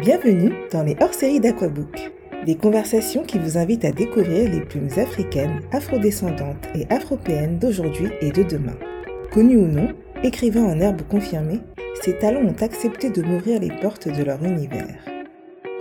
Bienvenue 0.00 0.54
dans 0.72 0.82
les 0.82 0.96
hors-séries 0.98 1.40
d'Aquabook, 1.40 2.10
des 2.46 2.54
conversations 2.54 3.22
qui 3.22 3.38
vous 3.38 3.58
invitent 3.58 3.84
à 3.84 3.92
découvrir 3.92 4.50
les 4.50 4.62
plumes 4.62 4.88
africaines, 4.96 5.60
afrodescendantes 5.72 6.66
et 6.74 6.86
afropéennes 6.88 7.58
d'aujourd'hui 7.58 8.08
et 8.22 8.30
de 8.30 8.42
demain. 8.42 8.78
Connus 9.30 9.58
ou 9.58 9.66
non, 9.66 9.88
écrivains 10.22 10.64
en 10.64 10.80
herbe 10.80 11.02
confirmés, 11.02 11.60
ces 12.00 12.16
talents 12.16 12.46
ont 12.46 12.62
accepté 12.62 13.10
de 13.10 13.20
m'ouvrir 13.20 13.60
les 13.60 13.68
portes 13.82 14.08
de 14.08 14.22
leur 14.22 14.42
univers. 14.42 15.04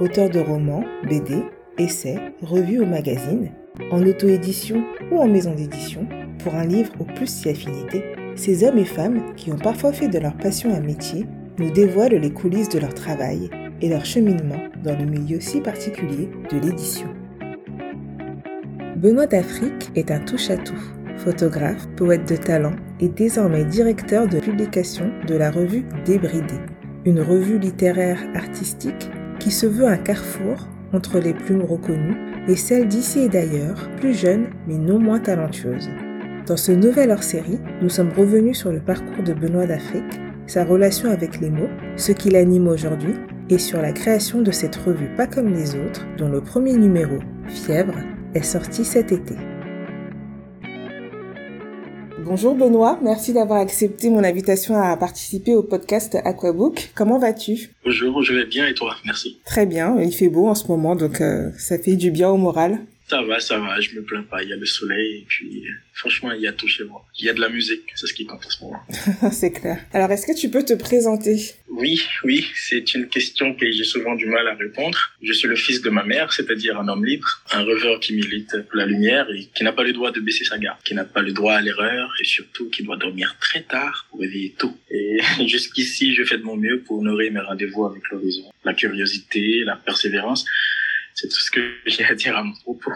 Auteurs 0.02 0.30
de 0.30 0.42
romans, 0.42 0.84
BD, 1.08 1.36
essais, 1.78 2.20
revues 2.42 2.82
ou 2.82 2.86
magazines, 2.86 3.52
en 3.90 4.06
auto-édition 4.06 4.84
ou 5.14 5.20
en 5.20 5.30
maison 5.30 5.56
d'édition, 5.56 6.06
pour 6.44 6.56
un 6.56 6.66
livre 6.66 6.92
ou 7.00 7.06
plus 7.06 7.28
si 7.28 7.48
affinité, 7.48 8.04
ces 8.36 8.66
hommes 8.66 8.80
et 8.80 8.86
femmes 8.86 9.34
qui 9.38 9.50
ont 9.50 9.58
parfois 9.58 9.94
fait 9.94 10.10
de 10.10 10.20
leur 10.20 10.36
passion 10.36 10.74
un 10.74 10.82
métier 10.82 11.26
nous 11.58 11.72
dévoilent 11.72 12.16
les 12.16 12.34
coulisses 12.34 12.70
de 12.70 12.80
leur 12.80 12.94
travail 12.94 13.50
et 13.82 13.90
leur 13.90 14.06
cheminement 14.06 14.62
dans 14.84 14.98
le 14.98 15.06
milieu 15.06 15.40
si 15.40 15.62
particulier 15.62 16.30
de 16.52 16.60
l'édition. 16.60 17.08
Benoît 18.96 19.28
d'Afrique 19.28 19.92
est 19.96 20.12
un 20.12 20.20
touche-à-tout, 20.20 20.82
photographe, 21.18 21.88
poète 21.96 22.28
de 22.28 22.36
talent 22.36 22.76
et 23.00 23.08
désormais 23.08 23.64
directeur 23.64 24.28
de 24.28 24.40
publication 24.40 25.12
de 25.28 25.36
la 25.36 25.52
revue 25.52 25.86
Débridé, 26.06 26.60
une 27.06 27.22
revue 27.22 27.60
littéraire 27.60 28.20
artistique 28.36 29.10
qui 29.40 29.52
se 29.52 29.66
veut 29.66 29.88
un 29.88 29.98
carrefour 29.98 30.68
entre 30.92 31.20
les 31.20 31.34
plumes 31.34 31.64
reconnues 31.64 32.18
et 32.48 32.56
celles 32.56 32.88
d'ici 32.88 33.20
et 33.20 33.30
d'ailleurs, 33.30 33.90
plus 33.98 34.14
jeunes 34.14 34.48
mais 34.68 34.78
non 34.78 35.00
moins 35.00 35.20
talentueuses. 35.20 35.90
Dans 36.46 36.58
ce 36.58 36.72
nouvel 36.72 37.12
hors-série, 37.12 37.60
nous 37.82 37.90
sommes 37.90 38.12
revenus 38.18 38.58
sur 38.58 38.72
le 38.72 38.80
parcours 38.80 39.24
de 39.24 39.34
Benoît 39.34 39.68
d'Afrique, 39.68 40.20
sa 40.50 40.66
relation 40.66 41.12
avec 41.12 41.40
les 41.40 41.52
mots, 41.52 41.70
ce 41.96 42.12
qui 42.12 42.32
l'anime 42.32 42.68
aujourd'hui, 42.68 43.14
et 43.52 43.60
sur 43.60 43.82
la 43.82 43.92
création 43.92 44.42
de 44.42 44.50
cette 44.52 44.76
revue 44.76 45.10
Pas 45.16 45.28
comme 45.28 45.54
les 45.54 45.76
autres, 45.76 46.08
dont 46.18 46.28
le 46.28 46.42
premier 46.42 46.74
numéro, 46.74 47.20
Fièvre, 47.48 47.94
est 48.34 48.42
sorti 48.42 48.84
cet 48.84 49.12
été. 49.12 49.36
Bonjour 52.26 52.56
Benoît, 52.56 53.00
merci 53.04 53.32
d'avoir 53.32 53.60
accepté 53.60 54.10
mon 54.10 54.24
invitation 54.24 54.76
à 54.76 54.98
participer 54.98 55.56
au 55.56 55.64
podcast 55.64 56.18
Aquabook. 56.24 56.92
Comment 56.96 57.20
vas-tu? 57.20 57.70
Bonjour, 57.86 58.22
je 58.24 58.34
vais 58.34 58.46
bien 58.46 58.68
et 58.68 58.74
toi? 58.74 58.96
Merci. 59.06 59.40
Très 59.46 59.68
bien, 59.68 60.00
il 60.00 60.12
fait 60.12 60.30
beau 60.30 60.48
en 60.48 60.56
ce 60.56 60.68
moment 60.68 60.96
donc 60.96 61.22
euh, 61.22 61.52
ça 61.58 61.78
fait 61.78 61.96
du 61.96 62.10
bien 62.10 62.30
au 62.30 62.38
moral. 62.38 62.80
Ça 63.10 63.24
va, 63.24 63.40
ça 63.40 63.58
va, 63.58 63.80
je 63.80 63.96
me 63.96 64.04
plains 64.04 64.22
pas. 64.22 64.44
Il 64.44 64.50
y 64.50 64.54
a 64.54 64.56
le 64.56 64.68
soleil 64.68 65.18
et 65.18 65.26
puis 65.28 65.64
franchement, 65.94 66.32
il 66.32 66.42
y 66.42 66.48
a 66.48 66.54
tout 66.54 66.68
chez 66.68 66.84
moi. 66.84 67.04
Il 67.18 67.26
y 67.26 67.30
a 67.30 67.34
de 67.34 67.42
la 67.42 67.50
musique, 67.50 67.82
c'est 67.96 68.06
ce 68.06 68.14
qui 68.14 68.26
compte 68.26 68.46
en 68.46 68.50
ce 68.50 68.64
moment. 68.64 68.80
c'est 69.32 69.52
clair. 69.52 69.80
Alors, 69.94 70.12
est-ce 70.12 70.28
que 70.28 70.40
tu 70.40 70.50
peux 70.50 70.64
te 70.64 70.74
présenter? 70.74 71.38
Oui, 71.70 72.02
oui, 72.24 72.48
c'est 72.56 72.94
une 72.94 73.08
question 73.08 73.56
que 73.56 73.72
j'ai 73.72 73.84
souvent 73.84 74.14
du 74.14 74.28
mal 74.28 74.48
à 74.48 74.54
répondre. 74.54 74.98
Je 75.24 75.34
suis 75.34 75.48
le 75.48 75.56
fils 75.56 75.82
de 75.82 75.90
ma 75.90 76.04
mère, 76.04 76.32
c'est-à-dire 76.32 76.80
un 76.80 76.88
homme 76.88 77.04
libre, 77.04 77.28
un 77.52 77.64
rêveur 77.64 78.00
qui 78.00 78.14
milite 78.14 78.52
pour 78.68 78.78
la 78.78 78.86
lumière 78.86 79.28
et 79.32 79.48
qui 79.56 79.64
n'a 79.64 79.74
pas 79.74 79.84
le 79.84 79.94
droit 79.94 80.12
de 80.12 80.20
baisser 80.20 80.46
sa 80.46 80.60
garde, 80.60 80.78
qui 80.84 80.94
n'a 80.94 81.06
pas 81.06 81.24
le 81.24 81.32
droit 81.32 81.54
à 81.54 81.62
l'erreur 81.62 82.14
et 82.22 82.26
surtout 82.26 82.70
qui 82.70 82.84
doit 82.84 82.98
dormir 82.98 83.36
très 83.40 83.64
tard 83.64 84.06
pour 84.12 84.20
réveiller 84.20 84.54
tôt. 84.56 84.78
Et 84.92 85.20
jusqu'ici, 85.48 86.14
je 86.14 86.24
fais 86.24 86.38
de 86.38 86.44
mon 86.44 86.58
mieux 86.58 86.82
pour 86.82 87.00
honorer 87.00 87.32
mes 87.32 87.40
rendez-vous 87.40 87.86
avec 87.86 88.04
l'horizon, 88.12 88.52
la 88.64 88.76
curiosité, 88.76 89.64
la 89.66 89.78
persévérance 89.78 90.46
c'est 91.16 91.28
tout 91.28 91.40
ce 91.40 91.52
que 91.52 91.60
j'ai 91.86 92.06
à 92.06 92.16
dire 92.16 92.38
à 92.38 92.44
mon 92.44 92.54
propos. 92.54 92.92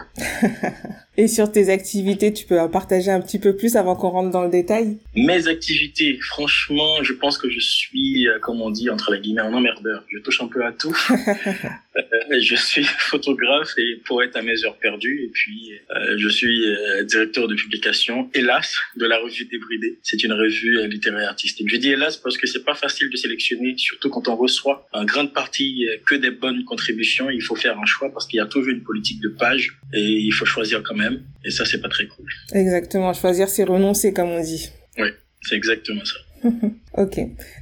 Et 1.16 1.28
sur 1.28 1.50
tes 1.52 1.68
activités, 1.68 2.32
tu 2.32 2.46
peux 2.46 2.58
en 2.58 2.68
partager 2.68 3.10
un 3.10 3.20
petit 3.20 3.38
peu 3.38 3.54
plus 3.54 3.76
avant 3.76 3.94
qu'on 3.94 4.10
rentre 4.10 4.30
dans 4.30 4.42
le 4.42 4.50
détail? 4.50 4.98
Mes 5.14 5.46
activités, 5.46 6.18
franchement, 6.20 7.02
je 7.02 7.12
pense 7.12 7.38
que 7.38 7.48
je 7.48 7.60
suis, 7.60 8.26
euh, 8.28 8.38
comme 8.40 8.60
on 8.60 8.70
dit, 8.70 8.90
entre 8.90 9.12
les 9.12 9.20
guillemets, 9.20 9.42
un 9.42 9.52
emmerdeur. 9.52 10.04
Je 10.08 10.18
touche 10.18 10.42
un 10.42 10.48
peu 10.48 10.64
à 10.64 10.72
tout. 10.72 10.96
Euh, 11.96 12.40
je 12.40 12.56
suis 12.56 12.84
photographe 12.98 13.70
et 13.78 14.00
poète 14.04 14.36
à 14.36 14.42
mes 14.42 14.64
heures 14.64 14.78
perdues. 14.78 15.24
Et 15.24 15.28
puis, 15.28 15.72
euh, 15.90 16.16
je 16.18 16.28
suis 16.28 16.64
directeur 17.04 17.48
de 17.48 17.54
publication, 17.54 18.30
hélas, 18.34 18.76
de 18.96 19.06
la 19.06 19.18
revue 19.18 19.44
Débridé. 19.44 19.98
C'est 20.02 20.22
une 20.22 20.32
revue 20.32 20.86
littéraire 20.88 21.28
artistique. 21.28 21.68
Je 21.68 21.76
dis 21.76 21.90
hélas 21.90 22.16
parce 22.16 22.36
que 22.36 22.46
c'est 22.46 22.64
pas 22.64 22.74
facile 22.74 23.10
de 23.10 23.16
sélectionner, 23.16 23.74
surtout 23.76 24.10
quand 24.10 24.28
on 24.28 24.36
reçoit 24.36 24.88
en 24.92 25.04
grande 25.04 25.32
partie 25.32 25.86
que 26.06 26.14
des 26.14 26.30
bonnes 26.30 26.64
contributions. 26.64 27.30
Il 27.30 27.42
faut 27.42 27.56
faire 27.56 27.78
un 27.78 27.86
choix 27.86 28.12
parce 28.12 28.26
qu'il 28.26 28.38
y 28.38 28.40
a 28.40 28.46
toujours 28.46 28.72
une 28.72 28.82
politique 28.82 29.20
de 29.20 29.28
page 29.28 29.76
et 29.92 30.00
il 30.00 30.32
faut 30.32 30.46
choisir 30.46 30.82
quand 30.82 30.94
même. 30.94 31.22
Et 31.44 31.50
ça, 31.50 31.64
c'est 31.64 31.80
pas 31.80 31.88
très 31.88 32.06
cool. 32.06 32.26
Exactement. 32.52 33.12
Choisir, 33.12 33.48
c'est 33.48 33.64
renoncer, 33.64 34.12
comme 34.12 34.30
on 34.30 34.42
dit. 34.42 34.68
Oui, 34.98 35.08
c'est 35.42 35.56
exactement 35.56 36.04
ça. 36.04 36.16
ok. 36.98 37.20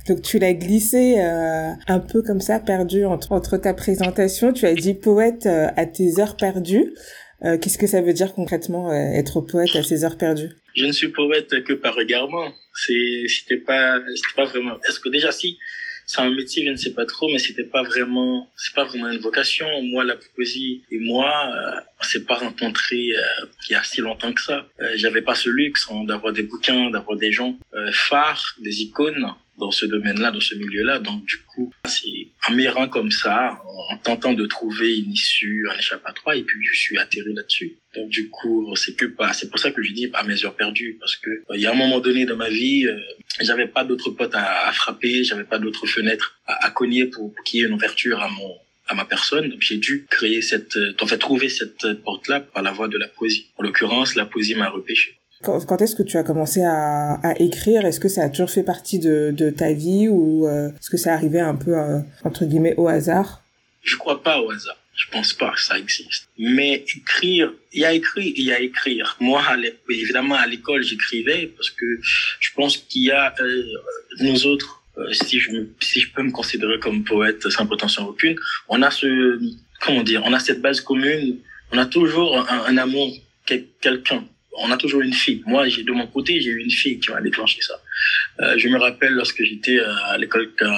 Donc 0.09 0.22
tu 0.22 0.38
l'as 0.38 0.54
glissé 0.54 1.19
euh, 1.19 1.70
un 1.88 1.98
peu 2.00 2.22
comme 2.22 2.41
ça, 2.41 2.59
perdu 2.59 3.04
entre, 3.04 3.32
entre 3.32 3.56
ta 3.56 3.75
présentation. 3.75 4.53
Tu 4.53 4.66
as 4.66 4.75
dit 4.75 4.94
poète 4.94 5.47
euh, 5.47 5.69
à 5.76 5.87
tes 5.87 6.20
heures 6.20 6.37
perdues. 6.37 6.92
Euh, 7.44 7.59
Qu'est-ce 7.59 7.78
que 7.78 7.87
ça 7.87 8.00
veut 8.00 8.12
dire 8.12 8.34
concrètement 8.34 8.91
euh, 8.91 8.94
être 8.94 9.41
poète 9.41 9.75
à 9.75 9.82
ses 9.82 10.04
heures 10.04 10.19
perdues? 10.19 10.50
Je 10.75 10.84
ne 10.84 10.92
suis 10.92 11.09
poète 11.09 11.65
que 11.65 11.72
par 11.72 11.94
regardement. 11.94 12.53
C'est 12.75 13.25
c'était 13.28 13.59
pas 13.59 14.00
pas 14.37 14.44
vraiment. 14.44 14.76
Est-ce 14.88 15.00
que 15.00 15.09
déjà 15.09 15.32
si 15.32 15.59
c'est 16.12 16.21
un 16.21 16.31
métier, 16.31 16.62
je 16.67 16.71
ne 16.73 16.77
sais 16.77 16.93
pas 16.93 17.06
trop, 17.06 17.27
mais 17.33 17.39
c'était 17.39 17.65
pas 17.65 17.83
vraiment, 17.83 18.50
c'est 18.55 18.75
pas 18.75 18.84
vraiment 18.84 19.09
une 19.09 19.21
vocation. 19.21 19.67
Moi, 19.83 20.05
la 20.05 20.17
poésie 20.34 20.83
et 20.91 20.99
moi, 20.99 21.50
euh, 21.55 21.81
on 21.99 22.03
s'est 22.05 22.25
pas 22.25 22.34
rencontrés 22.34 23.12
euh, 23.17 23.47
il 23.67 23.73
y 23.73 23.75
a 23.75 23.83
si 23.83 24.03
longtemps 24.03 24.31
que 24.34 24.43
ça. 24.43 24.67
Euh, 24.83 24.93
J'avais 24.97 25.22
pas 25.22 25.34
ce 25.34 25.49
luxe 25.49 25.89
hein, 25.91 26.05
d'avoir 26.05 26.34
des 26.34 26.43
bouquins, 26.43 26.91
d'avoir 26.91 27.17
des 27.17 27.33
gens 27.33 27.56
euh, 27.72 27.91
phares, 27.93 28.56
des 28.59 28.83
icônes 28.83 29.27
dans 29.56 29.71
ce 29.71 29.87
domaine-là, 29.87 30.33
dans 30.33 30.41
ce 30.41 30.55
milieu-là. 30.55 30.99
Donc, 30.99 31.25
du 31.25 31.39
coup, 31.39 31.72
c'est 31.87 32.22
en 32.48 32.54
m'errant 32.54 32.88
comme 32.88 33.10
ça, 33.10 33.62
en 33.91 33.97
tentant 33.98 34.32
de 34.32 34.47
trouver 34.47 34.98
une 34.98 35.12
issue, 35.12 35.66
un 35.70 35.78
échappatoire, 35.78 36.34
et 36.34 36.42
puis 36.42 36.58
je 36.64 36.78
suis 36.78 36.98
atterri 36.98 37.32
là-dessus. 37.34 37.78
Donc, 37.94 38.08
du 38.08 38.28
coup, 38.30 38.75
c'est 38.75 38.97
que 38.97 39.06
pas, 39.06 39.32
c'est 39.32 39.48
pour 39.48 39.58
ça 39.58 39.70
que 39.70 39.82
je 39.82 39.92
dis 39.92 40.10
à 40.12 40.25
mes 40.25 40.44
heures 40.44 40.56
perdues, 40.56 40.97
parce 40.98 41.16
que 41.16 41.30
il 41.54 41.60
y 41.60 41.66
a 41.66 41.72
un 41.72 41.76
moment 41.76 42.00
donné 42.00 42.25
dans 42.26 42.36
ma 42.36 42.48
vie, 42.48 42.86
j'avais 43.41 43.69
pas 43.69 43.84
d'autres 43.84 44.10
potes 44.10 44.34
à, 44.34 44.69
à 44.69 44.72
frapper, 44.72 45.25
j'avais 45.25 45.44
pas 45.44 45.58
d'autres 45.58 45.86
fenêtres 45.86 46.41
à, 46.47 46.70
cogner 46.70 47.06
pour, 47.06 47.32
pour 47.32 47.44
qu'il 47.44 47.60
y 47.60 47.62
ait 47.62 47.66
une 47.66 47.75
ouverture 47.75 48.20
à 48.20 48.28
mon 48.28 48.56
à 48.88 48.94
ma 48.94 49.04
personne. 49.04 49.48
Donc 49.48 49.60
j'ai 49.60 49.76
dû 49.76 50.06
créer 50.09 50.42
cette, 50.42 50.76
en 51.00 51.06
fait 51.06 51.19
trouver 51.19 51.48
cette 51.48 52.03
porte-là 52.04 52.41
par 52.41 52.62
la 52.62 52.72
voie 52.72 52.88
de 52.88 52.98
la 52.98 53.09
poésie. 53.09 53.47
En 53.56 53.62
l'occurrence, 53.62 54.14
la 54.14 54.26
poésie 54.26 54.54
m'a 54.54 54.69
repêché. 54.69 55.16
Quand, 55.42 55.64
quand 55.66 55.82
est-ce 55.82 55.97
que 55.97 56.03
tu 56.03 56.16
as 56.16 56.22
commencé 56.22 56.62
à, 56.62 57.14
à 57.14 57.38
écrire? 57.41 57.84
Est-ce 57.84 58.00
que 58.00 58.08
ça 58.08 58.25
a 58.25 58.28
toujours 58.28 58.50
fait 58.50 58.62
partie 58.62 58.98
de, 58.98 59.32
de 59.36 59.50
ta 59.50 59.72
vie 59.72 60.08
ou 60.08 60.47
euh, 60.47 60.69
est-ce 60.69 60.91
que 60.91 60.97
ça 60.97 61.12
arrivait 61.14 61.41
un 61.41 61.56
peu 61.56 61.76
euh, 61.76 61.98
entre 62.25 62.44
guillemets 62.44 62.75
au 62.76 62.88
hasard? 62.88 63.42
Je 63.82 63.97
crois 63.97 64.22
pas 64.22 64.41
au 64.41 64.50
hasard. 64.50 64.76
Je 64.94 65.10
pense 65.10 65.32
pas 65.32 65.50
que 65.50 65.60
ça 65.60 65.78
existe. 65.78 66.28
Mais 66.38 66.84
écrire, 66.94 67.53
il 67.72 67.80
y 67.80 67.84
a 67.84 67.92
écrit, 67.92 68.34
il 68.36 68.44
y 68.44 68.53
a 68.53 68.60
écrire. 68.60 69.16
Moi, 69.20 69.42
évidemment, 69.91 70.36
à 70.36 70.47
l'école, 70.47 70.82
j'écrivais 70.82 71.47
parce 71.56 71.70
que 71.70 71.86
je 72.38 72.50
pense 72.54 72.76
qu'il 72.76 73.03
y 73.03 73.10
a 73.10 73.34
euh, 73.41 73.64
nous 74.20 74.47
autres, 74.47 74.82
euh, 74.98 75.12
si 75.12 75.41
je 75.41 75.50
si 75.80 76.00
je 76.00 76.12
peux 76.12 76.22
me 76.22 76.30
considérer 76.30 76.78
comme 76.78 77.04
poète 77.04 77.48
sans 77.48 77.66
prétention 77.66 78.06
aucune, 78.06 78.36
on 78.69 78.82
a 78.82 78.91
ce, 78.91 79.41
comment 79.80 80.03
dire, 80.03 80.22
on 80.24 80.32
a 80.32 80.38
cette 80.38 80.60
base 80.60 80.80
commune. 80.80 81.38
On 81.74 81.78
a 81.78 81.86
toujours 81.86 82.47
un 82.50 82.76
amour, 82.76 83.10
quelqu'un. 83.47 84.24
On 84.59 84.71
a 84.71 84.77
toujours 84.77 85.01
une 85.01 85.13
fille. 85.13 85.43
Moi, 85.47 85.69
j'ai 85.69 85.83
de 85.83 85.93
mon 85.93 86.07
côté, 86.07 86.41
j'ai 86.41 86.51
eu 86.51 86.59
une 86.59 86.71
fille 86.71 87.01
qui 87.01 87.11
m'a 87.11 87.21
déclenché 87.21 87.61
ça. 87.63 87.81
Euh, 88.41 88.55
je 88.59 88.69
me 88.69 88.79
rappelle 88.79 89.13
lorsque 89.13 89.43
j'étais 89.43 89.79
à 89.81 90.19
l'école 90.19 90.51
euh, 90.63 90.69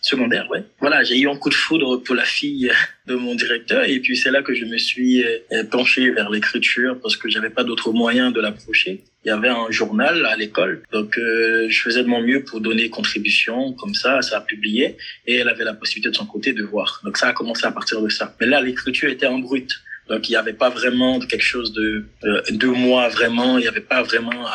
secondaire, 0.00 0.48
ouais. 0.50 0.64
Voilà, 0.80 1.02
j'ai 1.04 1.18
eu 1.18 1.28
un 1.28 1.36
coup 1.36 1.50
de 1.50 1.54
foudre 1.54 1.98
pour 1.98 2.14
la 2.14 2.24
fille 2.24 2.70
de 3.06 3.14
mon 3.14 3.34
directeur 3.34 3.84
et 3.84 4.00
puis 4.00 4.16
c'est 4.16 4.30
là 4.30 4.42
que 4.42 4.54
je 4.54 4.64
me 4.64 4.78
suis 4.78 5.22
euh, 5.24 5.64
penché 5.70 6.10
vers 6.10 6.30
l'écriture 6.30 6.98
parce 7.02 7.16
que 7.16 7.28
j'avais 7.28 7.50
pas 7.50 7.64
d'autre 7.64 7.92
moyen 7.92 8.30
de 8.30 8.40
l'approcher. 8.40 9.02
Il 9.24 9.28
y 9.28 9.30
avait 9.30 9.48
un 9.48 9.70
journal 9.70 10.26
à 10.26 10.36
l'école, 10.36 10.82
donc 10.92 11.16
euh, 11.16 11.66
je 11.68 11.80
faisais 11.80 12.02
de 12.02 12.08
mon 12.08 12.20
mieux 12.20 12.44
pour 12.44 12.60
donner 12.60 12.90
contribution, 12.90 13.72
comme 13.72 13.94
ça, 13.94 14.20
ça 14.22 14.38
a 14.38 14.40
publié 14.42 14.96
et 15.26 15.36
elle 15.36 15.48
avait 15.48 15.64
la 15.64 15.74
possibilité 15.74 16.10
de 16.10 16.16
son 16.16 16.26
côté 16.26 16.52
de 16.52 16.62
voir. 16.62 17.00
Donc 17.04 17.16
ça 17.16 17.28
a 17.28 17.32
commencé 17.32 17.64
à 17.64 17.72
partir 17.72 18.02
de 18.02 18.08
ça. 18.08 18.34
Mais 18.40 18.46
là, 18.46 18.60
l'écriture 18.60 19.08
était 19.08 19.26
en 19.26 19.38
brut. 19.38 19.70
Donc 20.08 20.28
il 20.28 20.32
n'y 20.32 20.36
avait 20.36 20.52
pas 20.52 20.68
vraiment 20.68 21.18
quelque 21.18 21.44
chose 21.44 21.72
de 21.72 22.06
de 22.50 22.66
moi 22.66 23.08
vraiment. 23.08 23.58
Il 23.58 23.62
n'y 23.62 23.68
avait 23.68 23.80
pas 23.80 24.02
vraiment 24.02 24.46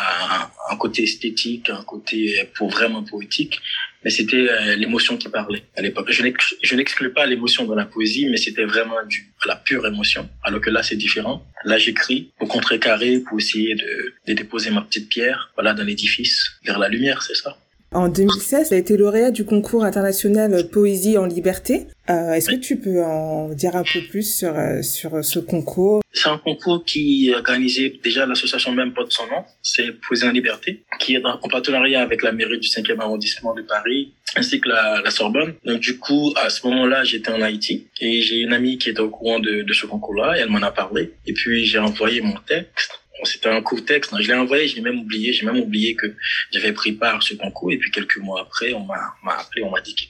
un, 0.72 0.76
côté 0.78 1.04
esthétique, 1.04 1.70
un 1.70 1.84
côté 1.84 2.48
pour 2.56 2.70
vraiment 2.70 3.04
poétique. 3.04 3.60
Mais 4.04 4.12
c'était 4.12 4.48
euh, 4.50 4.76
l'émotion 4.76 5.18
qui 5.18 5.28
parlait 5.28 5.64
à 5.76 5.82
l'époque. 5.82 6.12
Je 6.12 6.76
n'exclus 6.76 7.12
pas 7.12 7.26
l'émotion 7.26 7.66
dans 7.66 7.76
la 7.76 7.86
poésie, 7.86 8.28
mais 8.30 8.38
c'était 8.38 8.64
vraiment 8.64 9.04
du 9.06 9.30
la 9.46 9.56
pure 9.56 9.86
émotion. 9.88 10.30
Alors 10.44 10.62
que 10.62 10.70
là 10.70 10.84
c'est 10.84 10.96
différent. 10.96 11.44
Là 11.66 11.78
j'écris 11.78 12.32
au 12.40 12.46
contrecarré 12.46 13.20
pour 13.20 13.40
essayer 13.40 13.76
de, 13.76 14.14
de 14.28 14.34
déposer 14.34 14.70
ma 14.70 14.82
petite 14.82 15.10
pierre, 15.10 15.52
voilà, 15.56 15.74
dans 15.74 15.84
l'édifice 15.84 16.52
vers 16.64 16.80
la 16.80 16.88
lumière, 16.88 17.24
c'est 17.24 17.36
ça. 17.36 17.58
En 17.92 18.08
2016, 18.08 18.70
tu 18.70 18.74
as 18.76 18.78
été 18.78 18.96
lauréat 18.98 19.32
du 19.32 19.46
concours 19.46 19.84
international 19.84 20.70
Poésie 20.70 21.18
en 21.18 21.26
liberté. 21.26 21.88
Euh, 22.12 22.34
Est-ce 22.34 22.50
que 22.52 22.56
tu 22.56 22.78
peux 22.80 23.04
en 23.04 23.50
dire 23.50 23.76
un 23.76 23.84
peu 23.84 24.02
plus 24.08 24.38
sur, 24.38 24.56
euh, 24.56 24.84
sur 24.84 25.24
ce 25.26 25.40
concours? 25.40 26.02
C'est 26.14 26.30
un 26.30 26.38
concours 26.38 26.84
qui 26.86 27.30
est 27.30 27.36
organisé, 27.36 28.00
déjà 28.04 28.28
l'association 28.28 28.74
même 28.74 28.94
porte 28.94 29.12
son 29.12 29.26
nom, 29.28 29.44
c'est 29.64 29.92
Poésie 30.08 30.26
en 30.28 30.32
liberté, 30.32 30.84
qui 31.00 31.16
est 31.16 31.26
en 31.26 31.38
partenariat 31.50 32.02
avec 32.02 32.22
la 32.22 32.32
mairie 32.32 32.60
du 32.60 32.68
5e 32.68 33.00
arrondissement 33.00 33.56
de 33.56 33.64
Paris, 33.64 34.14
ainsi 34.36 34.60
que 34.62 34.70
la, 34.70 35.02
la 35.04 35.10
Sorbonne. 35.10 35.56
Donc 35.66 35.80
du 35.80 35.98
coup, 35.98 36.32
à 36.36 36.50
ce 36.52 36.66
moment-là, 36.68 37.04
j'étais 37.04 37.32
en 37.32 37.42
Haïti 37.42 37.88
et 38.02 38.22
j'ai 38.22 38.38
une 38.38 38.54
amie 38.54 38.78
qui 38.78 38.90
était 38.90 39.00
au 39.00 39.10
courant 39.10 39.40
de, 39.40 39.64
de 39.64 39.74
ce 39.74 39.88
concours-là 39.88 40.38
et 40.38 40.42
elle 40.42 40.50
m'en 40.50 40.62
a 40.62 40.72
parlé. 40.72 41.14
Et 41.26 41.34
puis 41.34 41.66
j'ai 41.66 41.80
envoyé 41.80 42.22
mon 42.22 42.36
texte 42.48 42.99
c'était 43.24 43.50
un 43.50 43.62
court 43.62 43.84
texte. 43.86 44.14
Je 44.20 44.28
l'ai 44.28 44.34
envoyé, 44.34 44.68
je 44.68 44.76
l'ai 44.76 44.82
même 44.82 45.00
oublié. 45.00 45.34
J'ai 45.34 45.46
même 45.46 45.60
oublié 45.60 45.96
que 45.96 46.14
j'avais 46.52 46.74
pris 46.74 46.94
part 46.94 47.18
à 47.18 47.22
ce 47.22 47.34
concours. 47.36 47.72
Et 47.72 47.78
puis 47.78 47.92
quelques 47.92 48.18
mois 48.18 48.42
après, 48.42 48.74
on 48.74 48.86
m'a 48.86 49.16
appelé, 49.38 49.64
on 49.64 49.72
m'a 49.72 49.82
dit 49.82 49.96
que 49.96 50.04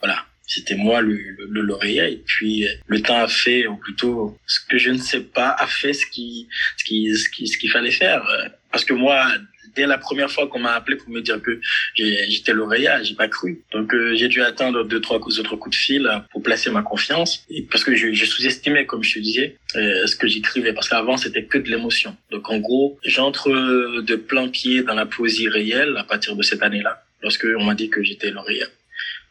voilà, 0.00 0.24
c'était 0.46 0.76
moi 0.76 1.00
le, 1.00 1.16
le, 1.38 1.60
lauréat. 1.62 2.08
Et 2.08 2.22
puis 2.24 2.66
le 2.86 3.00
temps 3.02 3.20
a 3.20 3.28
fait, 3.28 3.66
ou 3.66 3.76
plutôt 3.76 4.36
ce 4.46 4.60
que 4.68 4.78
je 4.78 4.90
ne 4.90 4.98
sais 4.98 5.22
pas, 5.22 5.50
a 5.58 5.66
fait 5.66 5.92
ce 5.92 6.06
qui, 6.06 6.48
ce 6.76 6.84
qui, 6.84 7.16
ce 7.16 7.28
qui, 7.28 7.46
ce 7.48 7.58
qu'il 7.58 7.70
fallait 7.70 7.90
faire. 7.90 8.22
Parce 8.70 8.84
que 8.84 8.94
moi, 8.94 9.26
dès 9.74 9.86
la 9.86 9.98
première 9.98 10.30
fois 10.30 10.46
qu'on 10.48 10.60
m'a 10.60 10.72
appelé 10.72 10.96
pour 10.96 11.10
me 11.10 11.20
dire 11.20 11.40
que 11.42 11.60
j'étais 11.94 12.52
lauréat, 12.52 13.02
j'ai 13.02 13.14
pas 13.14 13.28
cru. 13.28 13.62
Donc 13.72 13.94
euh, 13.94 14.14
j'ai 14.14 14.28
dû 14.28 14.42
attendre 14.42 14.84
deux 14.84 15.00
trois 15.00 15.18
autres 15.18 15.56
coups 15.56 15.76
de 15.76 15.80
fil 15.80 16.22
pour 16.30 16.42
placer 16.42 16.70
ma 16.70 16.82
confiance 16.82 17.44
et 17.50 17.62
parce 17.62 17.84
que 17.84 17.94
je, 17.94 18.12
je 18.12 18.24
sous-estimais 18.24 18.86
comme 18.86 19.02
je 19.02 19.14
te 19.14 19.18
disais 19.18 19.56
euh, 19.76 20.06
ce 20.06 20.16
que 20.16 20.26
j'écrivais 20.26 20.72
parce 20.72 20.88
qu'avant 20.88 21.16
c'était 21.16 21.44
que 21.44 21.58
de 21.58 21.68
l'émotion. 21.70 22.16
Donc 22.30 22.50
en 22.50 22.58
gros, 22.58 22.98
j'entre 23.04 23.50
de 23.50 24.16
plein 24.16 24.48
pied 24.48 24.82
dans 24.82 24.94
la 24.94 25.06
poésie 25.06 25.48
réelle 25.48 25.96
à 25.96 26.04
partir 26.04 26.36
de 26.36 26.42
cette 26.42 26.62
année-là 26.62 27.02
lorsque 27.22 27.46
on 27.58 27.64
m'a 27.64 27.74
dit 27.74 27.90
que 27.90 28.02
j'étais 28.02 28.30
lauréat. 28.30 28.68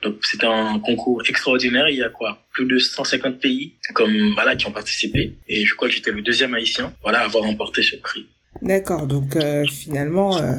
Donc 0.04 0.18
c'était 0.22 0.48
un 0.48 0.80
concours 0.80 1.24
extraordinaire. 1.28 1.88
Il 1.90 1.98
y 1.98 2.04
a 2.04 2.10
quoi? 2.10 2.46
Plus 2.52 2.66
de 2.66 2.78
150 2.78 3.40
pays 3.40 3.74
comme 3.94 4.34
voilà 4.34 4.56
qui 4.56 4.66
ont 4.68 4.72
participé. 4.72 5.34
Et 5.48 5.66
je 5.66 5.74
crois 5.76 5.88
que 5.88 5.94
j'étais 5.96 6.12
le 6.12 6.22
deuxième 6.22 6.54
haïtien 6.54 6.94
voilà 7.02 7.22
à 7.22 7.26
avoir 7.26 7.44
remporté 7.46 7.82
ce 7.82 7.96
prix. 7.96 8.28
D'accord, 8.62 9.08
donc 9.08 9.36
euh, 9.36 9.66
finalement 9.66 10.38
euh, 10.38 10.54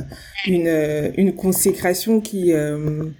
une, 0.47 0.67
euh, 0.67 1.11
une 1.17 1.35
consécration 1.35 2.21
qui, 2.21 2.53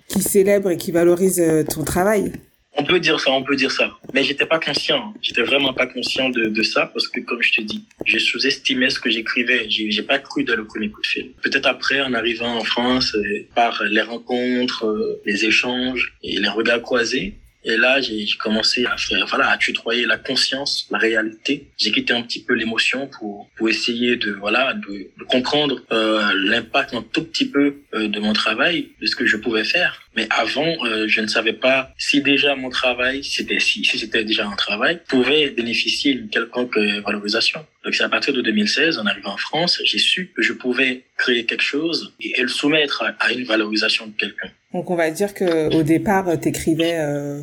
qui 0.09 0.21
célèbre 0.21 0.71
et 0.71 0.77
qui 0.77 0.93
valorise 0.93 1.43
ton 1.73 1.85
travail. 1.85 2.33
On 2.77 2.83
peut 2.83 2.99
dire 2.99 3.21
ça, 3.21 3.31
on 3.31 3.45
peut 3.45 3.55
dire 3.55 3.71
ça. 3.71 3.93
Mais 4.13 4.25
j'étais 4.25 4.47
pas 4.47 4.59
conscient. 4.59 5.15
J'étais 5.23 5.43
vraiment 5.43 5.73
pas 5.73 5.87
conscient 5.87 6.29
de, 6.29 6.47
de 6.47 6.63
ça 6.65 6.91
parce 6.93 7.07
que, 7.07 7.21
comme 7.21 7.41
je 7.41 7.53
te 7.53 7.61
dis, 7.61 7.85
j'ai 8.05 8.19
sous-estimé 8.19 8.91
ce 8.91 8.99
que 8.99 9.11
j'écrivais. 9.11 9.71
J'ai, 9.71 9.93
j'ai 9.93 10.03
pas 10.03 10.19
cru 10.19 10.43
dans 10.43 10.57
le 10.57 10.67
premier 10.67 10.91
coup 10.91 11.01
de 11.01 11.07
fil. 11.07 11.31
Peut-être 11.41 11.67
après, 11.67 12.01
en 12.01 12.13
arrivant 12.15 12.57
en 12.59 12.65
France, 12.65 13.17
par 13.55 13.81
les 13.85 14.03
rencontres, 14.03 15.21
les 15.25 15.45
échanges 15.45 16.17
et 16.25 16.41
les 16.41 16.49
regards 16.49 16.83
croisés, 16.83 17.39
et 17.65 17.77
là, 17.77 18.01
j'ai 18.01 18.27
commencé 18.39 18.85
à 18.85 18.97
faire, 18.97 19.27
voilà, 19.27 19.51
à 19.51 19.57
tutoyer 19.57 20.07
la 20.07 20.19
conscience, 20.19 20.87
la 20.91 20.99
réalité. 20.99 21.69
J'ai 21.79 21.93
quitté 21.93 22.13
un 22.13 22.23
petit 22.23 22.43
peu 22.43 22.55
l'émotion 22.55 23.09
pour 23.09 23.49
pour 23.57 23.69
essayer 23.69 24.17
de 24.17 24.33
voilà 24.33 24.75
de, 24.75 25.11
de 25.19 25.25
comprendre 25.25 25.81
euh, 25.93 26.33
l'impact 26.35 26.95
un 26.95 27.03
tout 27.03 27.25
petit 27.25 27.49
peu 27.49 27.77
euh, 27.95 28.09
de 28.09 28.21
mon 28.21 28.33
travail, 28.33 28.89
de 29.01 29.07
ce 29.07 29.17
que 29.17 29.27
je 29.27 29.37
pouvais 29.37 29.65
faire. 29.65 30.03
Mais 30.17 30.27
avant, 30.31 30.73
euh, 30.85 31.07
je 31.09 31.21
ne 31.21 31.27
savais 31.27 31.53
pas 31.53 31.93
si 31.99 32.21
déjà 32.21 32.55
mon 32.55 32.71
travail, 32.71 33.25
c'était 33.25 33.61
si, 33.61 33.85
si 33.85 33.99
c'était 33.99 34.25
déjà 34.25 34.47
un 34.47 34.57
travail, 34.57 35.01
pouvait 35.09 35.51
bénéficier 35.51 36.15
d'une 36.15 36.29
quelconque 36.29 36.77
valorisation. 36.77 37.65
Donc 37.85 37.95
c'est 37.95 38.03
à 38.05 38.09
partir 38.09 38.33
de 38.33 38.41
2016, 38.41 38.99
en 38.99 39.07
arrivant 39.07 39.35
en 39.35 39.37
France, 39.37 39.81
j'ai 39.85 39.99
su 39.99 40.33
que 40.35 40.43
je 40.43 40.55
pouvais 40.55 41.05
créer 41.19 41.45
quelque 41.45 41.63
chose 41.63 42.15
et, 42.19 42.41
le 42.41 42.49
soumettre 42.49 43.05
à, 43.19 43.33
une 43.33 43.45
valorisation 43.45 44.07
de 44.07 44.13
quelqu'un. 44.13 44.49
Donc 44.73 44.91
on 44.91 44.97
va 44.97 45.11
dire 45.11 45.35
que 45.35 45.75
au 45.75 45.83
départ, 45.83 46.39
t'écrivais 46.41 46.97
euh, 46.99 47.43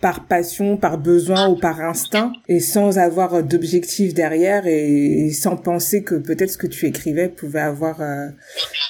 par 0.00 0.26
passion, 0.26 0.76
par 0.76 0.98
besoin 0.98 1.48
ou 1.48 1.56
par 1.56 1.80
instinct, 1.80 2.32
et 2.48 2.60
sans 2.60 2.98
avoir 2.98 3.42
d'objectif 3.42 4.12
derrière, 4.12 4.66
et, 4.66 5.30
sans 5.30 5.56
penser 5.56 6.04
que 6.04 6.14
peut-être 6.14 6.50
ce 6.50 6.58
que 6.58 6.66
tu 6.66 6.86
écrivais 6.86 7.28
pouvait 7.28 7.60
avoir, 7.60 8.02
euh, 8.02 8.28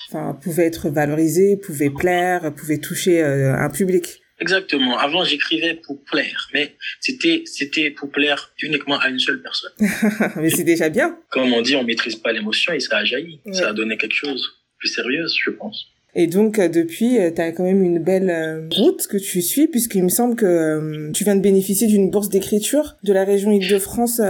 enfin, 0.08 0.38
pouvait 0.42 0.66
être 0.66 0.90
valorisé, 0.90 1.56
pouvait 1.56 1.90
plaire, 1.90 2.52
pouvait 2.54 2.78
toucher 2.78 3.22
euh, 3.22 3.54
un 3.54 3.70
public. 3.70 4.20
Exactement. 4.40 4.98
Avant, 4.98 5.24
j'écrivais 5.24 5.74
pour 5.74 6.02
plaire, 6.04 6.48
mais 6.54 6.74
c'était 7.00 7.42
c'était 7.44 7.90
pour 7.90 8.10
plaire 8.10 8.52
uniquement 8.62 8.98
à 8.98 9.08
une 9.08 9.18
seule 9.18 9.42
personne. 9.42 9.72
mais 10.36 10.50
c'est 10.50 10.64
déjà 10.64 10.88
bien. 10.88 11.18
Comme 11.28 11.52
on 11.52 11.60
dit, 11.60 11.76
on 11.76 11.84
maîtrise 11.84 12.16
pas 12.16 12.32
l'émotion 12.32 12.72
et 12.72 12.80
ça 12.80 12.98
a 12.98 13.04
jailli. 13.04 13.40
Ça 13.52 13.68
a 13.68 13.72
donné 13.72 13.96
quelque 13.96 14.14
chose 14.14 14.42
de 14.42 14.78
plus 14.78 14.88
sérieux, 14.88 15.26
je 15.44 15.50
pense. 15.50 15.88
Et 16.14 16.26
donc 16.26 16.58
euh, 16.58 16.68
depuis, 16.68 17.18
euh, 17.18 17.30
tu 17.34 17.40
as 17.40 17.52
quand 17.52 17.64
même 17.64 17.82
une 17.82 17.98
belle 17.98 18.30
euh, 18.30 18.68
route 18.74 19.06
que 19.06 19.16
tu 19.16 19.42
suis, 19.42 19.68
puisqu'il 19.68 20.02
me 20.02 20.08
semble 20.08 20.36
que 20.36 21.10
tu 21.12 21.24
viens 21.24 21.36
de 21.36 21.40
bénéficier 21.40 21.86
d'une 21.86 22.10
bourse 22.10 22.28
d'écriture 22.28 22.96
de 23.02 23.12
la 23.12 23.24
région 23.24 23.50
Île-de-France, 23.52 24.20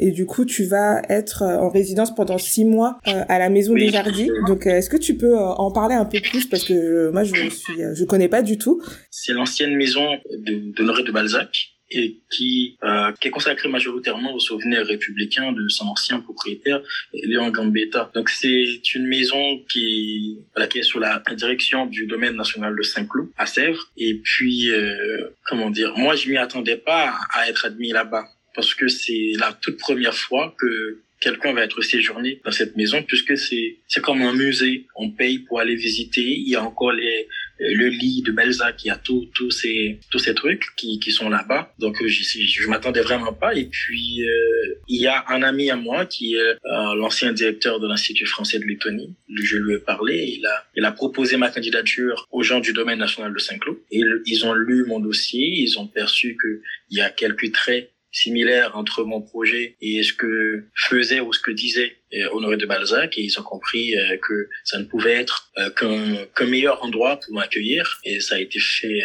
et 0.00 0.10
du 0.10 0.26
coup 0.26 0.44
tu 0.44 0.64
vas 0.64 1.02
être 1.08 1.42
en 1.42 1.68
résidence 1.68 2.14
pendant 2.14 2.38
six 2.38 2.64
mois 2.64 2.98
à 3.04 3.38
la 3.38 3.50
Maison 3.50 3.74
des 3.74 3.90
Jardins. 3.90 4.26
Donc 4.46 4.66
est-ce 4.66 4.90
que 4.90 4.96
tu 4.96 5.16
peux 5.16 5.36
en 5.38 5.70
parler 5.70 5.94
un 5.94 6.04
peu 6.04 6.20
plus, 6.20 6.46
parce 6.46 6.64
que 6.64 7.10
moi 7.10 7.24
je 7.24 7.34
suis, 7.50 7.74
je 7.94 8.04
connais 8.04 8.28
pas 8.28 8.42
du 8.42 8.58
tout. 8.58 8.80
C'est 9.10 9.32
l'ancienne 9.32 9.74
maison 9.76 10.04
de, 10.30 10.72
de 10.76 11.02
de 11.02 11.12
Balzac 11.12 11.77
et 11.90 12.18
qui, 12.30 12.76
euh, 12.82 13.12
qui 13.20 13.28
est 13.28 13.30
consacré 13.30 13.68
majoritairement 13.68 14.34
aux 14.34 14.40
souvenirs 14.40 14.86
républicains 14.86 15.52
de 15.52 15.68
son 15.68 15.86
ancien 15.86 16.20
propriétaire, 16.20 16.80
Léon 17.12 17.50
Gambetta. 17.50 18.10
Donc 18.14 18.28
c'est 18.28 18.94
une 18.94 19.06
maison 19.06 19.58
qui, 19.70 20.38
voilà, 20.54 20.68
qui 20.68 20.78
est 20.78 20.82
sous 20.82 20.98
la 20.98 21.22
direction 21.34 21.86
du 21.86 22.06
domaine 22.06 22.36
national 22.36 22.76
de 22.76 22.82
Saint-Cloud, 22.82 23.30
à 23.36 23.46
Sèvres. 23.46 23.90
Et 23.96 24.14
puis, 24.22 24.70
euh, 24.70 25.28
comment 25.46 25.70
dire, 25.70 25.96
moi 25.96 26.14
je 26.14 26.28
m'y 26.28 26.36
attendais 26.36 26.76
pas 26.76 27.14
à 27.32 27.48
être 27.48 27.64
admis 27.64 27.90
là-bas 27.90 28.24
parce 28.54 28.74
que 28.74 28.88
c'est 28.88 29.32
la 29.38 29.52
toute 29.52 29.78
première 29.78 30.14
fois 30.14 30.54
que 30.58 30.98
quelqu'un 31.20 31.52
va 31.52 31.64
être 31.64 31.82
séjourné 31.82 32.40
dans 32.44 32.50
cette 32.50 32.76
maison 32.76 33.02
puisque 33.02 33.36
c'est 33.36 33.78
c'est 33.86 34.00
comme 34.00 34.22
un 34.22 34.34
musée. 34.34 34.86
On 34.96 35.10
paye 35.10 35.40
pour 35.40 35.60
aller 35.60 35.74
visiter. 35.74 36.22
Il 36.22 36.48
y 36.48 36.56
a 36.56 36.62
encore 36.62 36.92
les 36.92 37.28
le 37.60 37.88
lit 37.88 38.22
de 38.22 38.30
Balzac, 38.30 38.84
il 38.84 38.88
y 38.88 38.90
a 38.90 38.96
tous 38.96 39.28
tous 39.34 39.50
ces 39.50 39.98
tous 40.10 40.20
ces 40.20 40.34
trucs 40.34 40.64
qui 40.76 41.00
qui 41.00 41.10
sont 41.10 41.28
là-bas. 41.28 41.74
Donc 41.78 41.96
je 42.06 42.22
je 42.22 42.68
m'attendais 42.68 43.00
vraiment 43.00 43.32
pas. 43.32 43.54
Et 43.54 43.64
puis 43.64 44.22
euh, 44.22 44.74
il 44.88 45.00
y 45.00 45.06
a 45.06 45.24
un 45.28 45.42
ami 45.42 45.70
à 45.70 45.76
moi 45.76 46.06
qui 46.06 46.34
est 46.34 46.38
euh, 46.38 46.56
l'ancien 46.96 47.32
directeur 47.32 47.80
de 47.80 47.88
l'Institut 47.88 48.26
français 48.26 48.58
de 48.58 48.64
Lettonie. 48.64 49.14
Je 49.42 49.56
lui 49.56 49.74
ai 49.74 49.78
parlé. 49.78 50.36
Il 50.38 50.46
a 50.46 50.66
il 50.76 50.84
a 50.84 50.92
proposé 50.92 51.36
ma 51.36 51.50
candidature 51.50 52.28
aux 52.30 52.42
gens 52.42 52.60
du 52.60 52.72
domaine 52.72 52.98
national 52.98 53.32
de 53.32 53.38
Saint-Cloud. 53.38 53.78
Ils 53.90 54.46
ont 54.46 54.54
lu 54.54 54.84
mon 54.86 55.00
dossier. 55.00 55.62
Ils 55.62 55.78
ont 55.78 55.86
perçu 55.86 56.36
que 56.36 56.60
il 56.90 56.98
y 56.98 57.00
a 57.00 57.10
quelques 57.10 57.52
traits 57.52 57.90
similaire 58.10 58.76
entre 58.76 59.04
mon 59.04 59.20
projet 59.20 59.76
et 59.80 60.02
ce 60.02 60.12
que 60.12 60.64
faisait 60.74 61.20
ou 61.20 61.32
ce 61.32 61.40
que 61.40 61.50
disait 61.50 61.96
euh, 62.14 62.28
Honoré 62.32 62.56
de 62.56 62.66
Balzac 62.66 63.18
et 63.18 63.22
ils 63.22 63.38
ont 63.38 63.42
compris 63.42 63.96
euh, 63.96 64.16
que 64.16 64.48
ça 64.64 64.78
ne 64.78 64.84
pouvait 64.84 65.14
être 65.14 65.50
euh, 65.58 66.26
qu'un 66.34 66.46
meilleur 66.46 66.82
endroit 66.82 67.20
pour 67.20 67.34
m'accueillir 67.34 68.00
et 68.04 68.20
ça 68.20 68.36
a 68.36 68.38
été 68.38 68.58
fait 68.58 69.00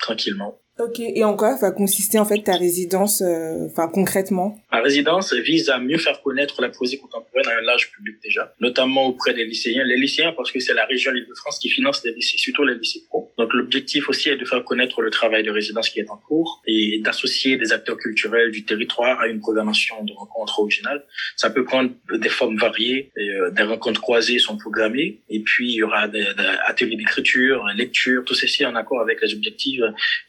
tranquillement. 0.00 0.60
Ok, 0.80 1.00
et 1.00 1.24
en 1.24 1.34
quoi 1.34 1.56
va 1.56 1.72
consister 1.72 2.20
en 2.20 2.24
fait 2.24 2.40
ta 2.44 2.56
résidence, 2.56 3.20
euh, 3.20 3.66
enfin 3.66 3.88
concrètement? 3.88 4.54
Ma 4.70 4.80
résidence 4.80 5.34
vise 5.34 5.70
à 5.70 5.80
mieux 5.80 5.98
faire 5.98 6.22
connaître 6.22 6.62
la 6.62 6.68
poésie 6.68 7.00
contemporaine 7.00 7.48
à 7.48 7.58
un 7.58 7.62
large 7.62 7.90
public 7.90 8.14
déjà, 8.22 8.54
notamment 8.60 9.06
auprès 9.06 9.34
des 9.34 9.44
lycéens. 9.44 9.82
Les 9.82 9.96
lycéens 9.96 10.32
parce 10.36 10.52
que 10.52 10.60
c'est 10.60 10.74
la 10.74 10.84
région 10.86 11.12
Île-de-France 11.12 11.58
qui 11.58 11.68
finance 11.68 12.04
les 12.04 12.12
lycées, 12.12 12.38
surtout 12.38 12.64
les 12.64 12.76
lycées 12.76 13.00
pro. 13.08 13.32
Donc 13.38 13.52
l'objectif 13.54 14.08
aussi 14.08 14.28
est 14.28 14.36
de 14.36 14.44
faire 14.44 14.62
connaître 14.62 15.02
le 15.02 15.10
travail 15.10 15.42
de 15.42 15.50
résidence 15.50 15.88
qui 15.90 15.98
est 15.98 16.10
en 16.10 16.16
cours 16.16 16.62
et 16.68 17.00
d'associer 17.02 17.56
des 17.56 17.72
acteurs 17.72 17.96
culturels 17.96 18.52
du 18.52 18.64
territoire 18.64 19.20
à 19.20 19.26
une 19.26 19.40
programmation 19.40 20.04
de 20.04 20.12
rencontres 20.12 20.60
originales. 20.60 21.04
Ça 21.34 21.50
peut 21.50 21.64
prendre 21.64 21.90
des 22.12 22.28
formes 22.28 22.56
variées, 22.56 23.10
euh, 23.18 23.50
des 23.50 23.64
rencontres 23.64 24.00
croisées 24.00 24.38
sont 24.38 24.56
programmées 24.56 25.18
et 25.28 25.40
puis 25.40 25.72
il 25.72 25.74
y 25.74 25.82
aura 25.82 26.06
des, 26.06 26.22
des 26.22 26.50
ateliers 26.66 26.96
d'écriture, 26.96 27.66
lecture, 27.74 28.22
tout 28.24 28.34
ceci 28.34 28.64
en 28.64 28.76
accord 28.76 29.00
avec 29.00 29.20
les 29.20 29.34
objectifs 29.34 29.80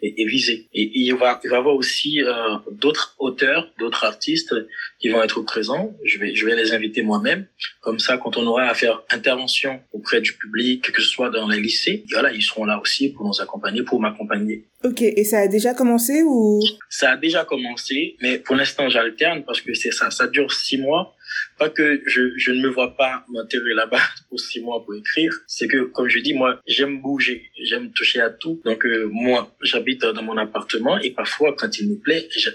et, 0.01 0.23
et 0.23 0.25
et 0.49 0.91
il 0.93 1.13
va, 1.15 1.39
y 1.43 1.47
avoir 1.53 1.75
aussi 1.75 2.23
euh, 2.23 2.57
d'autres 2.71 3.15
auteurs, 3.19 3.71
d'autres 3.79 4.05
artistes 4.05 4.55
qui 4.99 5.09
vont 5.09 5.21
être 5.21 5.41
présents. 5.41 5.95
Je 6.05 6.19
vais, 6.19 6.35
je 6.35 6.45
vais 6.45 6.55
les 6.55 6.73
inviter 6.73 7.01
moi-même. 7.01 7.47
Comme 7.81 7.99
ça, 7.99 8.17
quand 8.17 8.37
on 8.37 8.45
aura 8.47 8.63
à 8.63 8.73
faire 8.73 9.01
intervention 9.09 9.81
auprès 9.91 10.21
du 10.21 10.33
public, 10.33 10.91
que 10.91 11.01
ce 11.01 11.07
soit 11.07 11.29
dans 11.29 11.47
les 11.47 11.59
lycées, 11.59 12.03
voilà, 12.11 12.31
ils 12.31 12.43
seront 12.43 12.65
là 12.65 12.79
aussi 12.79 13.09
pour 13.09 13.25
nous 13.25 13.41
accompagner, 13.41 13.83
pour 13.83 13.99
m'accompagner. 13.99 14.65
Ok, 14.81 15.01
et 15.01 15.25
ça 15.25 15.39
a 15.39 15.47
déjà 15.49 15.73
commencé 15.73 16.21
ou? 16.23 16.61
Ça 16.89 17.11
a 17.11 17.17
déjà 17.17 17.43
commencé, 17.43 18.15
mais 18.21 18.39
pour 18.39 18.55
l'instant 18.55 18.87
j'alterne 18.87 19.43
parce 19.45 19.59
que 19.59 19.73
c'est 19.73 19.91
ça, 19.91 20.09
ça 20.09 20.25
dure 20.27 20.53
six 20.53 20.77
mois 20.77 21.17
Pas 21.57 21.69
que 21.69 22.01
je, 22.07 22.31
je 22.37 22.51
ne 22.53 22.61
me 22.61 22.69
vois 22.69 22.95
pas 22.95 23.25
m'enterrer 23.27 23.73
là-bas 23.73 23.99
pour 24.29 24.39
six 24.39 24.61
mois 24.61 24.81
pour 24.85 24.95
écrire. 24.95 25.33
C'est 25.47 25.67
que, 25.67 25.81
comme 25.83 26.07
je 26.07 26.19
dis, 26.19 26.33
moi, 26.33 26.61
j'aime 26.65 27.01
bouger, 27.01 27.51
j'aime 27.61 27.91
toucher 27.91 28.21
à 28.21 28.29
tout. 28.29 28.61
Donc, 28.63 28.85
euh, 28.85 29.09
moi, 29.11 29.53
j'habite 29.61 30.01
dans 30.01 30.23
mon 30.23 30.37
appartement 30.37 30.97
et 30.99 31.11
parfois, 31.11 31.53
quand 31.57 31.77
il 31.77 31.89
me 31.89 31.97
plaît, 31.97 32.29
je, 32.31 32.49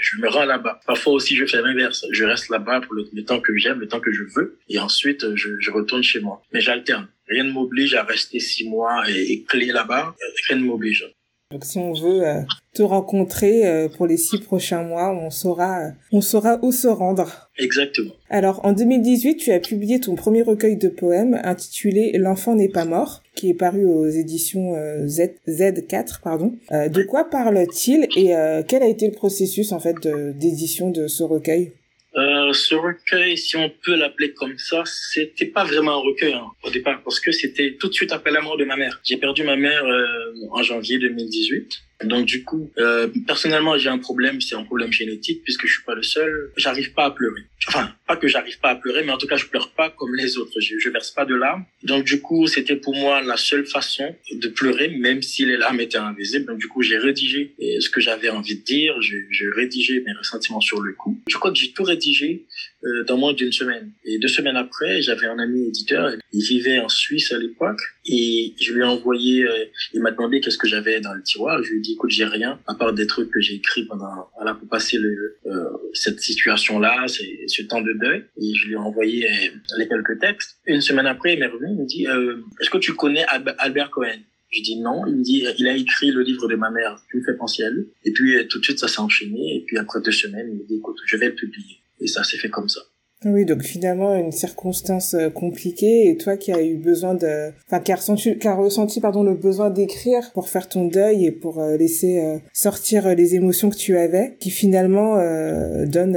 je 0.00 0.20
me 0.20 0.28
rends 0.28 0.44
là-bas. 0.44 0.80
Parfois 0.86 1.14
aussi, 1.14 1.34
je 1.34 1.46
fais 1.46 1.62
l'inverse. 1.62 2.04
Je 2.10 2.24
reste 2.24 2.50
là-bas 2.50 2.82
pour 2.82 2.92
le, 2.92 3.24
temps 3.24 3.40
que 3.40 3.56
j'aime, 3.56 3.80
le 3.80 3.88
temps 3.88 4.00
que 4.00 4.12
je 4.12 4.24
veux. 4.36 4.58
Et 4.68 4.78
ensuite, 4.78 5.34
je, 5.34 5.58
je 5.58 5.70
retourne 5.70 6.02
chez 6.02 6.20
moi. 6.20 6.42
Mais 6.52 6.60
j'alterne. 6.60 7.08
Rien 7.26 7.44
ne 7.44 7.52
m'oblige 7.52 7.94
à 7.94 8.02
rester 8.02 8.38
six 8.38 8.68
mois 8.68 9.08
et, 9.08 9.32
et 9.32 9.44
clé 9.44 9.66
là-bas. 9.66 10.14
Rien 10.48 10.58
ne 10.58 10.64
m'oblige. 10.64 11.10
Donc 11.50 11.64
si 11.64 11.78
on 11.78 11.92
veut 11.92 12.24
euh, 12.24 12.42
te 12.74 12.82
rencontrer 12.84 13.66
euh, 13.66 13.88
pour 13.88 14.06
les 14.06 14.16
six 14.16 14.38
prochains 14.38 14.84
mois, 14.84 15.10
on 15.12 15.30
saura, 15.30 15.80
euh, 15.80 15.90
on 16.12 16.20
saura 16.20 16.60
où 16.62 16.70
se 16.70 16.86
rendre. 16.86 17.50
Exactement. 17.58 18.12
Alors 18.28 18.64
en 18.64 18.72
2018, 18.72 19.34
tu 19.34 19.50
as 19.50 19.58
publié 19.58 19.98
ton 19.98 20.14
premier 20.14 20.42
recueil 20.42 20.76
de 20.76 20.86
poèmes 20.86 21.40
intitulé 21.42 22.12
L'enfant 22.14 22.54
n'est 22.54 22.68
pas 22.68 22.84
mort, 22.84 23.24
qui 23.34 23.50
est 23.50 23.54
paru 23.54 23.84
aux 23.84 24.06
éditions 24.06 24.76
Z 25.06 25.32
Z4, 25.48 26.20
pardon. 26.22 26.54
de 26.70 27.02
quoi 27.02 27.28
parle-t-il 27.28 28.04
et 28.16 28.32
quel 28.68 28.82
a 28.84 28.86
été 28.86 29.08
le 29.08 29.12
processus 29.12 29.72
en 29.72 29.80
fait 29.80 29.96
d'édition 30.36 30.90
de 30.90 31.08
ce 31.08 31.24
recueil? 31.24 31.72
Euh, 32.16 32.52
ce 32.52 32.74
recueil, 32.74 33.38
si 33.38 33.56
on 33.56 33.70
peut 33.70 33.94
l'appeler 33.94 34.32
comme 34.32 34.58
ça, 34.58 34.82
c'était 34.84 35.46
pas 35.46 35.64
vraiment 35.64 35.92
un 35.92 36.02
recueil 36.02 36.32
hein, 36.32 36.50
au 36.64 36.70
départ 36.70 37.00
parce 37.04 37.20
que 37.20 37.30
c'était 37.30 37.76
tout 37.78 37.88
de 37.88 37.92
suite 37.92 38.12
après 38.12 38.32
la 38.32 38.40
mort 38.40 38.56
de 38.56 38.64
ma 38.64 38.76
mère. 38.76 39.00
J'ai 39.04 39.16
perdu 39.16 39.44
ma 39.44 39.56
mère 39.56 39.84
euh, 39.84 40.32
en 40.50 40.62
janvier 40.62 40.98
2018. 40.98 41.82
Donc 42.04 42.26
du 42.26 42.44
coup, 42.44 42.70
euh, 42.78 43.08
personnellement, 43.26 43.76
j'ai 43.76 43.88
un 43.88 43.98
problème, 43.98 44.40
c'est 44.40 44.54
un 44.54 44.64
problème 44.64 44.92
génétique 44.92 45.42
puisque 45.44 45.66
je 45.66 45.72
suis 45.74 45.84
pas 45.84 45.94
le 45.94 46.02
seul. 46.02 46.50
J'arrive 46.56 46.92
pas 46.92 47.04
à 47.04 47.10
pleurer. 47.10 47.42
Enfin, 47.68 47.94
pas 48.06 48.16
que 48.16 48.26
j'arrive 48.26 48.58
pas 48.58 48.70
à 48.70 48.74
pleurer, 48.74 49.04
mais 49.04 49.12
en 49.12 49.18
tout 49.18 49.26
cas, 49.26 49.36
je 49.36 49.46
pleure 49.46 49.70
pas 49.72 49.90
comme 49.90 50.14
les 50.14 50.38
autres. 50.38 50.60
Je, 50.60 50.78
je 50.78 50.88
verse 50.88 51.10
pas 51.10 51.24
de 51.24 51.34
larmes. 51.34 51.64
Donc 51.82 52.04
du 52.04 52.20
coup, 52.20 52.46
c'était 52.46 52.76
pour 52.76 52.94
moi 52.94 53.20
la 53.20 53.36
seule 53.36 53.66
façon 53.66 54.14
de 54.32 54.48
pleurer, 54.48 54.88
même 54.88 55.22
si 55.22 55.44
les 55.44 55.56
larmes 55.56 55.80
étaient 55.80 55.98
invisibles. 55.98 56.46
Donc 56.46 56.58
du 56.58 56.68
coup, 56.68 56.82
j'ai 56.82 56.98
rédigé 56.98 57.54
ce 57.58 57.90
que 57.90 58.00
j'avais 58.00 58.30
envie 58.30 58.56
de 58.56 58.64
dire. 58.64 58.94
J'ai 59.02 59.26
rédigé 59.54 60.00
mes 60.00 60.12
ressentiments 60.12 60.60
sur 60.60 60.80
le 60.80 60.92
coup. 60.92 61.20
Je 61.28 61.36
crois 61.36 61.52
que 61.52 61.58
j'ai 61.58 61.72
tout 61.72 61.84
rédigé 61.84 62.46
euh, 62.84 63.04
dans 63.04 63.16
moins 63.16 63.32
d'une 63.32 63.52
semaine. 63.52 63.92
Et 64.04 64.18
deux 64.18 64.28
semaines 64.28 64.56
après, 64.56 65.02
j'avais 65.02 65.26
un 65.26 65.38
ami 65.38 65.68
éditeur. 65.68 66.12
Il 66.32 66.42
vivait 66.42 66.78
en 66.78 66.88
Suisse 66.88 67.32
à 67.32 67.38
l'époque 67.38 67.80
et 68.06 68.54
je 68.60 68.72
lui 68.72 68.80
ai 68.80 68.84
envoyé. 68.84 69.44
Euh, 69.44 69.64
il 69.92 70.00
m'a 70.00 70.10
demandé 70.10 70.40
qu'est-ce 70.40 70.58
que 70.58 70.68
j'avais 70.68 71.00
dans 71.00 71.14
le 71.14 71.22
tiroir. 71.22 71.62
Je 71.62 71.70
lui 71.70 71.78
ai 71.78 71.80
dit 71.80 71.92
écoute, 71.92 72.10
j'ai 72.10 72.24
rien 72.24 72.58
à 72.66 72.74
part 72.74 72.92
des 72.92 73.06
trucs 73.06 73.30
que 73.30 73.40
j'ai 73.40 73.54
écrits 73.54 73.84
pendant 73.84 74.30
voilà 74.36 74.54
pour 74.54 74.68
passer 74.68 74.98
le, 74.98 75.38
euh, 75.46 75.68
cette 75.92 76.20
situation-là, 76.20 77.06
ce 77.08 77.62
temps 77.62 77.82
de 77.82 77.92
deuil. 77.92 78.24
Et 78.40 78.54
je 78.54 78.66
lui 78.66 78.74
ai 78.74 78.76
envoyé 78.76 79.26
euh, 79.26 79.48
les 79.78 79.88
quelques 79.88 80.18
textes. 80.20 80.58
Une 80.66 80.80
semaine 80.80 81.06
après, 81.06 81.34
il 81.34 81.40
m'est 81.40 81.46
revenu. 81.46 81.72
Il 81.72 81.80
me 81.82 81.86
dit 81.86 82.06
euh, 82.06 82.36
est-ce 82.60 82.70
que 82.70 82.78
tu 82.78 82.94
connais 82.94 83.24
Albert 83.58 83.90
Cohen? 83.90 84.20
Je 84.50 84.62
dis 84.62 84.80
non. 84.80 85.06
Il 85.06 85.16
me 85.16 85.22
dit, 85.22 85.44
il 85.58 85.68
a 85.68 85.76
écrit 85.76 86.10
le 86.10 86.22
livre 86.22 86.48
de 86.48 86.56
ma 86.56 86.70
mère. 86.70 87.00
Tu 87.10 87.18
me 87.18 87.22
fais 87.22 87.34
penser 87.34 87.62
à 87.62 87.70
lui. 87.70 87.86
Et 88.04 88.10
puis, 88.10 88.34
tout 88.48 88.58
de 88.58 88.64
suite, 88.64 88.80
ça 88.80 88.88
s'est 88.88 88.98
enchaîné. 88.98 89.58
Et 89.58 89.64
puis, 89.64 89.78
après 89.78 90.00
deux 90.00 90.10
semaines, 90.10 90.48
il 90.50 90.58
me 90.58 90.66
dit, 90.66 90.76
écoute, 90.78 90.96
je 91.06 91.16
vais 91.16 91.28
le 91.28 91.34
publier. 91.36 91.79
Et 92.00 92.06
ça 92.06 92.24
s'est 92.24 92.38
fait 92.38 92.50
comme 92.50 92.68
ça. 92.68 92.80
Oui, 93.26 93.44
donc 93.44 93.62
finalement 93.62 94.16
une 94.16 94.32
circonstance 94.32 95.12
euh, 95.12 95.28
compliquée 95.28 96.08
et 96.08 96.16
toi 96.16 96.38
qui 96.38 96.52
as 96.52 96.62
eu 96.62 96.76
besoin 96.76 97.14
de, 97.14 97.50
enfin 97.66 97.80
qui 97.80 97.92
a 97.92 97.96
ressenti, 97.96 98.38
qui 98.38 98.48
a 98.48 98.54
ressenti 98.54 98.98
pardon 98.98 99.22
le 99.22 99.34
besoin 99.34 99.68
d'écrire 99.68 100.32
pour 100.32 100.48
faire 100.48 100.70
ton 100.70 100.86
deuil 100.86 101.26
et 101.26 101.30
pour 101.30 101.60
euh, 101.60 101.76
laisser 101.76 102.18
euh, 102.18 102.38
sortir 102.54 103.14
les 103.14 103.34
émotions 103.34 103.68
que 103.68 103.76
tu 103.76 103.94
avais, 103.98 104.38
qui 104.40 104.50
finalement 104.50 105.18
euh, 105.18 105.84
donne 105.84 106.16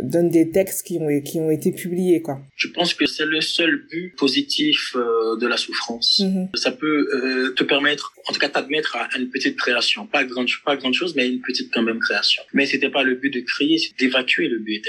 donne 0.00 0.28
des 0.28 0.50
textes 0.50 0.86
qui 0.86 0.98
ont 1.00 1.08
qui 1.22 1.40
ont 1.40 1.50
été 1.50 1.72
publiés 1.72 2.20
quoi. 2.20 2.38
Je 2.54 2.68
pense 2.68 2.92
que 2.92 3.06
c'est 3.06 3.24
le 3.24 3.40
seul 3.40 3.86
but 3.90 4.14
positif 4.16 4.94
de 4.94 5.46
la 5.46 5.56
souffrance. 5.56 6.20
Mm-hmm. 6.22 6.58
Ça 6.58 6.72
peut 6.72 7.52
te 7.56 7.64
permettre, 7.64 8.12
en 8.26 8.32
tout 8.34 8.40
cas 8.40 8.50
t'admettre 8.50 8.96
à 8.96 9.08
une 9.18 9.30
petite 9.30 9.56
création, 9.56 10.06
pas 10.06 10.24
grande 10.24 10.48
pas 10.66 10.76
grande 10.76 10.92
chose, 10.92 11.14
mais 11.16 11.26
une 11.26 11.40
petite 11.40 11.72
quand 11.72 11.82
même 11.82 11.98
création. 11.98 12.42
Mais 12.52 12.66
c'était 12.66 12.90
pas 12.90 13.04
le 13.04 13.14
but 13.14 13.32
de 13.32 13.40
crier, 13.40 13.78
c'est 13.78 13.96
d'évacuer 13.98 14.48
le 14.48 14.58
but. 14.58 14.84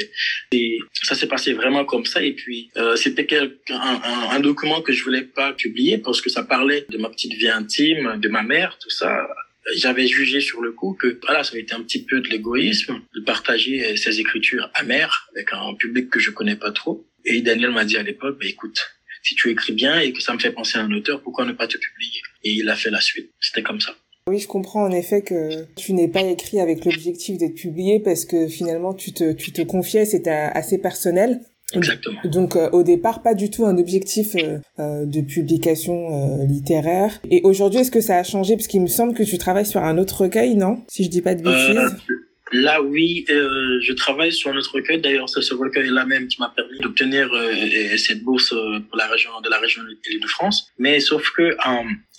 Et 0.52 0.78
ça 1.04 1.21
c'est 1.22 1.28
passé 1.28 1.54
vraiment 1.54 1.86
comme 1.86 2.06
ça. 2.06 2.24
Et 2.24 2.34
puis, 2.34 2.70
euh, 2.78 2.96
c'était 2.96 3.28
un, 3.38 3.50
un, 3.70 4.30
un, 4.32 4.40
document 4.40 4.82
que 4.82 4.92
je 4.92 5.04
voulais 5.04 5.22
pas 5.22 5.54
publier 5.54 6.00
parce 6.00 6.20
que 6.20 6.30
ça 6.30 6.44
parlait 6.44 6.86
de 6.90 6.98
ma 6.98 7.10
petite 7.10 7.34
vie 7.34 7.50
intime, 7.50 8.20
de 8.20 8.28
ma 8.28 8.42
mère, 8.42 8.78
tout 8.82 8.90
ça. 8.90 9.28
J'avais 9.76 10.08
jugé 10.08 10.42
sur 10.42 10.62
le 10.62 10.72
coup 10.72 10.98
que 11.00 11.20
voilà, 11.22 11.44
ça 11.44 11.52
avait 11.52 11.62
été 11.62 11.74
un 11.74 11.84
petit 11.84 12.04
peu 12.04 12.20
de 12.20 12.28
l'égoïsme 12.30 13.00
de 13.16 13.22
partager 13.22 13.96
ces 13.96 14.20
écritures 14.20 14.70
amères 14.74 15.30
avec 15.36 15.54
un 15.54 15.76
public 15.76 16.10
que 16.10 16.20
je 16.20 16.32
connais 16.32 16.56
pas 16.56 16.72
trop. 16.72 17.06
Et 17.24 17.42
Daniel 17.42 17.70
m'a 17.70 17.86
dit 17.86 17.98
à 17.98 18.04
l'époque, 18.04 18.40
bah, 18.40 18.48
écoute, 18.48 18.80
si 19.22 19.36
tu 19.36 19.52
écris 19.52 19.74
bien 19.74 20.00
et 20.00 20.12
que 20.14 20.22
ça 20.22 20.34
me 20.34 20.40
fait 20.40 20.52
penser 20.52 20.80
à 20.80 20.82
un 20.82 20.92
auteur, 20.92 21.22
pourquoi 21.22 21.46
ne 21.46 21.54
pas 21.54 21.68
te 21.68 21.78
publier? 21.78 22.22
Et 22.44 22.52
il 22.54 22.68
a 22.68 22.76
fait 22.76 22.90
la 22.90 23.02
suite. 23.02 23.30
C'était 23.40 23.62
comme 23.62 23.80
ça. 23.80 23.96
Oui, 24.28 24.40
je 24.40 24.48
comprends 24.48 24.84
en 24.84 24.92
effet 24.92 25.24
que 25.24 25.66
tu 25.76 25.94
n'es 25.94 26.08
pas 26.08 26.22
écrit 26.22 26.60
avec 26.60 26.86
l'objectif 26.86 27.38
d'être 27.38 27.56
publié 27.56 28.00
parce 28.00 28.26
que 28.26 28.48
finalement 28.48 28.94
tu 28.94 29.14
te, 29.14 29.34
tu 29.34 29.52
te 29.52 29.62
confiais, 29.64 30.06
c'était 30.06 30.30
assez 30.30 30.78
personnel. 30.78 31.42
Exactement. 31.74 32.20
Donc 32.26 32.56
euh, 32.56 32.70
au 32.72 32.84
départ, 32.84 33.24
pas 33.24 33.34
du 33.34 33.50
tout 33.50 33.66
un 33.66 33.78
objectif 33.78 34.36
euh, 34.36 34.60
euh, 34.80 35.06
de 35.06 35.22
publication 35.22 36.46
littéraire. 36.46 37.20
Et 37.32 37.42
aujourd'hui, 37.44 37.80
est-ce 37.80 37.92
que 37.92 38.02
ça 38.02 38.18
a 38.18 38.24
changé? 38.24 38.56
Parce 38.56 38.68
qu'il 38.68 38.82
me 38.82 38.88
semble 38.88 39.14
que 39.16 39.24
tu 39.24 39.38
travailles 39.38 39.66
sur 39.66 39.82
un 39.82 39.98
autre 39.98 40.22
recueil, 40.22 40.56
non? 40.56 40.84
Si 40.90 41.04
je 41.04 41.10
dis 41.10 41.22
pas 41.22 41.34
de 41.34 41.42
bêtises. 41.42 41.96
Là, 42.54 42.82
oui, 42.82 43.26
euh, 43.30 43.80
je 43.82 43.94
travaille 43.94 44.34
sur 44.34 44.54
notre 44.54 44.74
recueil. 44.76 45.00
D'ailleurs, 45.00 45.30
c'est 45.30 45.42
ce 45.42 45.54
recueil-là 45.54 46.06
même 46.06 46.28
qui 46.28 46.40
m'a 46.42 46.52
permis 46.54 46.80
d'obtenir 46.80 47.30
euh, 47.34 47.98
cette 47.98 48.24
bourse 48.24 48.52
euh, 48.52 48.80
pour 48.90 48.98
la 48.98 49.08
région 49.08 49.30
de 49.42 49.50
la 49.50 49.58
région 49.58 49.82
de 49.84 50.28
France. 50.28 50.70
Mais 50.78 51.00
sauf 51.00 51.32
que 51.32 51.56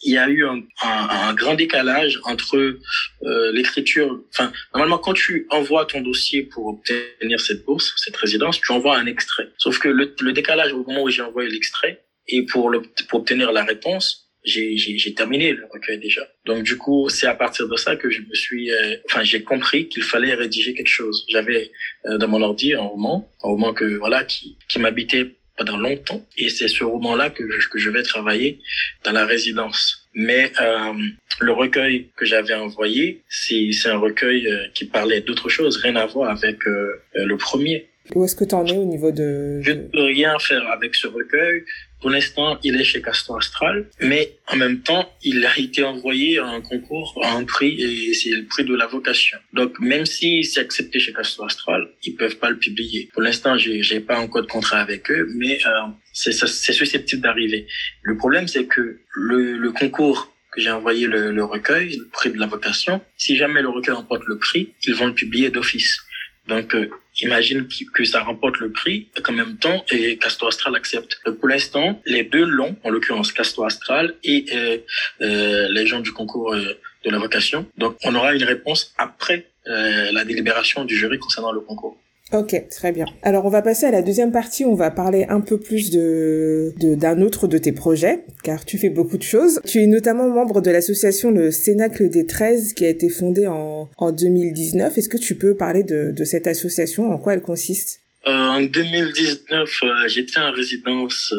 il 0.02 0.14
y 0.14 0.18
a 0.18 0.28
eu 0.28 0.44
un, 0.44 0.62
un, 0.82 1.09
un 1.28 1.35
grand 1.35 1.54
décalage 1.54 2.21
entre 2.25 2.56
euh, 2.56 3.52
l'écriture. 3.52 4.21
Enfin, 4.30 4.52
normalement, 4.75 4.99
quand 4.99 5.14
tu 5.14 5.47
envoies 5.50 5.87
ton 5.87 6.00
dossier 6.00 6.42
pour 6.42 6.66
obtenir 6.66 7.40
cette 7.40 7.64
bourse, 7.64 7.94
cette 7.97 8.16
résidence, 8.16 8.61
tu 8.61 8.73
envoies 8.73 8.97
un 8.97 9.06
extrait. 9.06 9.49
Sauf 9.59 9.78
que 9.78 9.88
le, 9.88 10.14
le 10.21 10.32
décalage 10.32 10.73
au 10.73 10.85
moment 10.85 11.02
où 11.04 11.11
j'ai 11.11 11.23
envoyé 11.23 11.49
l'extrait 11.49 12.04
et 12.28 12.44
pour, 12.47 12.71
le, 12.71 12.82
pour 13.09 13.21
obtenir 13.21 13.52
la 13.52 13.64
réponse, 13.64 14.23
j'ai 14.44 15.14
terminé 15.14 15.52
le 15.52 15.66
recueil 15.73 15.99
déjà. 15.99 16.26
Donc 16.47 16.64
du 16.64 16.76
coup, 16.76 17.09
c'est 17.09 17.26
à 17.28 17.35
partir 17.35 17.68
de 17.68 17.76
ça 17.76 17.94
que 17.94 18.11
je 18.11 18.23
me 18.23 18.35
suis, 18.35 18.73
euh, 18.73 18.97
enfin 19.06 19.23
j'ai 19.23 19.42
compris 19.42 19.88
qu'il 19.88 20.02
fallait 20.02 20.35
rédiger 20.35 20.75
quelque 20.75 20.88
chose. 20.88 21.25
J'avais 21.28 21.71
euh, 22.06 22.18
dans 22.18 22.26
mon 22.26 22.42
ordi 22.42 22.75
un 22.75 22.80
roman, 22.80 23.30
un 23.44 23.49
roman 23.49 23.73
que 23.73 23.85
voilà 23.99 24.25
qui, 24.25 24.59
qui 24.68 24.80
m'habitait 24.80 25.37
pendant 25.56 25.76
longtemps, 25.76 26.25
et 26.37 26.49
c'est 26.49 26.68
ce 26.68 26.85
roman-là 26.85 27.30
que 27.30 27.49
je, 27.50 27.68
que 27.68 27.78
je 27.78 27.90
vais 27.90 28.02
travailler 28.02 28.61
dans 29.04 29.12
la 29.12 29.26
résidence. 29.26 30.09
Mais 30.14 30.52
euh, 30.61 30.92
le 31.40 31.52
recueil 31.52 32.09
que 32.16 32.25
j'avais 32.25 32.54
envoyé, 32.54 33.23
c'est 33.28 33.71
un 33.87 33.99
recueil 33.99 34.47
euh, 34.47 34.66
qui 34.75 34.85
parlait 34.85 35.21
d'autre 35.21 35.49
chose, 35.49 35.76
rien 35.78 35.97
à 35.97 36.06
voir 36.06 36.30
avec 36.30 36.59
le 36.64 37.37
premier. 37.37 37.88
Où 38.14 38.25
est-ce 38.25 38.35
que 38.35 38.44
tu 38.44 38.54
en 38.54 38.66
es 38.66 38.76
au 38.76 38.85
niveau 38.85 39.12
de... 39.12 39.61
Je 39.62 39.73
ne 39.73 39.85
peux 39.85 40.02
rien 40.02 40.38
faire 40.38 40.66
avec 40.71 40.94
ce 40.94 41.06
recueil. 41.06 41.64
Pour 42.02 42.11
l'instant, 42.11 42.59
il 42.64 42.75
est 42.80 42.85
chez 42.85 43.00
Castor 43.00 43.38
Astral, 43.38 43.88
mais 44.00 44.32
en 44.49 44.56
même 44.56 44.80
temps, 44.82 45.04
il 45.23 45.47
a 45.47 45.56
été 45.56 45.85
envoyé 45.85 46.38
à 46.38 46.47
un 46.47 46.61
concours, 46.61 47.18
à 47.23 47.30
un 47.32 47.44
prix, 47.44 47.80
et 47.80 48.12
c'est 48.12 48.30
le 48.30 48.44
prix 48.44 48.64
de 48.64 48.75
la 48.75 48.88
vocation. 48.88 49.38
Donc, 49.52 49.78
même 49.78 50.04
si 50.04 50.42
c'est 50.42 50.61
accepté 50.61 50.99
chez 50.99 51.12
Castor 51.12 51.47
Astral, 51.47 51.88
ils 52.02 52.16
peuvent 52.16 52.37
pas 52.37 52.50
le 52.50 52.59
publier. 52.59 53.09
Pour 53.12 53.23
l'instant, 53.23 53.56
j'ai, 53.56 53.82
j'ai 53.85 54.00
pas 54.00 54.18
encore 54.18 54.42
de 54.42 54.49
contrat 54.49 54.80
avec 54.80 55.11
eux, 55.12 55.28
mais 55.37 55.59
euh, 55.64 55.71
c'est, 56.12 56.32
c'est 56.32 56.73
susceptible 56.73 57.23
d'arriver. 57.23 57.68
Le 58.02 58.16
problème, 58.16 58.49
c'est 58.49 58.66
que 58.66 58.99
le, 59.14 59.56
le 59.56 59.71
concours 59.71 60.35
que 60.52 60.61
j'ai 60.61 60.71
envoyé 60.71 61.06
le, 61.06 61.30
le 61.30 61.44
recueil, 61.44 61.97
le 61.97 62.09
prix 62.09 62.30
de 62.30 62.38
la 62.38 62.47
vocation, 62.47 63.00
si 63.16 63.37
jamais 63.37 63.62
le 63.62 63.68
recueil 63.68 63.94
remporte 63.94 64.25
le 64.26 64.38
prix, 64.38 64.73
ils 64.87 64.94
vont 64.94 65.06
le 65.06 65.14
publier 65.14 65.50
d'office. 65.50 66.00
Donc, 66.49 66.75
euh, 66.75 66.90
imagine 67.20 67.66
que 67.94 68.04
ça 68.04 68.22
remporte 68.22 68.58
le 68.58 68.70
prix 68.70 69.08
en 69.28 69.32
même 69.32 69.56
temps 69.56 69.84
et 69.90 70.16
Castor 70.18 70.49
Astral 70.49 70.75
accepte. 70.75 71.20
pour 71.38 71.49
l'instant, 71.49 72.00
les 72.06 72.25
deux 72.25 72.44
l'ont, 72.44 72.76
en 72.82 72.90
l'occurrence 72.90 73.32
Castor 73.32 73.66
Astral 73.66 74.14
et 74.25 74.46
euh, 74.52 74.78
euh, 75.20 75.68
les 75.70 75.87
gens 75.87 76.00
du 76.00 76.12
concours 76.12 76.54
euh, 76.54 76.78
de 77.04 77.11
la 77.11 77.18
vocation. 77.18 77.66
Donc, 77.76 77.96
on 78.04 78.14
aura 78.14 78.34
une 78.34 78.44
réponse 78.44 78.94
après 78.99 79.46
la 79.64 80.25
délibération 80.25 80.84
du 80.84 80.96
jury 80.96 81.20
concernant 81.20 81.52
le 81.52 81.61
concours. 81.61 81.96
Ok, 82.33 82.67
très 82.71 82.93
bien. 82.93 83.05
Alors 83.23 83.45
on 83.45 83.50
va 83.50 83.61
passer 83.61 83.85
à 83.85 83.91
la 83.91 84.00
deuxième 84.00 84.33
partie, 84.33 84.64
on 84.64 84.75
va 84.75 84.91
parler 84.91 85.26
un 85.29 85.41
peu 85.41 85.59
plus 85.59 85.91
de 85.91 86.73
d'un 86.79 87.21
autre 87.21 87.47
de 87.47 87.59
tes 87.59 87.73
projets, 87.73 88.25
car 88.43 88.64
tu 88.64 88.79
fais 88.79 88.88
beaucoup 88.88 89.19
de 89.19 89.23
choses. 89.23 89.61
Tu 89.67 89.83
es 89.83 89.87
notamment 89.87 90.29
membre 90.29 90.62
de 90.62 90.71
l'association 90.71 91.31
Le 91.31 91.50
Cénacle 91.50 92.09
des 92.09 92.25
13 92.25 92.73
qui 92.73 92.87
a 92.87 92.88
été 92.88 93.11
fondée 93.11 93.47
en, 93.47 93.91
en 93.99 94.12
2019. 94.12 94.97
Est-ce 94.97 95.09
que 95.11 95.19
tu 95.19 95.35
peux 95.35 95.55
parler 95.55 95.83
de, 95.83 96.11
de 96.11 96.25
cette 96.25 96.47
association, 96.47 97.11
en 97.11 97.19
quoi 97.19 97.35
elle 97.35 97.43
consiste? 97.43 98.01
En 98.25 98.61
2019, 98.61 99.83
euh, 99.83 100.09
j'étais 100.09 100.38
en 100.38 100.52
résidence 100.52 101.33
euh, 101.33 101.38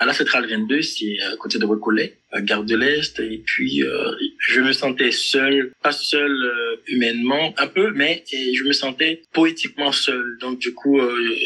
à 0.00 0.06
la 0.06 0.12
Centrale 0.12 0.48
22, 0.48 0.82
c'est 0.82 1.20
à 1.22 1.36
côté 1.36 1.58
de 1.58 1.64
Recollet, 1.64 2.18
à 2.32 2.40
Gare 2.40 2.64
de 2.64 2.76
l'Est. 2.76 3.18
Et 3.20 3.42
puis, 3.44 3.82
euh, 3.82 4.12
je 4.38 4.60
me 4.60 4.72
sentais 4.72 5.10
seul, 5.10 5.72
pas 5.82 5.92
seul 5.92 6.30
euh, 6.30 6.76
humainement, 6.86 7.54
un 7.56 7.66
peu, 7.66 7.92
mais 7.92 8.24
je 8.30 8.64
me 8.64 8.72
sentais 8.72 9.22
poétiquement 9.32 9.92
seul. 9.92 10.38
Donc, 10.40 10.58
du 10.58 10.72
coup, 10.72 11.00
euh, 11.00 11.36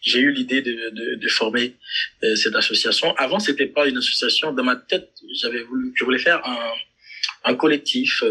j'ai 0.00 0.18
eu 0.18 0.32
l'idée 0.32 0.62
de, 0.62 0.90
de, 0.90 1.14
de, 1.14 1.28
former 1.28 1.74
euh, 2.24 2.34
cette 2.34 2.56
association. 2.56 3.14
Avant, 3.16 3.38
c'était 3.38 3.66
pas 3.66 3.86
une 3.86 3.96
association. 3.96 4.52
Dans 4.52 4.64
ma 4.64 4.76
tête, 4.76 5.10
j'avais 5.40 5.62
voulu, 5.62 5.92
je 5.94 6.04
voulais 6.04 6.18
faire 6.18 6.44
un, 6.44 6.72
un 7.44 7.54
collectif 7.54 8.22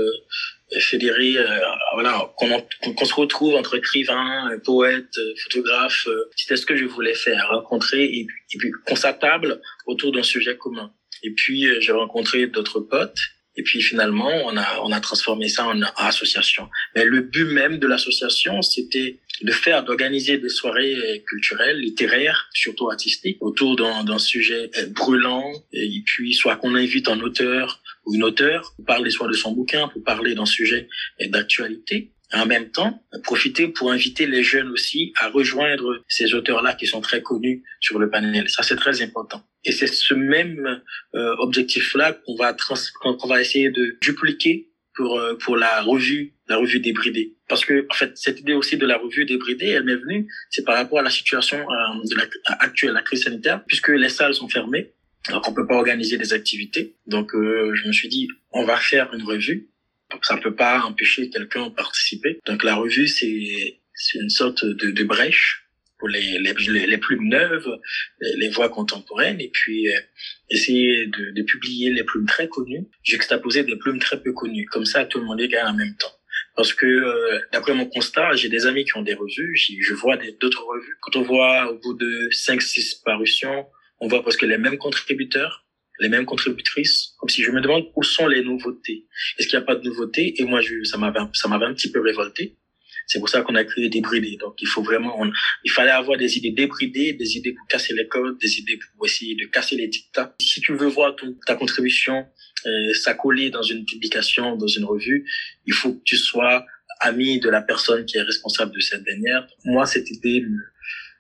euh, 0.74 0.80
fédéré, 0.80 1.38
euh, 1.38 1.60
voilà, 1.94 2.34
qu'on 2.38 3.06
se 3.06 3.14
retrouve 3.14 3.56
entre 3.56 3.76
écrivains, 3.78 4.50
poètes, 4.64 5.18
photographes. 5.44 6.08
C'était 6.36 6.58
ce 6.58 6.66
que 6.66 6.76
je 6.76 6.86
voulais 6.86 7.16
faire, 7.16 7.50
rencontrer 7.50 8.04
et, 8.04 8.28
et 8.54 8.58
puis 8.58 8.72
qu'on 8.86 8.96
s'attable 8.96 9.62
autour 9.86 10.12
d'un 10.12 10.24
sujet 10.24 10.58
commun. 10.58 10.92
Et 11.24 11.32
puis 11.32 11.68
j'ai 11.82 11.92
rencontré 11.92 12.48
d'autres 12.48 12.80
potes 12.80 13.20
et 13.58 13.64
puis 13.64 13.82
finalement, 13.82 14.32
on 14.46 14.56
a, 14.56 14.80
on 14.84 14.92
a 14.92 15.00
transformé 15.02 15.50
ça 15.50 15.68
en, 15.68 15.82
association. 15.98 16.70
Mais 16.96 17.04
le 17.04 17.22
but 17.22 17.46
même 17.46 17.80
de 17.80 17.88
l'association, 17.88 18.62
c'était 18.62 19.20
de 19.42 19.52
faire, 19.52 19.84
d'organiser 19.84 20.38
des 20.38 20.50
soirées 20.50 21.24
culturelles, 21.28 21.80
littéraires, 21.80 22.50
surtout 22.54 22.90
artistiques, 22.90 23.38
autour 23.42 23.76
d'un 23.76 24.20
sujet 24.20 24.70
brûlant. 24.90 25.52
Et 25.74 26.02
puis, 26.06 26.34
soit 26.34 26.56
qu'on 26.56 26.76
invite 26.76 27.10
un 27.10 27.20
auteur 27.20 27.82
ou 28.12 28.16
une 28.16 28.24
auteure 28.24 28.74
pour 28.76 28.86
parler 28.86 29.10
soit 29.10 29.28
de 29.28 29.34
son 29.34 29.54
bouquin, 29.54 29.88
pour 29.88 30.04
parler 30.04 30.36
d'un 30.36 30.46
sujet 30.46 30.88
d'actualité 31.30 32.12
en 32.34 32.46
même 32.46 32.72
temps, 32.72 33.04
profiter 33.24 33.68
pour 33.68 33.92
inviter 33.92 34.26
les 34.26 34.44
jeunes 34.44 34.70
aussi 34.70 35.14
à 35.20 35.30
rejoindre 35.30 36.02
ces 36.08 36.34
auteurs-là 36.34 36.74
qui 36.74 36.88
sont 36.88 37.02
très 37.02 37.22
connus 37.22 37.64
sur 37.80 38.00
le 38.00 38.10
panel. 38.10 38.50
Ça, 38.50 38.64
c'est 38.64 38.76
très 38.76 39.02
important. 39.02 39.44
Et 39.66 39.72
c'est 39.72 39.88
ce 39.88 40.14
même 40.14 40.82
euh, 41.14 41.36
objectif-là 41.40 42.14
qu'on 42.14 42.36
va 42.36 42.56
qu'on 43.02 43.28
va 43.28 43.42
essayer 43.42 43.70
de 43.70 43.98
dupliquer 44.02 44.70
pour 44.96 45.20
euh, 45.20 45.36
pour 45.36 45.58
la 45.58 45.82
revue 45.82 46.34
la 46.48 46.58
revue 46.58 46.80
débridée. 46.80 47.36
Parce 47.48 47.66
que 47.66 47.86
en 47.90 47.94
fait, 47.94 48.18
cette 48.18 48.40
idée 48.40 48.54
aussi 48.54 48.78
de 48.78 48.86
la 48.86 48.98
revue 48.98 49.26
débridée, 49.26 49.68
elle 49.68 49.84
m'est 49.84 49.96
venue, 49.96 50.28
c'est 50.50 50.64
par 50.66 50.76
rapport 50.76 51.00
à 51.00 51.04
la 51.04 51.10
situation 51.10 51.58
euh, 51.58 52.10
de 52.10 52.16
la, 52.16 52.26
actuelle, 52.60 52.94
la 52.94 53.02
crise 53.02 53.24
sanitaire, 53.24 53.64
puisque 53.66 53.90
les 53.90 54.10
salles 54.10 54.34
sont 54.34 54.48
fermées. 54.48 54.94
Donc 55.30 55.48
on 55.48 55.54
peut 55.54 55.68
pas 55.68 55.76
organiser 55.76 56.18
des 56.18 56.34
activités. 56.34 56.96
Donc 57.08 57.32
je 57.34 57.88
me 57.88 57.94
suis 57.94 58.10
dit, 58.10 58.28
on 58.52 58.66
va 58.66 58.78
faire 58.78 59.14
une 59.14 59.24
revue 59.24 59.72
ça 60.22 60.38
peut 60.38 60.56
pas 60.56 60.82
empêcher 60.82 61.30
quelqu'un 61.30 61.68
de 61.68 61.74
participer. 61.74 62.40
Donc 62.46 62.64
la 62.64 62.76
revue, 62.76 63.08
c'est 63.08 63.80
une 64.16 64.30
sorte 64.30 64.66
de, 64.66 64.92
de 64.92 65.04
brèche 65.04 65.66
pour 66.00 66.08
les, 66.08 66.40
les, 66.40 66.88
les 66.88 66.98
plumes 66.98 67.28
neuves, 67.28 67.70
les, 68.20 68.50
voix 68.50 68.70
contemporaines, 68.70 69.40
et 69.40 69.52
puis 69.54 69.88
euh, 69.88 70.00
essayer 70.50 71.06
de, 71.06 71.30
de, 71.30 71.44
publier 71.44 71.92
les 71.92 72.04
plumes 72.04 72.26
très 72.26 72.48
connues, 72.48 72.88
juxtaposer 73.04 73.64
des 73.64 73.76
plumes 73.76 74.00
très 74.00 74.20
peu 74.20 74.34
connues. 74.34 74.66
Comme 74.66 74.86
ça, 74.86 75.06
tout 75.06 75.20
le 75.20 75.26
monde 75.26 75.40
est 75.40 75.48
gagne 75.48 75.68
en 75.68 75.76
même 75.76 75.96
temps. 75.98 76.12
Parce 76.56 76.74
que 76.74 76.88
euh, 76.88 77.40
d'après 77.54 77.76
mon 77.76 77.86
constat, 77.86 78.34
j'ai 78.34 78.50
des 78.50 78.66
amis 78.66 78.84
qui 78.84 78.98
ont 78.98 79.04
des 79.04 79.14
revues, 79.14 79.56
je 79.56 79.94
vois 79.94 80.18
d'autres 80.40 80.66
revues. 80.66 80.98
Quand 81.02 81.16
on 81.18 81.22
voit 81.22 81.72
au 81.72 81.78
bout 81.78 81.94
de 81.94 82.30
5-6 82.32 83.04
parutions, 83.06 83.68
on 84.02 84.08
voit 84.08 84.24
presque 84.24 84.42
les 84.42 84.58
mêmes 84.58 84.78
contributeurs, 84.78 85.66
les 86.00 86.10
mêmes 86.10 86.26
contributrices, 86.26 87.14
comme 87.20 87.30
si 87.30 87.44
je 87.44 87.52
me 87.52 87.62
demande 87.62 87.86
où 87.96 88.04
sont 88.04 88.28
les 88.28 88.44
nouveautés. 88.44 89.06
Est-ce 89.38 89.48
qu'il 89.48 89.58
n'y 89.58 89.64
a 89.64 89.66
pas 89.66 89.76
de 89.76 89.88
nouveautés? 89.88 90.42
Et 90.42 90.44
moi, 90.44 90.60
je, 90.60 90.84
ça 90.84 90.98
m'avait, 90.98 91.20
ça 91.34 91.48
m'avait 91.48 91.66
un 91.66 91.74
petit 91.74 91.92
peu 91.92 92.02
révolté. 92.02 92.58
C'est 93.08 93.20
pour 93.20 93.30
ça 93.30 93.42
qu'on 93.42 93.56
a 93.56 93.64
créé 93.64 93.90
Débridé. 93.90 94.38
Donc, 94.38 94.56
il 94.62 94.68
faut 94.68 94.82
vraiment, 94.82 95.14
il 95.64 95.72
fallait 95.72 95.92
avoir 95.92 96.18
des 96.18 96.38
idées 96.38 96.52
débridées, 96.52 97.14
des 97.14 97.38
idées 97.38 97.54
pour 97.54 97.68
casser 97.68 97.94
les 97.94 98.08
codes, 98.08 98.38
des 98.40 98.60
idées 98.60 98.80
pour 98.96 99.06
essayer 99.06 99.36
de 99.36 99.46
casser 99.46 99.76
les 99.76 99.88
dictats. 99.88 100.36
Si 100.42 100.62
tu 100.62 100.74
veux 100.74 100.88
voir 100.88 101.16
ta 101.46 101.56
contribution 101.56 102.26
euh, 102.66 102.94
s'accoler 102.94 103.50
dans 103.50 103.64
une 103.64 103.86
publication, 103.86 104.56
dans 104.56 104.68
une 104.68 104.86
revue, 104.86 105.30
il 105.66 105.74
faut 105.74 105.94
que 105.94 106.04
tu 106.04 106.18
sois 106.18 106.66
ami 107.02 107.40
de 107.40 107.50
la 107.50 107.62
personne 107.62 108.06
qui 108.06 108.18
est 108.18 108.22
responsable 108.22 108.74
de 108.74 108.80
cette 108.80 109.04
dernière. 109.04 109.48
Moi, 109.66 109.86
cette 109.86 110.10
idée 110.10 110.42
me, 110.42 110.58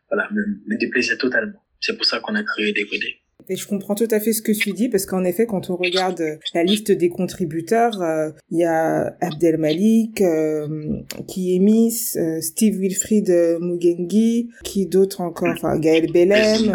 voilà, 0.10 0.30
me, 0.32 0.42
me 0.68 0.78
déplaisait 0.78 1.18
totalement. 1.18 1.61
C'est 1.82 1.98
pour 1.98 2.06
ça 2.06 2.20
qu'on 2.20 2.36
a 2.36 2.44
créé 2.44 2.72
Débridé. 2.72 3.22
Et 3.50 3.56
je 3.56 3.68
comprends 3.68 3.96
tout 3.96 4.08
à 4.12 4.20
fait 4.20 4.34
ce 4.34 4.42
que 4.42 4.52
tu 4.52 4.72
dis 4.72 4.88
parce 4.88 5.06
qu'en 5.06 5.24
effet, 5.24 5.46
quand 5.46 5.70
on 5.70 5.76
regarde 5.76 6.22
la 6.54 6.64
liste 6.64 6.92
des 6.92 7.10
contributeurs, 7.10 8.02
euh, 8.02 8.30
il 8.50 8.60
y 8.60 8.64
a 8.64 9.16
Abdel 9.20 9.58
Malik, 9.58 10.22
euh, 10.22 10.68
qui 11.28 11.60
euh, 11.60 12.42
Steve 12.42 12.78
Wilfried 12.78 13.30
Mugengi, 13.60 14.52
qui 14.64 14.86
d'autres 14.86 15.22
encore, 15.22 15.50
enfin 15.50 15.78
Gaël 15.80 16.12
Bellem, 16.12 16.72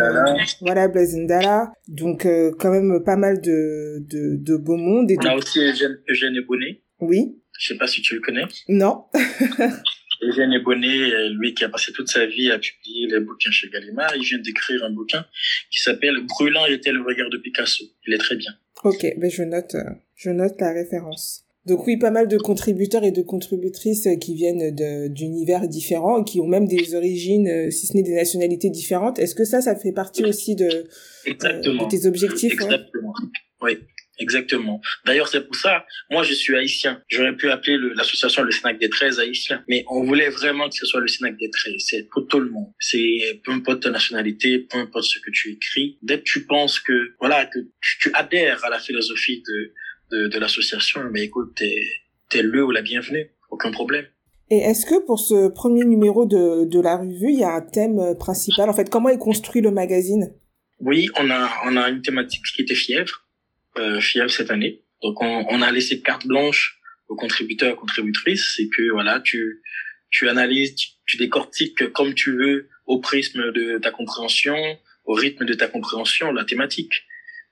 voilà 0.60 0.88
Blazendala. 0.88 1.72
Donc 1.88 2.26
quand 2.58 2.70
même 2.70 3.02
pas 3.04 3.16
mal 3.16 3.40
de 3.40 3.98
de, 4.00 4.36
de 4.36 4.56
beau 4.56 4.76
monde. 4.76 5.10
Et 5.10 5.16
on 5.22 5.26
a 5.26 5.36
aussi 5.36 5.60
Eugène, 5.60 5.98
Eugène 6.08 6.34
Ebonné. 6.36 6.82
Oui. 7.00 7.36
Je 7.58 7.68
sais 7.68 7.78
pas 7.78 7.86
si 7.86 8.02
tu 8.02 8.14
le 8.14 8.20
connais. 8.20 8.44
Non. 8.68 9.04
Eugène 10.22 10.52
Ebonné, 10.52 11.12
euh, 11.12 11.28
lui 11.30 11.54
qui 11.54 11.64
a 11.64 11.68
passé 11.68 11.92
toute 11.92 12.08
sa 12.08 12.26
vie 12.26 12.50
à 12.50 12.58
publier 12.58 13.06
les 13.08 13.20
bouquins 13.20 13.50
chez 13.50 13.68
Gallimard, 13.68 14.14
il 14.16 14.22
vient 14.22 14.38
d'écrire 14.38 14.84
un 14.84 14.90
bouquin 14.90 15.24
qui 15.70 15.80
s'appelle 15.80 16.16
Brûlant 16.26 16.66
était 16.66 16.92
le 16.92 17.02
regard 17.02 17.30
de 17.30 17.38
Picasso. 17.38 17.84
Il 18.06 18.14
est 18.14 18.18
très 18.18 18.36
bien. 18.36 18.52
Ok, 18.84 19.06
ben 19.18 19.30
je 19.30 19.42
note, 19.42 19.74
euh, 19.74 19.90
je 20.14 20.30
note 20.30 20.54
la 20.60 20.72
référence. 20.72 21.42
Donc 21.66 21.84
oui, 21.86 21.96
pas 21.96 22.12
mal 22.12 22.28
de 22.28 22.38
contributeurs 22.38 23.02
et 23.02 23.10
de 23.10 23.22
contributrices 23.22 24.08
qui 24.20 24.34
viennent 24.36 24.74
d'univers 25.12 25.66
différents, 25.66 26.22
qui 26.22 26.40
ont 26.40 26.46
même 26.46 26.68
des 26.68 26.94
origines, 26.94 27.48
euh, 27.48 27.70
si 27.70 27.86
ce 27.86 27.94
n'est 27.94 28.04
des 28.04 28.14
nationalités 28.14 28.70
différentes. 28.70 29.18
Est-ce 29.18 29.34
que 29.34 29.44
ça, 29.44 29.60
ça 29.60 29.74
fait 29.74 29.92
partie 29.92 30.24
aussi 30.24 30.54
de, 30.54 30.86
de 31.26 31.88
tes 31.90 32.06
objectifs 32.06 32.52
Exactement. 32.52 33.12
Oui. 33.60 33.78
Exactement. 34.18 34.80
D'ailleurs, 35.04 35.28
c'est 35.28 35.46
pour 35.46 35.56
ça, 35.56 35.84
moi, 36.10 36.22
je 36.22 36.32
suis 36.32 36.56
haïtien. 36.56 37.02
J'aurais 37.08 37.36
pu 37.36 37.50
appeler 37.50 37.78
l'association 37.94 38.42
le, 38.42 38.50
Snack 38.50 38.78
des 38.78 38.88
13 38.88 39.20
haïtiens. 39.20 39.62
Mais 39.68 39.84
on 39.88 40.04
voulait 40.04 40.30
vraiment 40.30 40.68
que 40.68 40.74
ce 40.74 40.86
soit 40.86 41.00
le 41.00 41.08
Snack 41.08 41.36
des 41.38 41.50
13. 41.50 41.74
C'est 41.78 42.08
pour 42.10 42.26
tout 42.26 42.40
le 42.40 42.50
monde. 42.50 42.72
C'est 42.78 43.40
peu 43.44 43.52
importe 43.52 43.82
ta 43.82 43.90
nationalité, 43.90 44.60
peu 44.60 44.78
importe 44.78 45.04
ce 45.04 45.18
que 45.18 45.30
tu 45.30 45.52
écris. 45.52 45.98
Dès 46.02 46.18
que 46.18 46.24
tu 46.24 46.46
penses 46.46 46.80
que, 46.80 47.14
voilà, 47.20 47.46
que 47.46 47.58
tu, 47.80 48.10
adhères 48.14 48.64
à 48.64 48.70
la 48.70 48.78
philosophie 48.78 49.42
de, 49.46 49.72
de, 50.12 50.28
de 50.28 50.38
l'association, 50.38 51.02
mais 51.12 51.24
écoute, 51.24 51.52
t'es, 51.56 51.82
t'es 52.30 52.42
le 52.42 52.64
ou 52.64 52.70
la 52.70 52.82
bienvenue. 52.82 53.30
Aucun 53.50 53.70
problème. 53.70 54.06
Et 54.48 54.58
est-ce 54.58 54.86
que 54.86 55.04
pour 55.04 55.18
ce 55.18 55.48
premier 55.48 55.84
numéro 55.84 56.24
de, 56.24 56.64
de 56.64 56.80
la 56.80 56.96
revue, 56.96 57.32
il 57.32 57.40
y 57.40 57.44
a 57.44 57.50
un 57.50 57.60
thème 57.60 58.16
principal? 58.18 58.70
En 58.70 58.72
fait, 58.72 58.88
comment 58.88 59.08
est 59.08 59.18
construit 59.18 59.60
le 59.60 59.72
magazine? 59.72 60.32
Oui, 60.80 61.08
on 61.18 61.30
a, 61.30 61.50
on 61.64 61.76
a 61.76 61.88
une 61.88 62.02
thématique 62.02 62.42
qui 62.54 62.62
était 62.62 62.74
fièvre 62.74 63.25
euh, 63.78 64.28
cette 64.28 64.50
année. 64.50 64.82
Donc 65.02 65.20
on, 65.22 65.46
on, 65.48 65.62
a 65.62 65.70
laissé 65.70 66.00
carte 66.00 66.26
blanche 66.26 66.80
aux 67.08 67.16
contributeurs 67.16 67.74
et 67.74 67.76
contributrices, 67.76 68.54
c'est 68.56 68.68
que 68.68 68.90
voilà, 68.90 69.20
tu 69.20 69.62
tu 70.10 70.28
analyses, 70.28 70.74
tu, 71.04 71.16
décortiques 71.16 71.92
comme 71.92 72.14
tu 72.14 72.36
veux 72.36 72.68
au 72.86 73.00
prisme 73.00 73.52
de 73.52 73.78
ta 73.78 73.90
compréhension, 73.90 74.56
au 75.04 75.14
rythme 75.14 75.44
de 75.44 75.54
ta 75.54 75.68
compréhension, 75.68 76.32
la 76.32 76.44
thématique. 76.44 77.04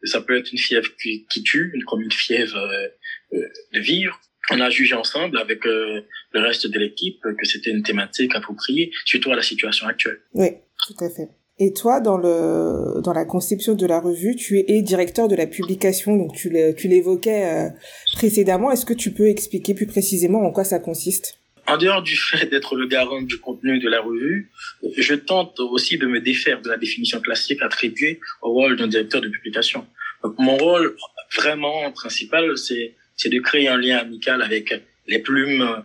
Ça 0.04 0.20
peut 0.20 0.36
être 0.36 0.52
une 0.52 0.58
fièvre 0.58 0.90
qui, 1.00 1.26
qui 1.30 1.42
tue, 1.42 1.72
comme 1.86 2.02
une 2.02 2.12
fièvre 2.12 2.56
euh, 2.56 2.88
euh, 3.32 3.48
de 3.72 3.80
vivre. 3.80 4.20
On 4.50 4.60
a 4.60 4.68
jugé 4.68 4.94
ensemble 4.94 5.38
avec 5.38 5.66
euh, 5.66 6.02
le 6.32 6.40
reste 6.40 6.66
de 6.66 6.78
l'équipe 6.78 7.20
que 7.22 7.46
c'était 7.46 7.70
une 7.70 7.82
thématique 7.82 8.34
appropriée, 8.34 8.92
surtout 9.06 9.32
à 9.32 9.36
la 9.36 9.42
situation 9.42 9.86
actuelle. 9.86 10.20
Oui, 10.34 10.48
tout 10.86 11.04
à 11.04 11.08
fait. 11.08 11.28
Et 11.58 11.72
toi, 11.72 12.00
dans 12.00 12.18
le 12.18 13.00
dans 13.00 13.12
la 13.12 13.24
conception 13.24 13.74
de 13.74 13.86
la 13.86 14.00
revue, 14.00 14.34
tu 14.34 14.58
es 14.58 14.82
directeur 14.82 15.28
de 15.28 15.36
la 15.36 15.46
publication, 15.46 16.16
donc 16.16 16.34
tu 16.34 16.50
l'évoquais 16.50 17.44
euh, 17.44 17.68
précédemment. 18.14 18.72
Est-ce 18.72 18.84
que 18.84 18.92
tu 18.92 19.12
peux 19.12 19.28
expliquer 19.28 19.74
plus 19.74 19.86
précisément 19.86 20.44
en 20.44 20.50
quoi 20.50 20.64
ça 20.64 20.80
consiste? 20.80 21.38
En 21.66 21.78
dehors 21.78 22.02
du 22.02 22.16
fait 22.16 22.46
d'être 22.46 22.74
le 22.74 22.86
garant 22.86 23.22
du 23.22 23.38
contenu 23.38 23.78
de 23.78 23.88
la 23.88 24.00
revue, 24.00 24.50
je 24.98 25.14
tente 25.14 25.58
aussi 25.60 25.96
de 25.96 26.06
me 26.06 26.20
défaire 26.20 26.60
de 26.60 26.68
la 26.68 26.76
définition 26.76 27.20
classique 27.20 27.62
attribuée 27.62 28.20
au 28.42 28.52
rôle 28.52 28.76
d'un 28.76 28.88
directeur 28.88 29.22
de 29.22 29.28
publication. 29.28 29.86
Donc, 30.22 30.34
mon 30.38 30.56
rôle 30.56 30.96
vraiment 31.36 31.90
principal, 31.92 32.58
c'est 32.58 32.94
c'est 33.16 33.28
de 33.28 33.38
créer 33.38 33.68
un 33.68 33.76
lien 33.76 33.98
amical 33.98 34.42
avec 34.42 34.74
les 35.06 35.20
plumes, 35.20 35.84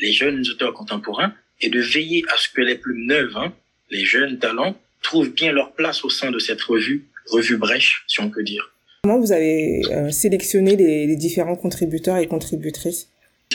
les 0.00 0.12
jeunes 0.12 0.42
auteurs 0.50 0.72
contemporains, 0.72 1.34
et 1.60 1.68
de 1.68 1.80
veiller 1.80 2.24
à 2.32 2.38
ce 2.38 2.48
que 2.48 2.62
les 2.62 2.76
plumes 2.76 3.06
neuves, 3.06 3.36
hein, 3.36 3.52
les 3.90 4.04
jeunes 4.04 4.38
talents, 4.38 4.74
trouvent 5.02 5.32
bien 5.32 5.52
leur 5.52 5.72
place 5.72 6.04
au 6.04 6.10
sein 6.10 6.30
de 6.30 6.38
cette 6.38 6.62
revue, 6.62 7.06
revue 7.30 7.56
Brèche, 7.56 8.04
si 8.06 8.20
on 8.20 8.30
peut 8.30 8.42
dire. 8.42 8.72
Comment 9.02 9.18
vous 9.18 9.32
avez 9.32 9.82
euh, 9.90 10.10
sélectionné 10.10 10.76
les, 10.76 11.06
les, 11.06 11.16
différents 11.16 11.56
contributeurs 11.56 12.18
et 12.18 12.28
contributrices? 12.28 13.08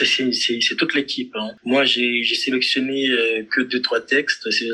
C'est 0.04 0.76
toute 0.76 0.94
l'équipe. 0.94 1.34
Hein. 1.36 1.50
Moi, 1.64 1.84
j'ai 1.84 2.22
sélectionné 2.24 3.08
euh, 3.10 3.42
que 3.50 3.62
deux 3.62 3.80
trois 3.80 4.00
textes. 4.00 4.50
C'est 4.50 4.68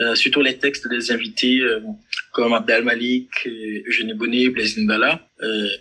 euh, 0.00 0.14
surtout 0.14 0.42
les 0.42 0.58
textes 0.58 0.88
des 0.88 1.10
invités 1.12 1.60
euh, 1.60 1.80
comme 2.32 2.52
Abdel 2.52 2.84
Malik, 2.84 3.30
Eugène 3.86 4.12
Bonnet, 4.14 4.48
Blaise 4.48 4.76
Ndala, 4.76 5.26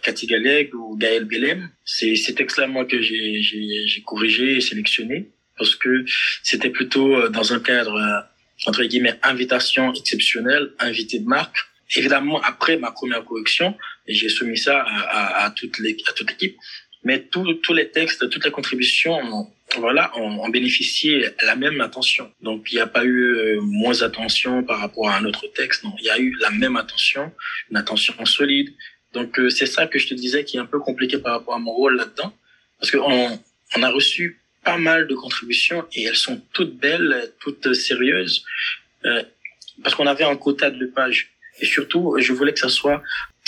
Cathy 0.04 0.28
Galeg 0.28 0.74
ou 0.74 0.96
Gaël 0.98 1.26
Belem. 1.26 1.70
C'est 1.84 2.16
ces 2.16 2.34
textes-là 2.34 2.68
moi 2.68 2.86
que 2.86 3.02
j'ai 3.02 4.04
corrigé 4.06 4.58
et 4.58 4.62
sélectionné 4.62 5.30
parce 5.58 5.76
que 5.76 6.06
c'était 6.44 6.70
plutôt 6.70 7.30
dans 7.30 7.54
un 7.54 7.60
cadre 7.60 8.00
entre 8.66 8.84
guillemets, 8.84 9.20
invitation 9.24 9.94
exceptionnelle, 9.94 10.72
invité 10.80 11.20
de 11.20 11.28
marque. 11.28 11.58
Évidemment, 11.96 12.42
après 12.42 12.78
ma 12.78 12.92
première 12.92 13.24
correction, 13.24 13.78
j'ai 14.08 14.30
soumis 14.30 14.58
ça 14.58 14.82
à, 14.82 15.44
à, 15.44 15.46
à 15.46 15.50
toute 15.52 15.78
l'équipe. 15.80 16.58
Mais 17.04 17.20
tous 17.22 17.74
les 17.74 17.90
textes, 17.92 18.28
toutes 18.30 18.46
les 18.46 18.52
contributions 18.52 19.14
ont, 19.14 19.54
voilà, 19.78 20.12
on, 20.16 20.50
bénéficiait 20.50 21.36
la 21.44 21.56
même 21.56 21.80
attention. 21.82 22.32
Donc 22.42 22.72
il 22.72 22.76
n'y 22.76 22.82
a 22.82 22.88
pas 22.88 23.06
eu 23.06 23.60
moins 23.62 24.02
attention 24.02 24.64
par 24.64 24.80
rapport 24.80 25.10
à 25.10 25.18
un 25.18 25.26
autre 25.26 25.46
texte. 25.54 25.84
Non, 25.84 25.94
il 26.00 26.06
y 26.06 26.10
a 26.10 26.18
eu 26.18 26.36
la 26.40 26.50
même 26.50 26.78
attention, 26.78 27.32
une 27.70 27.78
attention 27.78 28.14
solide. 28.26 28.74
Donc 29.14 29.40
c'est 29.50 29.68
ça 29.68 29.86
que 29.86 30.00
je 30.00 30.08
te 30.08 30.14
disais 30.16 30.44
qui 30.46 30.58
est 30.58 30.60
un 30.60 30.66
peu 30.66 30.80
compliqué 30.80 31.20
par 31.20 31.34
rapport 31.34 31.54
à 31.54 31.60
mon 31.60 31.72
rôle 31.72 31.96
là-dedans, 31.96 32.34
parce 32.80 32.92
qu'on 32.92 33.40
on 33.76 33.84
a 33.84 33.90
reçu 33.90 34.42
pas 34.66 34.78
mal 34.78 35.08
de 35.08 35.16
contributions 35.16 35.86
et 35.94 36.04
elles 36.04 36.16
sont 36.16 36.42
toutes 36.52 36.76
belles, 36.76 37.32
toutes 37.40 37.74
sérieuses, 37.74 38.44
euh, 39.06 39.24
parce 39.84 39.96
qu'on 39.96 40.08
avait 40.08 40.26
un 40.26 40.36
quota 40.36 40.70
de 40.70 40.86
pages. 40.86 41.32
Et 41.62 41.66
surtout, 41.66 42.18
je 42.20 42.34
voulais 42.34 42.54
que 42.54 42.60
ça 42.60 42.70
soit 42.70 43.02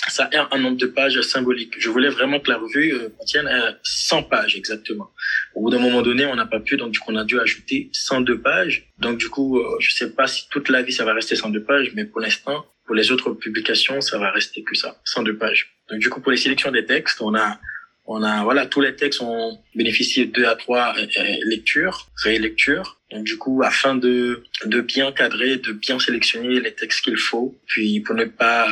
ça 0.10 0.30
ait 0.32 0.38
un 0.38 0.60
nombre 0.60 0.78
de 0.78 0.86
pages 0.86 1.20
symbolique. 1.22 1.76
Je 1.80 1.90
voulais 1.90 2.10
vraiment 2.10 2.40
que 2.40 2.50
la 2.50 2.58
revue 2.58 2.94
euh, 2.94 3.10
contienne 3.18 3.50
100 3.84 4.18
euh, 4.18 4.22
pages 4.24 4.56
exactement. 4.56 5.12
Au 5.56 5.62
bout 5.62 5.70
d'un 5.70 5.80
moment 5.80 6.02
donné, 6.02 6.26
on 6.26 6.36
n'a 6.36 6.46
pas 6.46 6.60
pu, 6.60 6.78
donc 6.78 6.92
du 6.92 7.00
coup, 7.00 7.12
on 7.12 7.16
a 7.16 7.26
dû 7.26 7.40
ajouter 7.40 7.90
102 7.94 8.40
pages. 8.40 8.88
Donc 9.00 9.18
du 9.18 9.30
coup, 9.30 9.60
euh, 9.60 9.78
je 9.80 9.94
sais 9.94 10.12
pas 10.12 10.28
si 10.28 10.48
toute 10.50 10.70
la 10.70 10.82
vie 10.82 10.94
ça 10.94 11.04
va 11.04 11.14
rester 11.14 11.36
102 11.36 11.64
pages, 11.64 11.92
mais 11.94 12.06
pour 12.06 12.22
l'instant, 12.22 12.66
pour 12.86 12.96
les 12.96 13.12
autres 13.12 13.32
publications, 13.32 14.00
ça 14.00 14.18
va 14.18 14.32
rester 14.32 14.64
que 14.64 14.76
ça, 14.76 15.02
102 15.04 15.36
pages. 15.38 15.76
Donc 15.90 16.00
du 16.00 16.10
coup, 16.10 16.22
pour 16.22 16.32
les 16.32 16.38
sélections 16.38 16.72
des 16.72 16.86
textes, 16.86 17.22
on 17.22 17.36
a 17.36 17.60
on 18.08 18.24
a 18.24 18.44
voilà 18.44 18.66
tous 18.66 18.82
les 18.82 18.96
textes 18.96 19.22
ont 19.22 19.58
bénéficié 19.76 20.26
de 20.26 20.32
deux 20.32 20.46
à 20.46 20.56
trois 20.56 20.96
euh, 20.98 21.06
euh, 21.20 21.36
lectures, 21.46 22.08
rélectures. 22.24 22.98
Donc 23.12 23.24
du 23.26 23.38
coup, 23.38 23.62
afin 23.64 23.96
de 23.96 24.44
de 24.66 24.82
bien 24.82 25.12
cadrer, 25.12 25.58
de 25.58 25.72
bien 25.74 26.00
sélectionner 26.00 26.60
les 26.60 26.74
textes 26.74 27.02
qu'il 27.02 27.18
faut, 27.18 27.56
puis 27.68 28.00
pour 28.00 28.16
ne 28.16 28.26
pas 28.26 28.68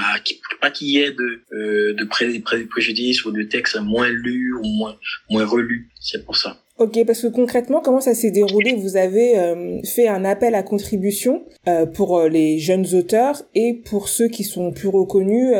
pas 0.61 0.71
qu'il 0.71 0.87
y 0.87 0.99
ait 0.99 1.11
de 1.11 1.41
euh, 1.53 1.93
de 1.93 2.03
pré, 2.05 2.39
préjudice 2.69 3.25
ou 3.25 3.31
de 3.31 3.43
textes 3.43 3.79
moins 3.79 4.09
lus 4.09 4.53
ou 4.53 4.63
moins 4.63 4.97
moins 5.29 5.45
relus. 5.45 5.89
C'est 5.99 6.25
pour 6.25 6.37
ça. 6.37 6.57
Ok, 6.77 7.05
parce 7.05 7.21
que 7.21 7.27
concrètement, 7.27 7.79
comment 7.79 8.01
ça 8.01 8.13
s'est 8.13 8.31
déroulé? 8.31 8.73
Vous 8.73 8.97
avez 8.97 9.37
euh, 9.37 9.81
fait 9.83 10.09
un 10.09 10.25
appel 10.25 10.55
à 10.55 10.63
contribution 10.63 11.45
euh, 11.69 11.85
pour 11.85 12.23
les 12.23 12.59
jeunes 12.59 12.93
auteurs 12.93 13.43
et 13.53 13.81
pour 13.85 14.09
ceux 14.09 14.27
qui 14.27 14.43
sont 14.43 14.71
plus 14.71 14.89
reconnus, 14.89 15.55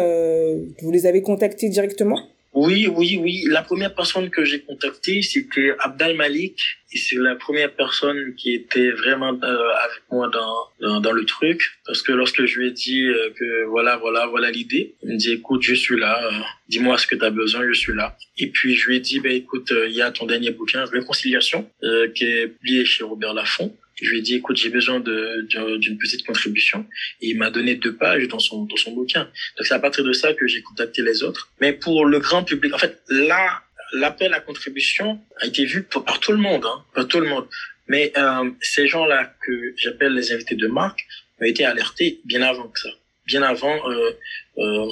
vous 0.81 0.91
les 0.91 1.05
avez 1.05 1.21
contactés 1.21 1.69
directement? 1.69 2.19
Oui, 2.55 2.87
oui, 2.87 3.19
oui. 3.21 3.43
La 3.49 3.61
première 3.61 3.93
personne 3.93 4.29
que 4.29 4.45
j'ai 4.45 4.61
contactée, 4.61 5.21
c'était 5.21 5.75
Abdal 5.79 6.15
Malik. 6.15 6.57
Et 6.93 6.97
c'est 6.97 7.17
la 7.17 7.35
première 7.35 7.73
personne 7.73 8.33
qui 8.35 8.53
était 8.53 8.91
vraiment 8.91 9.37
euh, 9.43 9.69
avec 9.83 10.01
moi 10.09 10.29
dans, 10.29 11.01
dans, 11.01 11.11
le 11.11 11.25
truc. 11.25 11.61
Parce 11.85 12.01
que 12.01 12.13
lorsque 12.13 12.45
je 12.45 12.59
lui 12.59 12.67
ai 12.67 12.71
dit 12.71 13.03
euh, 13.03 13.29
que 13.37 13.65
voilà, 13.65 13.97
voilà, 13.97 14.27
voilà 14.27 14.51
l'idée, 14.51 14.95
il 15.03 15.09
me 15.09 15.17
dit, 15.17 15.33
écoute, 15.33 15.63
je 15.63 15.73
suis 15.73 15.99
là. 15.99 16.25
Euh, 16.25 16.31
dis-moi 16.69 16.97
ce 16.97 17.07
que 17.07 17.15
tu 17.15 17.25
as 17.25 17.29
besoin, 17.29 17.67
je 17.67 17.73
suis 17.73 17.93
là. 17.93 18.17
Et 18.37 18.47
puis, 18.47 18.73
je 18.73 18.87
lui 18.87 18.95
ai 18.95 18.99
dit, 19.01 19.19
ben, 19.19 19.33
écoute, 19.33 19.73
il 19.87 19.93
y 19.93 20.01
a 20.01 20.11
ton 20.11 20.25
dernier 20.25 20.51
bouquin, 20.51 20.85
Réconciliation, 20.85 21.69
qui 22.15 22.23
est 22.23 22.47
publié 22.47 22.85
chez 22.85 23.03
Robert 23.03 23.33
Laffont. 23.33 23.75
Je 24.01 24.09
lui 24.09 24.19
ai 24.19 24.21
dit, 24.21 24.35
écoute, 24.35 24.57
j'ai 24.57 24.69
besoin 24.69 24.99
d'une 24.99 25.97
petite 25.97 26.25
contribution. 26.25 26.85
Et 27.21 27.29
il 27.29 27.37
m'a 27.37 27.49
donné 27.49 27.75
deux 27.75 27.95
pages 27.95 28.27
dans 28.27 28.39
son, 28.39 28.65
dans 28.65 28.75
son 28.75 28.91
bouquin. 28.91 29.23
Donc 29.57 29.65
c'est 29.65 29.73
à 29.73 29.79
partir 29.79 30.03
de 30.03 30.13
ça 30.13 30.33
que 30.33 30.47
j'ai 30.47 30.61
contacté 30.61 31.01
les 31.01 31.23
autres. 31.23 31.49
Mais 31.61 31.71
pour 31.73 32.05
le 32.05 32.19
grand 32.19 32.43
public, 32.43 32.73
en 32.73 32.77
fait, 32.77 33.01
là, 33.09 33.63
l'appel 33.93 34.33
à 34.33 34.39
contribution 34.39 35.19
a 35.39 35.47
été 35.47 35.65
vu 35.65 35.83
par 35.83 36.19
tout 36.19 36.31
le 36.31 36.37
monde, 36.37 36.65
hein, 36.65 36.83
par 36.93 37.07
tout 37.07 37.19
le 37.19 37.27
monde. 37.27 37.47
Mais 37.87 38.11
euh, 38.17 38.49
ces 38.61 38.87
gens-là 38.87 39.33
que 39.45 39.73
j'appelle 39.77 40.13
les 40.13 40.31
invités 40.31 40.55
de 40.55 40.67
marque 40.67 41.05
ont 41.39 41.45
été 41.45 41.65
alertés 41.65 42.19
bien 42.25 42.41
avant 42.41 42.67
que 42.67 42.79
ça, 42.79 42.89
bien 43.25 43.43
avant 43.43 43.89
euh, 43.89 44.11
euh, 44.57 44.87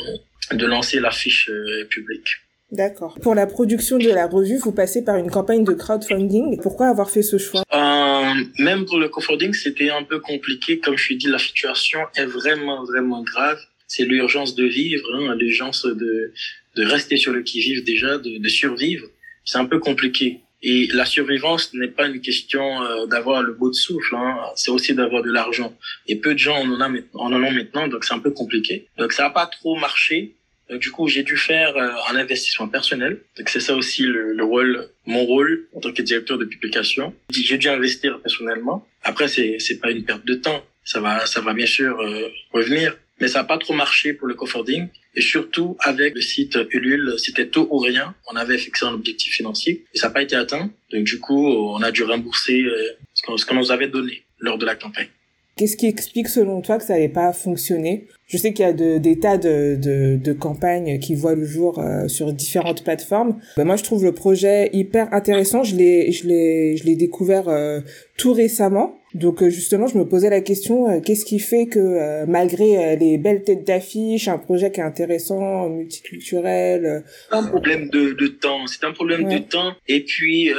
de 0.51 0.65
lancer 0.65 0.99
l'affiche 0.99 1.49
euh, 1.49 1.85
publique. 1.85 2.27
D'accord. 2.73 3.19
Pour 3.21 3.36
la 3.36 3.45
production 3.45 3.99
de 3.99 4.09
la 4.09 4.25
revue, 4.25 4.57
vous 4.57 4.71
passez 4.71 5.03
par 5.05 5.17
une 5.17 5.29
campagne 5.29 5.63
de 5.63 5.73
crowdfunding. 5.73 6.59
Pourquoi 6.59 6.88
avoir 6.88 7.12
fait 7.12 7.21
ce 7.21 7.38
choix? 7.38 7.62
Euh, 7.71 8.33
Même 8.57 8.86
pour 8.86 8.97
le 8.97 9.09
crowdfunding, 9.09 9.53
c'était 9.53 9.91
un 9.91 10.01
peu 10.01 10.19
compliqué. 10.19 10.79
Comme 10.79 10.97
je 10.97 11.13
dit, 11.13 11.27
la 11.27 11.38
situation 11.38 11.99
est 12.15 12.25
vraiment, 12.25 12.83
vraiment 12.83 13.21
grave. 13.21 13.59
C'est 13.88 14.05
l'urgence 14.05 14.55
de 14.55 14.65
vivre, 14.65 15.05
hein, 15.13 15.36
l'urgence 15.36 15.86
de, 15.86 16.33
de 16.75 16.83
rester 16.83 17.17
sur 17.17 17.31
le 17.31 17.43
qui-vive 17.43 17.83
déjà, 17.83 18.17
de, 18.17 18.39
de 18.39 18.49
survivre. 18.49 19.05
C'est 19.45 19.59
un 19.59 19.65
peu 19.65 19.77
compliqué. 19.77 20.39
Et 20.63 20.88
la 20.93 21.05
survivance 21.05 21.75
n'est 21.75 21.89
pas 21.89 22.07
une 22.07 22.21
question 22.21 22.81
euh, 22.81 23.05
d'avoir 23.05 23.43
le 23.43 23.53
beau 23.53 23.69
de 23.69 23.75
souffle, 23.75 24.15
hein. 24.15 24.38
c'est 24.55 24.71
aussi 24.71 24.95
d'avoir 24.95 25.21
de 25.21 25.29
l'argent. 25.29 25.73
Et 26.07 26.15
peu 26.15 26.33
de 26.33 26.39
gens 26.39 26.55
en 26.55 26.81
en 26.81 27.33
ont 27.33 27.51
maintenant, 27.51 27.88
donc 27.88 28.05
c'est 28.05 28.13
un 28.15 28.19
peu 28.19 28.31
compliqué. 28.31 28.88
Donc 28.97 29.12
ça 29.12 29.23
n'a 29.23 29.29
pas 29.29 29.45
trop 29.45 29.75
marché. 29.75 30.38
Donc, 30.69 30.80
du 30.82 30.91
coup, 30.91 31.08
j'ai 31.08 31.23
dû 31.23 31.38
faire 31.38 31.76
euh, 31.76 31.89
un 32.10 32.15
investissement 32.15 32.67
personnel. 32.67 33.19
Donc, 33.38 33.49
c'est 33.49 33.60
ça 33.60 33.76
aussi 33.76 34.04
le, 34.04 34.34
le, 34.34 34.43
rôle, 34.43 34.89
mon 35.06 35.23
rôle 35.26 35.67
en 35.76 35.80
tant 35.80 35.91
que 35.91 36.02
directeur 36.02 36.38
de 36.38 36.45
publication. 36.45 37.13
J'ai 37.30 37.58
dû 37.58 37.67
investir 37.67 38.19
personnellement. 38.21 38.88
Après, 39.04 39.28
c'est 39.28 39.58
c'est 39.60 39.80
pas 39.80 39.91
une 39.91 40.04
perte 40.04 40.26
de 40.26 40.36
temps. 40.36 40.63
Ça 40.86 40.99
va 40.99 41.26
ça 41.26 41.41
va 41.41 41.54
bien 41.54 41.65
sûr 41.65 41.99
euh, 41.99 42.30
revenir, 42.52 42.97
mais 43.19 43.28
ça 43.28 43.39
n'a 43.39 43.45
pas 43.45 43.58
trop 43.58 43.73
marché 43.73 44.13
pour 44.13 44.28
le 44.28 44.36
cofording. 44.36 44.88
Et 45.15 45.21
surtout 45.21 45.78
avec 45.80 46.15
le 46.15 46.21
site 46.21 46.58
Ulule, 46.71 47.13
c'était 47.17 47.47
tout 47.47 47.67
ou 47.69 47.78
rien. 47.78 48.15
On 48.32 48.36
avait 48.36 48.58
fixé 48.58 48.86
un 48.86 48.93
objectif 48.93 49.34
financier 49.34 49.86
et 49.93 49.97
ça 49.97 50.08
n'a 50.08 50.13
pas 50.13 50.23
été 50.23 50.36
atteint. 50.36 50.71
Donc 50.91 51.04
du 51.04 51.19
coup, 51.19 51.47
on 51.47 51.82
a 51.82 51.91
dû 51.91 52.04
rembourser 52.04 52.63
euh, 52.63 52.97
ce 53.13 53.45
qu'on 53.45 53.56
nous 53.56 53.71
avait 53.71 53.88
donné 53.88 54.23
lors 54.39 54.58
de 54.58 54.65
la 54.65 54.76
campagne. 54.76 55.10
Qu'est-ce 55.55 55.77
qui 55.77 55.85
explique 55.85 56.29
selon 56.29 56.61
toi 56.61 56.79
que 56.79 56.83
ça 56.83 56.93
n'avait 56.93 57.09
pas 57.09 57.31
fonctionné? 57.31 58.07
Je 58.25 58.37
sais 58.37 58.53
qu'il 58.53 58.65
y 58.65 58.67
a 58.67 58.73
de, 58.73 58.97
des 58.97 59.19
tas 59.19 59.37
de, 59.37 59.77
de, 59.79 60.17
de, 60.17 60.33
campagnes 60.33 60.97
qui 60.97 61.13
voient 61.13 61.35
le 61.35 61.45
jour 61.45 61.77
euh, 61.77 62.07
sur 62.07 62.33
différentes 62.33 62.83
plateformes. 62.83 63.39
Ben 63.55 63.63
moi, 63.63 63.75
je 63.75 63.83
trouve 63.83 64.03
le 64.03 64.13
projet 64.13 64.71
hyper 64.73 65.13
intéressant. 65.13 65.61
Je 65.61 65.75
l'ai, 65.75 66.11
je 66.11 66.27
l'ai, 66.27 66.75
je 66.75 66.85
l'ai 66.85 66.95
découvert 66.95 67.49
euh, 67.49 67.81
tout 68.17 68.33
récemment. 68.33 68.97
Donc 69.13 69.43
euh, 69.43 69.51
justement, 69.51 69.85
je 69.85 69.95
me 69.95 70.07
posais 70.07 70.31
la 70.31 70.41
question 70.41 70.99
qu'est-ce 71.01 71.23
qui 71.23 71.37
fait 71.37 71.67
que 71.67 72.25
malgré 72.25 72.95
les 72.95 73.19
belles 73.19 73.43
têtes 73.43 73.67
d'affiche, 73.67 74.27
un 74.27 74.39
projet 74.39 74.71
qui 74.71 74.79
est 74.79 74.83
intéressant, 74.83 75.69
multiculturel. 75.69 77.03
C'est 77.29 77.37
un 77.37 77.43
problème 77.43 77.89
de, 77.89 78.13
de 78.13 78.25
temps. 78.25 78.65
C'est 78.65 78.83
un 78.85 78.91
problème 78.91 79.29
de 79.29 79.37
temps. 79.37 79.73
Et 79.87 80.03
puis, 80.03 80.49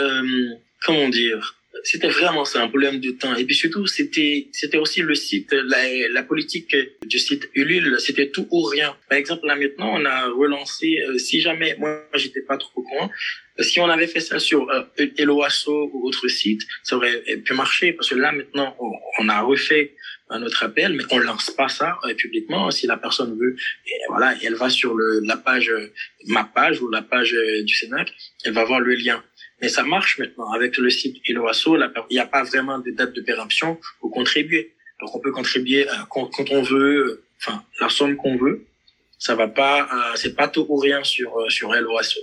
comment 0.84 1.08
dire? 1.08 1.56
C'était 1.82 2.08
vraiment 2.08 2.44
ça, 2.44 2.62
un 2.62 2.68
problème 2.68 3.00
de 3.00 3.10
temps. 3.10 3.34
Et 3.34 3.44
puis 3.44 3.54
surtout, 3.54 3.86
c'était, 3.86 4.48
c'était 4.52 4.76
aussi 4.78 5.02
le 5.02 5.14
site, 5.14 5.52
la, 5.52 6.08
la 6.10 6.22
politique 6.22 6.76
du 7.04 7.18
site 7.18 7.48
Ulule, 7.54 7.96
c'était 7.98 8.30
tout 8.30 8.46
ou 8.50 8.62
rien. 8.62 8.96
Par 9.08 9.18
exemple, 9.18 9.46
là 9.46 9.56
maintenant, 9.56 9.90
on 9.92 10.04
a 10.04 10.28
relancé, 10.28 10.98
euh, 11.08 11.18
si 11.18 11.40
jamais, 11.40 11.76
moi, 11.78 12.04
j'étais 12.14 12.42
pas 12.42 12.56
trop 12.56 12.70
au 12.76 12.82
courant, 12.82 13.10
si 13.60 13.80
on 13.80 13.88
avait 13.88 14.06
fait 14.06 14.20
ça 14.20 14.38
sur 14.38 14.68
euh, 14.70 14.82
Eloasso 15.18 15.90
ou 15.92 16.08
autre 16.08 16.28
site, 16.28 16.62
ça 16.82 16.96
aurait 16.96 17.22
pu 17.44 17.54
marcher 17.54 17.92
parce 17.92 18.08
que 18.08 18.16
là 18.16 18.32
maintenant, 18.32 18.76
on, 19.18 19.28
a 19.28 19.40
refait 19.42 19.94
un 20.30 20.42
autre 20.42 20.64
appel, 20.64 20.94
mais 20.94 21.04
on 21.10 21.18
lance 21.18 21.50
pas 21.50 21.68
ça 21.68 21.98
euh, 22.04 22.14
publiquement. 22.14 22.70
Si 22.70 22.86
la 22.86 22.96
personne 22.96 23.38
veut, 23.38 23.56
voilà, 24.08 24.34
elle 24.42 24.54
va 24.54 24.70
sur 24.70 24.94
le, 24.94 25.20
la 25.24 25.36
page, 25.36 25.72
ma 26.26 26.44
page 26.44 26.80
ou 26.80 26.88
la 26.88 27.02
page 27.02 27.36
du 27.62 27.74
Sénac, 27.74 28.12
elle 28.44 28.54
va 28.54 28.64
voir 28.64 28.80
le 28.80 28.94
lien. 28.94 29.22
Mais 29.64 29.70
ça 29.70 29.82
marche 29.82 30.18
maintenant. 30.18 30.52
Avec 30.52 30.76
le 30.76 30.90
site 30.90 31.26
Iloasso, 31.26 31.78
il 31.78 31.90
n'y 32.10 32.18
a 32.18 32.26
pas 32.26 32.42
vraiment 32.42 32.78
de 32.78 32.90
date 32.90 33.14
de 33.14 33.22
péremption 33.22 33.80
pour 33.98 34.10
contribuer. 34.10 34.74
Donc 35.00 35.16
on 35.16 35.20
peut 35.20 35.32
contribuer 35.32 35.88
euh, 35.88 35.92
quand, 36.10 36.50
on 36.50 36.60
veut, 36.60 36.96
euh, 36.98 37.24
enfin 37.40 37.64
la 37.80 37.88
somme 37.88 38.14
qu'on 38.16 38.36
veut. 38.36 38.66
Ça 39.18 39.34
va 39.34 39.48
pas, 39.48 39.88
euh, 39.90 40.16
c'est 40.16 40.36
pas 40.36 40.48
tout 40.48 40.66
ou 40.68 40.76
rien 40.76 41.02
sur 41.02 41.50
sur 41.50 41.74
Iloasso. 41.74 42.20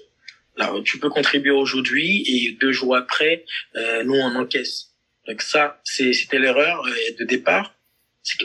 Là, 0.56 0.72
tu 0.86 1.00
peux 1.00 1.10
contribuer 1.10 1.50
aujourd'hui 1.50 2.24
et 2.28 2.52
deux 2.62 2.74
jours 2.74 2.96
après, 2.96 3.44
nous 4.06 4.20
on 4.28 4.36
encaisse. 4.36 4.92
Donc 5.28 5.42
ça, 5.42 5.82
c'était 5.84 6.38
l'erreur 6.38 6.86
de 7.18 7.24
départ. 7.24 7.74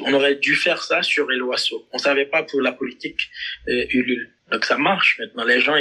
On 0.06 0.14
aurait 0.14 0.36
dû 0.36 0.56
faire 0.56 0.82
ça 0.82 1.02
sur 1.02 1.30
Eloasso. 1.30 1.86
On 1.92 1.98
savait 1.98 2.24
pas 2.24 2.44
pour 2.44 2.62
la 2.62 2.72
politique 2.72 3.20
Ulule. 3.66 4.32
Donc 4.50 4.64
ça 4.64 4.78
marche 4.78 5.18
maintenant. 5.18 5.44
Les 5.44 5.60
gens, 5.60 5.76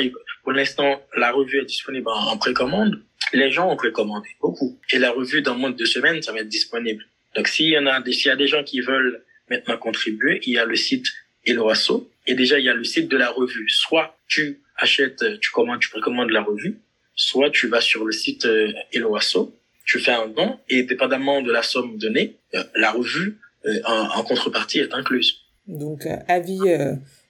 pour 0.46 0.54
l'instant, 0.54 1.02
la 1.18 1.32
revue 1.32 1.60
est 1.60 1.66
disponible 1.66 2.08
en, 2.08 2.38
précommande. 2.38 3.02
Les 3.34 3.50
gens 3.50 3.68
ont 3.68 3.76
précommandé 3.76 4.30
beaucoup. 4.40 4.80
Et 4.92 5.00
la 5.00 5.10
revue, 5.10 5.42
dans 5.42 5.56
moins 5.56 5.72
de 5.72 5.76
deux 5.76 5.88
semaines, 5.88 6.22
ça 6.22 6.32
va 6.32 6.42
être 6.42 6.48
disponible. 6.48 7.04
Donc 7.36 7.48
s'il 7.48 7.70
y 7.70 7.78
en 7.80 7.88
a, 7.88 8.02
s'il 8.06 8.28
y 8.28 8.30
a 8.30 8.36
des 8.36 8.48
gens 8.48 8.64
qui 8.64 8.80
veulent 8.80 9.24
maintenant 9.50 9.78
contribuer, 9.78 10.42
il 10.44 10.54
y 10.54 10.60
a 10.60 10.66
le 10.66 10.76
site 10.76 11.08
Eloasso. 11.46 12.12
Et 12.28 12.36
déjà, 12.36 12.60
il 12.60 12.66
y 12.66 12.70
a 12.70 12.76
le 12.76 12.84
site 12.84 13.10
de 13.10 13.18
la 13.18 13.32
revue. 13.32 13.68
Soit 13.70 14.16
tu 14.28 14.62
achètes, 14.78 15.40
tu 15.40 15.50
commandes, 15.50 15.80
tu 15.80 15.90
précommandes 15.90 16.30
la 16.30 16.44
revue. 16.44 16.78
Soit 17.16 17.50
tu 17.50 17.68
vas 17.68 17.82
sur 17.82 18.06
le 18.06 18.12
site 18.12 18.46
euh, 18.46 18.72
Eloasso, 18.94 19.58
tu 19.84 20.00
fais 20.00 20.12
un 20.12 20.28
don 20.28 20.60
et 20.70 20.84
dépendamment 20.84 21.42
de 21.42 21.52
la 21.52 21.64
somme 21.64 21.98
donnée, 21.98 22.38
euh, 22.54 22.64
la 22.76 22.92
revue 22.92 23.40
euh, 23.66 23.82
en, 23.86 24.24
contrepartie 24.24 24.80
est 24.80 24.94
incluse. 24.94 25.42
Donc 25.66 26.06
avis 26.28 26.60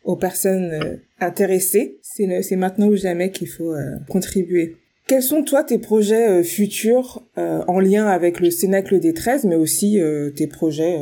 aux 0.06 0.15
personnes 0.15 0.72
euh, 0.72 0.98
intéressées. 1.20 1.98
C'est 2.02 2.56
maintenant 2.56 2.88
ou 2.88 2.96
jamais 2.96 3.32
qu'il 3.32 3.50
faut 3.50 3.74
euh, 3.74 3.98
contribuer. 4.08 4.78
Quels 5.08 5.24
sont 5.24 5.44
toi 5.44 5.63
tes 5.63 5.80
projets 5.80 6.30
euh, 6.30 6.44
futurs 6.44 7.22
en 7.36 7.80
lien 7.80 8.08
avec 8.08 8.39
le 8.39 8.50
Cénacle 8.50 9.00
des 9.00 9.13
13, 9.13 9.46
mais 9.46 9.56
aussi 9.56 10.00
tes 10.36 10.48
projets 10.48 10.98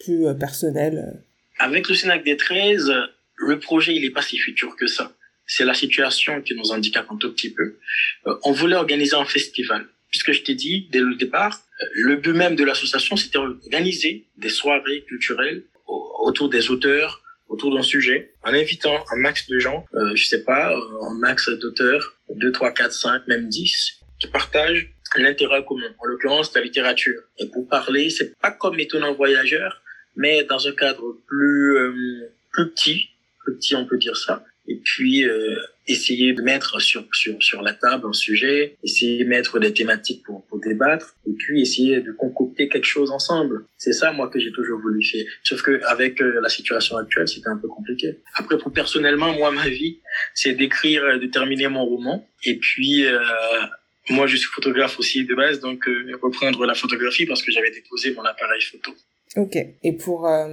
plus 0.00 0.24
personnels 0.38 1.20
Avec 1.58 1.88
le 1.88 1.94
Cénacle 1.94 2.24
des 2.24 2.36
13, 2.36 2.90
le 3.36 3.58
projet 3.58 3.94
il 3.94 4.04
est 4.04 4.10
pas 4.10 4.22
si 4.22 4.38
futur 4.38 4.76
que 4.76 4.86
ça. 4.86 5.12
C'est 5.46 5.64
la 5.64 5.74
situation 5.74 6.40
qui 6.40 6.54
nous 6.54 6.70
handicape 6.70 7.06
un 7.10 7.16
tout 7.16 7.32
petit 7.32 7.50
peu. 7.50 7.76
on 8.44 8.52
voulait 8.52 8.76
organiser 8.76 9.14
un 9.16 9.26
festival 9.26 9.86
puisque 10.08 10.32
je 10.32 10.42
t'ai 10.42 10.54
dit 10.54 10.88
dès 10.92 11.00
le 11.00 11.16
départ, 11.16 11.60
le 11.94 12.16
but 12.16 12.34
même 12.34 12.54
de 12.54 12.64
l'association, 12.64 13.16
c'était 13.16 13.38
d'organiser 13.38 14.26
des 14.36 14.48
soirées 14.48 15.02
culturelles 15.08 15.64
autour 15.86 16.48
des 16.48 16.70
auteurs, 16.70 17.23
autour 17.54 17.74
d'un 17.74 17.82
sujet, 17.82 18.34
en 18.42 18.52
invitant 18.52 19.04
un 19.12 19.16
max 19.16 19.46
de 19.48 19.58
gens, 19.60 19.86
euh, 19.94 20.14
je 20.16 20.26
sais 20.26 20.42
pas, 20.42 20.74
un 20.74 21.14
max 21.14 21.48
d'auteurs, 21.48 22.16
2, 22.30 22.50
3, 22.50 22.72
4, 22.72 22.92
5, 22.92 23.28
même 23.28 23.48
10, 23.48 24.00
qui 24.18 24.26
partagent 24.26 24.92
l'intérêt 25.16 25.64
commun, 25.64 25.94
en 26.00 26.06
l'occurrence 26.06 26.52
la 26.54 26.62
littérature. 26.62 27.20
Et 27.38 27.46
pour 27.46 27.68
parler, 27.68 28.10
c'est 28.10 28.36
pas 28.38 28.50
comme 28.50 28.80
étonnant 28.80 29.14
voyageur, 29.14 29.82
mais 30.16 30.42
dans 30.42 30.66
un 30.66 30.72
cadre 30.72 31.16
plus, 31.28 31.76
euh, 31.76 32.32
plus 32.52 32.70
petit, 32.70 33.08
plus 33.44 33.56
petit 33.56 33.76
on 33.76 33.86
peut 33.86 33.98
dire 33.98 34.16
ça, 34.16 34.44
et 34.66 34.80
puis 34.82 35.24
euh, 35.24 35.56
essayer 35.86 36.32
de 36.32 36.42
mettre 36.42 36.80
sur, 36.80 37.06
sur, 37.12 37.40
sur 37.42 37.62
la 37.62 37.74
table 37.74 38.06
un 38.06 38.12
sujet, 38.12 38.76
essayer 38.82 39.24
de 39.24 39.28
mettre 39.28 39.58
des 39.58 39.72
thématiques 39.72 40.22
pour, 40.24 40.46
pour 40.46 40.60
débattre, 40.60 41.16
et 41.26 41.32
puis 41.32 41.60
essayer 41.60 42.00
de 42.00 42.12
concocter 42.12 42.68
quelque 42.68 42.86
chose 42.86 43.10
ensemble. 43.10 43.66
C'est 43.76 43.92
ça, 43.92 44.12
moi, 44.12 44.28
que 44.28 44.40
j'ai 44.40 44.52
toujours 44.52 44.80
voulu 44.80 45.02
faire. 45.04 45.26
Sauf 45.42 45.62
que 45.62 45.82
avec 45.84 46.20
euh, 46.20 46.40
la 46.40 46.48
situation 46.48 46.96
actuelle, 46.96 47.28
c'était 47.28 47.48
un 47.48 47.58
peu 47.58 47.68
compliqué. 47.68 48.18
Après, 48.34 48.56
pour 48.58 48.72
personnellement, 48.72 49.32
moi, 49.34 49.50
ma 49.50 49.68
vie, 49.68 50.00
c'est 50.34 50.52
d'écrire, 50.52 51.04
euh, 51.04 51.18
de 51.18 51.26
terminer 51.26 51.68
mon 51.68 51.84
roman, 51.84 52.28
et 52.44 52.56
puis... 52.56 53.06
Euh, 53.06 53.18
moi, 54.10 54.26
je 54.26 54.36
suis 54.36 54.50
photographe 54.52 54.98
aussi 54.98 55.24
de 55.24 55.34
base, 55.34 55.60
donc 55.60 55.88
reprendre 56.20 56.66
la 56.66 56.74
photographie 56.74 57.24
parce 57.24 57.42
que 57.42 57.50
j'avais 57.50 57.70
déposé 57.70 58.12
mon 58.12 58.22
appareil 58.22 58.60
photo. 58.60 58.94
Ok. 59.36 59.58
Et 59.82 59.92
pour 59.92 60.28
euh, 60.28 60.46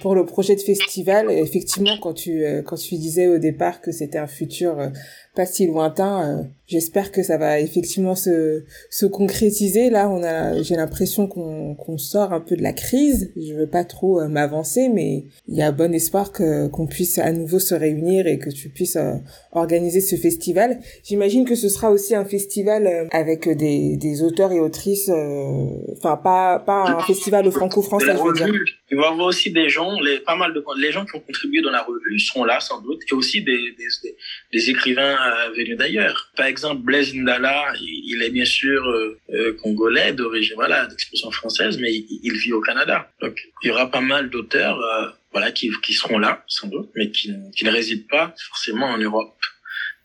pour 0.00 0.16
le 0.16 0.26
projet 0.26 0.56
de 0.56 0.60
festival, 0.60 1.30
effectivement, 1.30 1.96
quand 2.02 2.14
tu 2.14 2.44
euh, 2.44 2.60
quand 2.60 2.74
tu 2.74 2.96
disais 2.96 3.28
au 3.28 3.38
départ 3.38 3.80
que 3.80 3.92
c'était 3.92 4.18
un 4.18 4.26
futur 4.26 4.80
euh, 4.80 4.88
pas 5.36 5.46
si 5.46 5.66
lointain, 5.66 6.48
J'espère 6.68 7.12
que 7.12 7.22
ça 7.22 7.38
va 7.38 7.60
effectivement 7.60 8.16
se, 8.16 8.64
se 8.90 9.06
concrétiser. 9.06 9.88
Là, 9.88 10.08
on 10.08 10.24
a, 10.24 10.60
j'ai 10.62 10.74
l'impression 10.74 11.28
qu'on 11.28 11.76
qu'on 11.76 11.96
sort 11.96 12.32
un 12.32 12.40
peu 12.40 12.56
de 12.56 12.62
la 12.62 12.72
crise. 12.72 13.32
Je 13.36 13.54
veux 13.54 13.68
pas 13.68 13.84
trop 13.84 14.20
euh, 14.20 14.26
m'avancer, 14.26 14.88
mais 14.88 15.26
il 15.46 15.56
y 15.56 15.62
a 15.62 15.70
bon 15.70 15.94
espoir 15.94 16.32
que 16.32 16.66
qu'on 16.66 16.88
puisse 16.88 17.18
à 17.18 17.30
nouveau 17.30 17.60
se 17.60 17.76
réunir 17.76 18.26
et 18.26 18.40
que 18.40 18.50
tu 18.50 18.68
puisses 18.68 18.96
euh, 18.96 19.14
organiser 19.52 20.00
ce 20.00 20.16
festival. 20.16 20.80
J'imagine 21.04 21.44
que 21.44 21.54
ce 21.54 21.68
sera 21.68 21.92
aussi 21.92 22.16
un 22.16 22.24
festival 22.24 22.88
euh, 22.88 23.04
avec 23.12 23.48
des, 23.48 23.96
des 23.96 24.22
auteurs 24.24 24.50
et 24.50 24.58
autrices. 24.58 25.08
Enfin, 25.08 26.16
pas 26.16 26.58
pas 26.58 26.82
un 26.82 27.00
festival 27.02 27.48
franco-français, 27.52 28.16
je 28.16 28.22
veux 28.22 28.34
dire. 28.34 28.60
Il 28.90 28.96
va 28.96 29.04
y 29.04 29.06
avoir 29.06 29.28
aussi 29.28 29.52
des 29.52 29.68
gens, 29.68 30.00
les 30.00 30.18
pas 30.18 30.34
mal 30.34 30.52
de 30.52 30.64
les 30.80 30.90
gens 30.90 31.04
qui 31.04 31.14
ont 31.14 31.20
contribué 31.20 31.62
dans 31.62 31.70
la 31.70 31.82
revue 31.82 32.18
seront 32.18 32.44
là 32.44 32.58
sans 32.58 32.80
doute, 32.80 33.02
et 33.08 33.14
aussi 33.14 33.42
des 33.42 33.56
des, 33.78 34.16
des, 34.52 34.70
écrivains 34.70 35.16
venus 35.56 35.76
d'ailleurs 35.76 36.26
exemple, 36.46 36.82
Blaise 36.82 37.14
Ndala, 37.14 37.74
il 37.80 38.22
est 38.22 38.30
bien 38.30 38.44
sûr 38.44 38.88
euh, 38.88 39.18
euh, 39.30 39.52
congolais 39.62 40.12
d'origine, 40.12 40.54
voilà, 40.56 40.86
d'expression 40.86 41.30
française, 41.30 41.78
mais 41.78 41.92
il, 41.92 42.32
vit 42.32 42.52
au 42.52 42.60
Canada. 42.60 43.10
Donc, 43.20 43.38
il 43.62 43.68
y 43.68 43.70
aura 43.70 43.90
pas 43.90 44.00
mal 44.00 44.30
d'auteurs, 44.30 44.80
euh, 44.80 45.08
voilà, 45.32 45.52
qui, 45.52 45.70
qui 45.82 45.92
seront 45.92 46.18
là, 46.18 46.44
sans 46.46 46.68
doute, 46.68 46.90
mais 46.94 47.10
qui, 47.10 47.30
ne 47.30 47.70
résident 47.70 48.06
pas 48.08 48.34
forcément 48.48 48.86
en 48.86 48.98
Europe. 48.98 49.36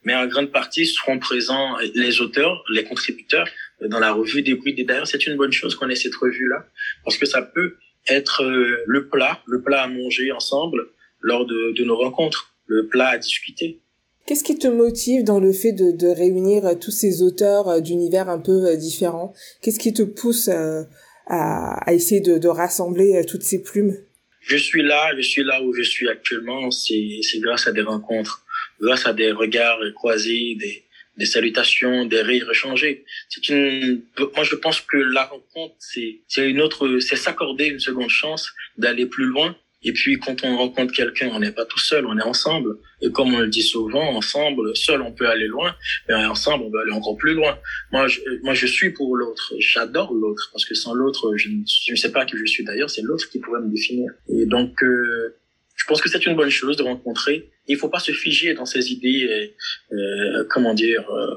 Mais 0.04 0.16
en 0.16 0.26
grande 0.26 0.52
partie 0.52 0.86
seront 0.86 1.20
présents 1.20 1.78
les 1.94 2.22
auteurs, 2.22 2.64
les 2.70 2.84
contributeurs 2.84 3.48
dans 3.82 4.00
la 4.00 4.12
revue 4.12 4.42
des 4.42 4.56
bruits. 4.56 4.74
Et 4.78 4.84
d'ailleurs, 4.84 5.08
c'est 5.08 5.28
une 5.28 5.38
bonne 5.38 5.52
chose 5.52 5.76
qu'on 5.76 5.90
ait 5.90 5.96
cette 5.96 6.16
revue-là, 6.16 6.66
parce 7.04 7.18
que 7.18 7.26
ça 7.26 7.42
peut 7.44 7.78
être 8.08 8.44
le 8.44 9.10
plat, 9.10 9.42
le 9.46 9.62
plat 9.62 9.84
à 9.84 9.88
manger 9.88 10.32
ensemble 10.32 10.88
lors 11.20 11.46
de 11.46 11.84
nos 11.84 11.96
rencontres, 11.96 12.56
le 12.66 12.88
plat 12.88 13.10
à 13.10 13.18
discuter. 13.20 13.80
Qu'est-ce 14.26 14.44
qui 14.44 14.58
te 14.58 14.68
motive 14.68 15.24
dans 15.24 15.40
le 15.40 15.52
fait 15.52 15.72
de, 15.72 15.92
de 15.92 16.08
réunir 16.08 16.66
euh, 16.66 16.76
tous 16.76 16.92
ces 16.92 17.22
auteurs 17.22 17.68
euh, 17.68 17.80
d'univers 17.80 18.30
un 18.30 18.40
peu 18.40 18.68
euh, 18.68 18.76
différents? 18.76 19.34
Qu'est-ce 19.62 19.80
qui 19.80 19.94
te 19.94 20.04
pousse 20.04 20.48
à, 20.48 20.86
à 21.28 21.94
essayer 21.94 22.22
de, 22.22 22.38
de, 22.38 22.48
rassembler 22.48 23.24
toutes 23.26 23.44
ces 23.44 23.62
plumes? 23.62 23.98
Je 24.42 24.58
suis 24.58 24.84
là, 24.84 25.12
je 25.16 25.22
suis 25.22 25.44
là 25.44 25.62
où 25.62 25.74
je 25.74 25.82
suis 25.82 26.10
actuellement, 26.10 26.72
c'est 26.72 27.22
grâce 27.36 27.68
à 27.68 27.72
des 27.72 27.82
rencontres, 27.82 28.44
grâce 28.80 29.06
à 29.06 29.14
des 29.14 29.32
regards 29.32 29.80
croisés, 29.96 30.56
des, 30.60 30.84
des 31.18 31.26
salutations, 31.26 32.06
des 32.06 32.22
rires 32.22 32.50
échangés. 32.50 33.06
C'est 33.30 33.50
une, 33.50 34.04
moi 34.36 34.44
je 34.44 34.56
pense 34.56 34.82
que 34.82 34.98
la 34.98 35.26
rencontre, 35.26 35.76
c'est, 35.78 36.22
une 36.38 36.62
autre, 36.62 37.00
c'est 37.00 37.16
s'accorder 37.16 37.68
une 37.68 37.80
seconde 37.80 38.10
chance 38.10 38.52
d'aller 38.78 39.06
plus 39.06 39.26
loin 39.26 39.56
et 39.84 39.94
puis 39.94 40.20
quand 40.20 40.44
on 40.44 40.58
rencontre 40.58 40.94
quelqu'un, 40.94 41.32
on 41.34 41.40
n'est 41.40 41.52
pas 41.52 41.66
tout 41.66 41.80
seul, 41.80 42.06
on 42.06 42.18
est 42.18 42.24
ensemble. 42.24 42.78
Et 43.02 43.12
comme 43.12 43.34
on 43.34 43.40
le 43.40 43.48
dit 43.48 43.64
souvent, 43.64 44.16
ensemble, 44.16 44.76
seul 44.76 45.02
on 45.02 45.12
peut 45.12 45.28
aller 45.28 45.48
loin, 45.48 45.76
mais 46.08 46.14
ensemble 46.26 46.66
on 46.66 46.72
peut 46.72 46.80
aller 46.80 46.92
encore 46.92 47.18
plus 47.18 47.34
loin. 47.34 47.58
Moi, 47.92 48.08
je, 48.08 48.20
moi 48.44 48.54
je 48.54 48.68
suis 48.68 48.92
pour 48.92 49.16
l'autre. 49.16 49.54
J'adore 49.58 50.14
l'autre 50.14 50.50
parce 50.52 50.66
que 50.66 50.76
sans 50.76 50.94
l'autre, 50.94 51.36
je, 51.36 51.50
ne 51.50 51.96
sais 51.96 52.12
pas 52.12 52.26
qui 52.26 52.38
je 52.38 52.46
suis 52.46 52.64
d'ailleurs. 52.64 52.92
C'est 52.92 53.02
l'autre 53.02 53.28
qui 53.30 53.40
pourrait 53.40 53.62
me 53.62 53.70
définir. 53.70 54.12
Et 54.30 54.46
donc, 54.46 54.84
euh, 54.84 55.36
je 55.76 55.86
pense 55.88 56.00
que 56.00 56.10
c'est 56.10 56.26
une 56.28 56.36
bonne 56.36 56.52
chose 56.52 56.78
de 56.78 56.84
rencontrer. 56.84 57.50
Il 57.68 57.78
faut 57.78 57.90
pas 57.90 58.00
se 58.00 58.12
figer 58.12 58.54
dans 58.54 58.66
ces 58.66 58.92
idées, 58.92 59.52
euh, 59.94 60.46
comment 60.50 60.76
dire, 60.76 61.10
euh, 61.10 61.34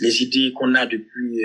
les 0.00 0.22
idées 0.22 0.52
qu'on 0.52 0.74
a 0.74 0.84
depuis 0.84 1.40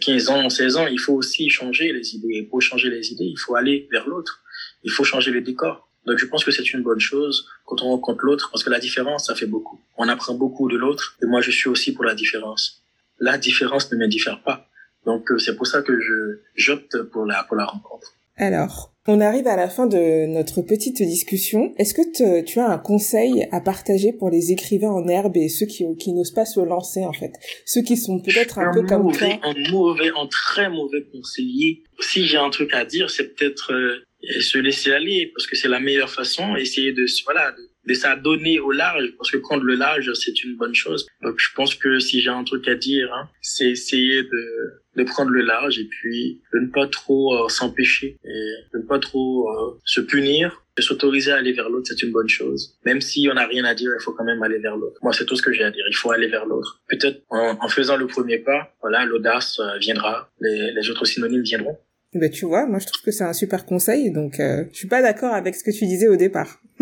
15 0.00 0.28
ans, 0.30 0.48
16 0.48 0.76
ans. 0.78 0.86
Il 0.86 0.98
faut 0.98 1.12
aussi 1.12 1.50
changer 1.50 1.92
les 1.92 2.14
idées. 2.14 2.44
Pour 2.48 2.62
changer 2.62 2.88
les 2.88 3.12
idées, 3.12 3.26
il 3.26 3.38
faut 3.38 3.56
aller 3.56 3.86
vers 3.92 4.08
l'autre 4.08 4.42
il 4.82 4.90
faut 4.90 5.04
changer 5.04 5.30
les 5.32 5.40
décors. 5.40 5.88
Donc 6.06 6.18
je 6.18 6.26
pense 6.26 6.44
que 6.44 6.50
c'est 6.50 6.72
une 6.72 6.82
bonne 6.82 7.00
chose 7.00 7.48
quand 7.64 7.82
on 7.82 7.88
rencontre 7.90 8.24
l'autre, 8.24 8.50
parce 8.52 8.62
que 8.62 8.70
la 8.70 8.78
différence, 8.78 9.26
ça 9.26 9.34
fait 9.34 9.46
beaucoup. 9.46 9.80
On 9.96 10.08
apprend 10.08 10.34
beaucoup 10.34 10.68
de 10.68 10.76
l'autre, 10.76 11.16
et 11.22 11.26
moi 11.26 11.40
je 11.40 11.50
suis 11.50 11.68
aussi 11.68 11.92
pour 11.92 12.04
la 12.04 12.14
différence. 12.14 12.82
La 13.18 13.38
différence 13.38 13.90
ne 13.92 13.96
me 13.96 14.06
diffère 14.06 14.42
pas. 14.42 14.68
Donc 15.04 15.30
euh, 15.30 15.38
c'est 15.38 15.56
pour 15.56 15.66
ça 15.66 15.82
que 15.82 16.00
je 16.00 16.40
j'opte 16.54 17.02
pour 17.02 17.24
la 17.26 17.42
pour 17.44 17.56
la 17.56 17.64
rencontre. 17.64 18.12
Alors, 18.38 18.92
on 19.08 19.20
arrive 19.20 19.46
à 19.46 19.56
la 19.56 19.68
fin 19.68 19.86
de 19.86 20.26
notre 20.26 20.60
petite 20.60 21.00
discussion. 21.00 21.72
Est-ce 21.78 21.94
que 21.94 22.42
tu 22.44 22.58
as 22.58 22.68
un 22.68 22.78
conseil 22.78 23.46
à 23.50 23.60
partager 23.60 24.12
pour 24.12 24.28
les 24.28 24.52
écrivains 24.52 24.90
en 24.90 25.08
herbe 25.08 25.36
et 25.36 25.48
ceux 25.48 25.64
qui, 25.64 25.86
qui 25.96 26.12
n'osent 26.12 26.34
pas 26.34 26.44
se 26.44 26.60
lancer 26.60 27.04
en 27.04 27.14
fait? 27.14 27.32
Ceux 27.64 27.82
qui 27.82 27.96
sont 27.96 28.20
peut-être 28.20 28.58
un, 28.58 28.72
peu 28.72 28.82
comme 28.82 29.10
toi 29.12 29.28
Un 29.42 29.70
mauvais, 29.70 30.08
un 30.08 30.26
très 30.26 30.68
mauvais 30.68 31.02
conseiller. 31.10 31.84
Si 32.00 32.26
j'ai 32.26 32.36
un 32.36 32.50
truc 32.50 32.74
à 32.74 32.84
dire, 32.84 33.08
c'est 33.08 33.34
peut-être 33.34 33.72
euh, 33.72 34.04
se 34.40 34.58
laisser 34.58 34.92
aller 34.92 35.30
parce 35.34 35.46
que 35.46 35.56
c'est 35.56 35.68
la 35.68 35.80
meilleure 35.80 36.10
façon 36.10 36.56
essayer 36.56 36.92
de 36.92 37.06
voilà 37.24 37.52
de, 37.52 37.68
de 37.88 37.94
s'adonner 37.94 38.58
au 38.58 38.72
large 38.72 39.12
parce 39.18 39.30
que 39.30 39.38
prendre 39.38 39.62
le 39.64 39.74
large 39.74 40.12
c'est 40.14 40.42
une 40.44 40.56
bonne 40.56 40.74
chose 40.74 41.06
donc 41.22 41.34
je 41.38 41.48
pense 41.54 41.74
que 41.74 41.98
si 41.98 42.20
j'ai 42.20 42.30
un 42.30 42.44
truc 42.44 42.66
à 42.68 42.74
dire 42.74 43.12
hein, 43.14 43.28
c'est 43.42 43.70
essayer 43.70 44.22
de 44.22 44.82
de 44.96 45.04
prendre 45.04 45.30
le 45.30 45.42
large 45.42 45.78
et 45.78 45.84
puis 45.84 46.40
de 46.52 46.58
ne 46.58 46.66
pas 46.68 46.86
trop 46.86 47.34
euh, 47.34 47.48
s'empêcher 47.48 48.16
et 48.24 48.52
de 48.74 48.78
ne 48.78 48.86
pas 48.86 48.98
trop 48.98 49.48
euh, 49.48 49.78
se 49.84 50.00
punir 50.00 50.62
de 50.76 50.82
s'autoriser 50.82 51.32
à 51.32 51.36
aller 51.36 51.52
vers 51.52 51.68
l'autre, 51.70 51.86
c'est 51.88 52.02
une 52.02 52.12
bonne 52.12 52.28
chose. 52.28 52.76
Même 52.84 53.00
si 53.00 53.28
on 53.30 53.34
n'a 53.34 53.46
rien 53.46 53.64
à 53.64 53.74
dire, 53.74 53.90
il 53.98 54.02
faut 54.02 54.12
quand 54.12 54.24
même 54.24 54.42
aller 54.42 54.58
vers 54.58 54.76
l'autre. 54.76 54.98
Moi, 55.02 55.12
c'est 55.14 55.24
tout 55.24 55.34
ce 55.34 55.42
que 55.42 55.52
j'ai 55.52 55.64
à 55.64 55.70
dire. 55.70 55.84
Il 55.88 55.96
faut 55.96 56.10
aller 56.10 56.28
vers 56.28 56.44
l'autre. 56.44 56.82
Peut-être 56.88 57.22
en, 57.30 57.56
en, 57.60 57.68
faisant 57.68 57.96
le 57.96 58.06
premier 58.06 58.38
pas, 58.38 58.74
voilà, 58.82 59.04
l'audace 59.06 59.58
euh, 59.58 59.78
viendra, 59.78 60.30
les, 60.40 60.72
les 60.72 60.90
autres 60.90 61.06
synonymes 61.06 61.42
viendront. 61.42 61.78
Ben 62.18 62.30
tu 62.30 62.44
vois, 62.46 62.66
moi 62.66 62.78
je 62.78 62.86
trouve 62.86 63.02
que 63.02 63.10
c'est 63.10 63.24
un 63.24 63.32
super 63.32 63.64
conseil, 63.66 64.10
donc 64.10 64.40
euh, 64.40 64.64
je 64.72 64.78
suis 64.78 64.88
pas 64.88 65.02
d'accord 65.02 65.32
avec 65.34 65.54
ce 65.54 65.62
que 65.64 65.70
tu 65.70 65.86
disais 65.86 66.08
au 66.08 66.16
départ. 66.16 66.60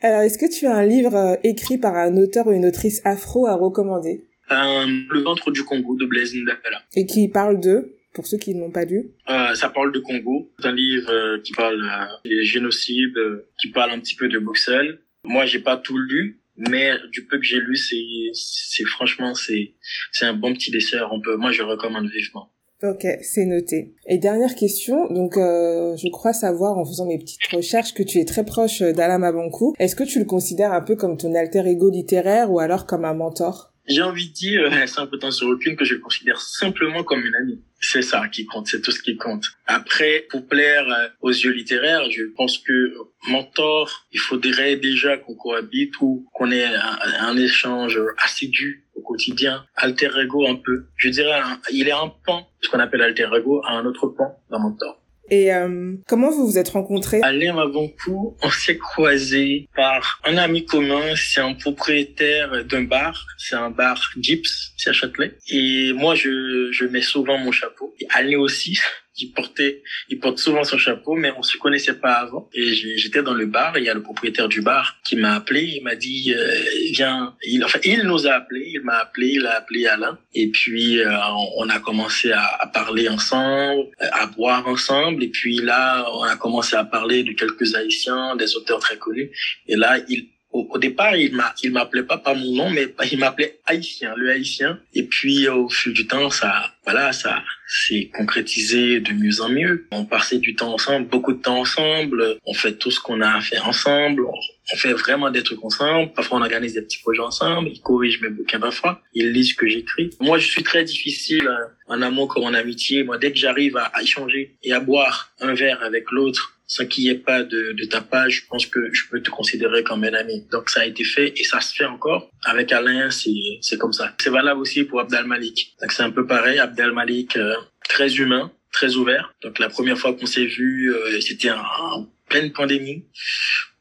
Alors, 0.00 0.20
est-ce 0.22 0.38
que 0.38 0.50
tu 0.50 0.66
as 0.66 0.74
un 0.74 0.86
livre 0.86 1.14
euh, 1.14 1.36
écrit 1.44 1.76
par 1.78 1.96
un 1.96 2.16
auteur 2.16 2.46
ou 2.46 2.52
une 2.52 2.64
autrice 2.66 3.02
afro 3.04 3.46
à 3.46 3.54
recommander? 3.56 4.24
Euh, 4.50 4.86
Le 5.10 5.20
ventre 5.20 5.50
du 5.50 5.64
Congo 5.64 5.96
de 5.96 6.06
Blaise 6.06 6.34
Ndapela. 6.34 6.82
Et 6.94 7.04
qui 7.04 7.28
parle 7.28 7.60
de 7.60 7.94
pour 8.14 8.26
ceux 8.26 8.38
qui 8.38 8.54
ne 8.54 8.60
l'ont 8.60 8.70
pas 8.70 8.84
lu? 8.84 9.10
Euh, 9.28 9.54
Ça 9.54 9.68
parle 9.68 9.92
de 9.92 9.98
Congo. 9.98 10.50
C'est 10.58 10.68
un 10.68 10.74
livre 10.74 11.36
qui 11.44 11.52
parle 11.52 11.82
des 12.24 12.42
génocides, 12.44 13.18
qui 13.60 13.68
parle 13.70 13.90
un 13.90 14.00
petit 14.00 14.16
peu 14.16 14.28
de 14.28 14.38
Bruxelles. 14.38 15.00
Moi, 15.24 15.44
j'ai 15.44 15.58
pas 15.60 15.76
tout 15.76 15.98
lu, 15.98 16.40
mais 16.56 16.92
du 17.12 17.26
peu 17.26 17.38
que 17.38 17.44
j'ai 17.44 17.60
lu, 17.60 17.76
c'est, 17.76 17.96
c'est 18.32 18.84
franchement, 18.84 19.34
c'est, 19.34 19.74
c'est 20.12 20.24
un 20.24 20.32
bon 20.34 20.54
petit 20.54 20.70
dessert. 20.70 21.08
On 21.12 21.20
peut, 21.20 21.36
moi, 21.36 21.52
je 21.52 21.62
recommande 21.62 22.08
vivement. 22.08 22.50
Ok, 22.82 23.04
c'est 23.22 23.44
noté. 23.44 23.94
Et 24.06 24.18
dernière 24.18 24.54
question, 24.54 25.12
donc 25.12 25.36
euh, 25.36 25.96
je 25.96 26.08
crois 26.10 26.32
savoir 26.32 26.78
en 26.78 26.84
faisant 26.84 27.06
mes 27.06 27.18
petites 27.18 27.44
recherches 27.52 27.92
que 27.92 28.04
tu 28.04 28.18
es 28.18 28.24
très 28.24 28.44
proche 28.44 28.82
d'Alama 28.82 29.32
Bankou. 29.32 29.74
Est-ce 29.80 29.96
que 29.96 30.04
tu 30.04 30.20
le 30.20 30.24
considères 30.24 30.72
un 30.72 30.80
peu 30.80 30.94
comme 30.94 31.16
ton 31.16 31.34
alter 31.34 31.66
ego 31.66 31.90
littéraire 31.90 32.52
ou 32.52 32.60
alors 32.60 32.86
comme 32.86 33.04
un 33.04 33.14
mentor? 33.14 33.72
J'ai 33.88 34.02
envie 34.02 34.28
de 34.28 34.34
dire, 34.34 34.70
temps 35.20 35.30
sur 35.30 35.48
aucune, 35.48 35.74
que 35.74 35.84
je 35.84 35.94
le 35.94 36.00
considère 36.00 36.40
simplement 36.40 37.02
comme 37.02 37.24
une 37.24 37.34
amie. 37.34 37.62
C'est 37.80 38.02
ça 38.02 38.28
qui 38.28 38.44
compte, 38.44 38.66
c'est 38.66 38.82
tout 38.82 38.90
ce 38.90 39.00
qui 39.00 39.16
compte. 39.16 39.46
Après, 39.66 40.26
pour 40.30 40.46
plaire 40.46 40.86
euh, 40.88 41.08
aux 41.20 41.30
yeux 41.30 41.52
littéraires, 41.52 42.10
je 42.10 42.24
pense 42.36 42.58
que 42.58 42.94
mentor, 43.28 44.06
il 44.12 44.20
faudrait 44.20 44.76
déjà 44.76 45.16
qu'on 45.16 45.34
cohabite 45.34 46.00
ou 46.00 46.28
qu'on 46.34 46.50
ait 46.50 46.64
un, 46.64 47.36
échange 47.36 48.00
assidu 48.22 48.87
au 48.98 49.02
quotidien, 49.02 49.64
alter 49.76 50.10
ego 50.20 50.46
un 50.46 50.56
peu. 50.56 50.86
Je 50.96 51.08
dirais, 51.08 51.40
il 51.72 51.88
est 51.88 51.92
un 51.92 52.12
pan, 52.26 52.48
ce 52.60 52.68
qu'on 52.68 52.80
appelle 52.80 53.02
alter 53.02 53.28
ego, 53.36 53.62
à 53.64 53.72
un 53.72 53.86
autre 53.86 54.08
pan 54.08 54.38
d'un 54.50 54.58
mentor. 54.58 55.00
Et 55.30 55.52
euh, 55.52 55.94
comment 56.06 56.30
vous 56.30 56.46
vous 56.46 56.58
êtes 56.58 56.70
rencontrés? 56.70 57.20
Alain 57.22 57.54
coup, 58.02 58.36
on 58.42 58.50
s'est 58.50 58.78
croisés 58.78 59.68
par 59.76 60.20
un 60.24 60.38
ami 60.38 60.64
commun. 60.64 61.14
C'est 61.16 61.40
un 61.40 61.52
propriétaire 61.54 62.64
d'un 62.64 62.84
bar. 62.84 63.26
C'est 63.36 63.56
un 63.56 63.70
bar 63.70 64.00
Gyps. 64.18 64.72
ici 64.78 64.88
à 64.88 64.92
Châtelet. 64.92 65.36
Et 65.50 65.92
moi, 65.92 66.14
je, 66.14 66.70
je 66.72 66.84
mets 66.86 67.02
souvent 67.02 67.36
mon 67.36 67.52
chapeau. 67.52 67.94
Et 68.00 68.06
Alain 68.14 68.38
aussi, 68.38 68.78
il 69.18 69.32
portait, 69.32 69.82
il 70.08 70.18
porte 70.18 70.38
souvent 70.38 70.64
son 70.64 70.78
chapeau, 70.78 71.14
mais 71.14 71.32
on 71.36 71.42
se 71.42 71.56
connaissait 71.56 71.94
pas 71.94 72.14
avant. 72.14 72.48
Et 72.52 72.72
j'étais 72.74 73.22
dans 73.22 73.34
le 73.34 73.46
bar, 73.46 73.76
il 73.78 73.84
y 73.84 73.88
a 73.88 73.94
le 73.94 74.02
propriétaire 74.02 74.48
du 74.48 74.60
bar 74.60 74.96
qui 75.04 75.16
m'a 75.16 75.34
appelé, 75.34 75.62
il 75.76 75.82
m'a 75.82 75.94
dit, 75.94 76.34
euh, 76.34 76.54
viens, 76.92 77.34
il, 77.42 77.64
enfin, 77.64 77.78
il 77.84 78.02
nous 78.02 78.26
a 78.26 78.32
appelé, 78.32 78.70
il 78.74 78.80
m'a 78.82 78.98
appelé, 78.98 79.28
il 79.34 79.46
a 79.46 79.56
appelé 79.56 79.86
Alain. 79.86 80.18
Et 80.34 80.48
puis, 80.48 81.00
euh, 81.00 81.10
on 81.56 81.68
a 81.68 81.78
commencé 81.80 82.32
à, 82.32 82.44
à, 82.60 82.66
parler 82.66 83.08
ensemble, 83.08 83.88
à 83.98 84.26
boire 84.26 84.66
ensemble. 84.68 85.24
Et 85.24 85.28
puis 85.28 85.56
là, 85.56 86.06
on 86.12 86.22
a 86.22 86.36
commencé 86.36 86.76
à 86.76 86.84
parler 86.84 87.22
de 87.24 87.32
quelques 87.32 87.74
Haïtiens, 87.74 88.36
des 88.36 88.56
auteurs 88.56 88.78
très 88.78 88.98
connus. 88.98 89.30
Et 89.66 89.76
là, 89.76 89.98
il, 90.08 90.28
au, 90.70 90.78
départ, 90.78 91.16
il 91.16 91.34
m'a, 91.34 91.54
m'appelait 91.70 92.02
pas 92.02 92.18
par 92.18 92.34
mon 92.34 92.52
nom, 92.52 92.70
mais 92.70 92.88
il 93.10 93.18
m'appelait 93.18 93.60
Haïtien, 93.66 94.14
le 94.16 94.30
Haïtien. 94.30 94.80
Et 94.94 95.04
puis, 95.04 95.48
au 95.48 95.68
fil 95.68 95.92
du 95.92 96.06
temps, 96.06 96.30
ça, 96.30 96.72
voilà, 96.84 97.12
ça 97.12 97.42
s'est 97.66 98.10
concrétisé 98.14 99.00
de 99.00 99.12
mieux 99.12 99.40
en 99.42 99.48
mieux. 99.48 99.86
On 99.92 100.04
passait 100.04 100.38
du 100.38 100.54
temps 100.54 100.72
ensemble, 100.72 101.08
beaucoup 101.08 101.32
de 101.32 101.42
temps 101.42 101.58
ensemble. 101.60 102.38
On 102.46 102.54
fait 102.54 102.72
tout 102.72 102.90
ce 102.90 102.98
qu'on 102.98 103.20
a 103.20 103.36
à 103.36 103.40
faire 103.40 103.68
ensemble. 103.68 104.24
On, 104.24 104.76
fait 104.76 104.92
vraiment 104.92 105.30
des 105.30 105.42
trucs 105.42 105.64
ensemble. 105.64 106.12
Parfois, 106.12 106.38
on 106.38 106.42
organise 106.42 106.74
des 106.74 106.82
petits 106.82 107.00
projets 107.00 107.22
ensemble. 107.22 107.68
Il 107.72 107.80
corrige 107.80 108.20
mes 108.20 108.28
bouquins 108.28 108.60
parfois. 108.60 109.00
Il 109.14 109.32
lit 109.32 109.46
ce 109.46 109.54
que 109.54 109.66
j'écris. 109.66 110.10
Moi, 110.20 110.38
je 110.38 110.46
suis 110.46 110.62
très 110.62 110.84
difficile 110.84 111.46
euh, 111.46 111.66
en 111.86 112.02
amour 112.02 112.28
comme 112.28 112.44
en 112.44 112.54
amitié. 112.54 113.02
Moi, 113.02 113.18
dès 113.18 113.32
que 113.32 113.38
j'arrive 113.38 113.76
à 113.76 113.90
échanger 114.02 114.56
et 114.62 114.72
à 114.72 114.80
boire 114.80 115.32
un 115.40 115.54
verre 115.54 115.82
avec 115.82 116.10
l'autre, 116.10 116.57
sans 116.68 116.86
qu'il 116.86 117.04
n'y 117.04 117.10
ait 117.10 117.18
pas 117.18 117.42
de, 117.42 117.72
de 117.72 117.84
tapage, 117.86 118.42
je 118.42 118.46
pense 118.48 118.66
que 118.66 118.92
je 118.92 119.08
peux 119.10 119.20
te 119.22 119.30
considérer 119.30 119.82
comme 119.82 120.04
un 120.04 120.12
ami. 120.12 120.46
Donc 120.52 120.68
ça 120.68 120.82
a 120.82 120.84
été 120.84 121.02
fait 121.02 121.32
et 121.34 121.42
ça 121.42 121.60
se 121.60 121.74
fait 121.74 121.86
encore. 121.86 122.30
Avec 122.44 122.70
Alain, 122.72 123.08
c'est 123.10 123.78
comme 123.78 123.94
ça. 123.94 124.14
C'est 124.20 124.30
valable 124.30 124.60
aussi 124.60 124.84
pour 124.84 125.00
Abdel 125.00 125.24
Malik. 125.24 125.74
Donc 125.80 125.90
c'est 125.92 126.02
un 126.02 126.10
peu 126.10 126.26
pareil. 126.26 126.58
Abdel 126.58 126.92
Malik, 126.92 127.36
euh, 127.36 127.54
très 127.88 128.14
humain, 128.16 128.52
très 128.70 128.96
ouvert. 128.96 129.34
Donc 129.42 129.58
la 129.58 129.70
première 129.70 129.98
fois 129.98 130.12
qu'on 130.12 130.26
s'est 130.26 130.46
vu, 130.46 130.94
euh, 130.94 131.20
c'était 131.22 131.50
en, 131.50 132.06
pleine 132.28 132.52
pandémie. 132.52 133.04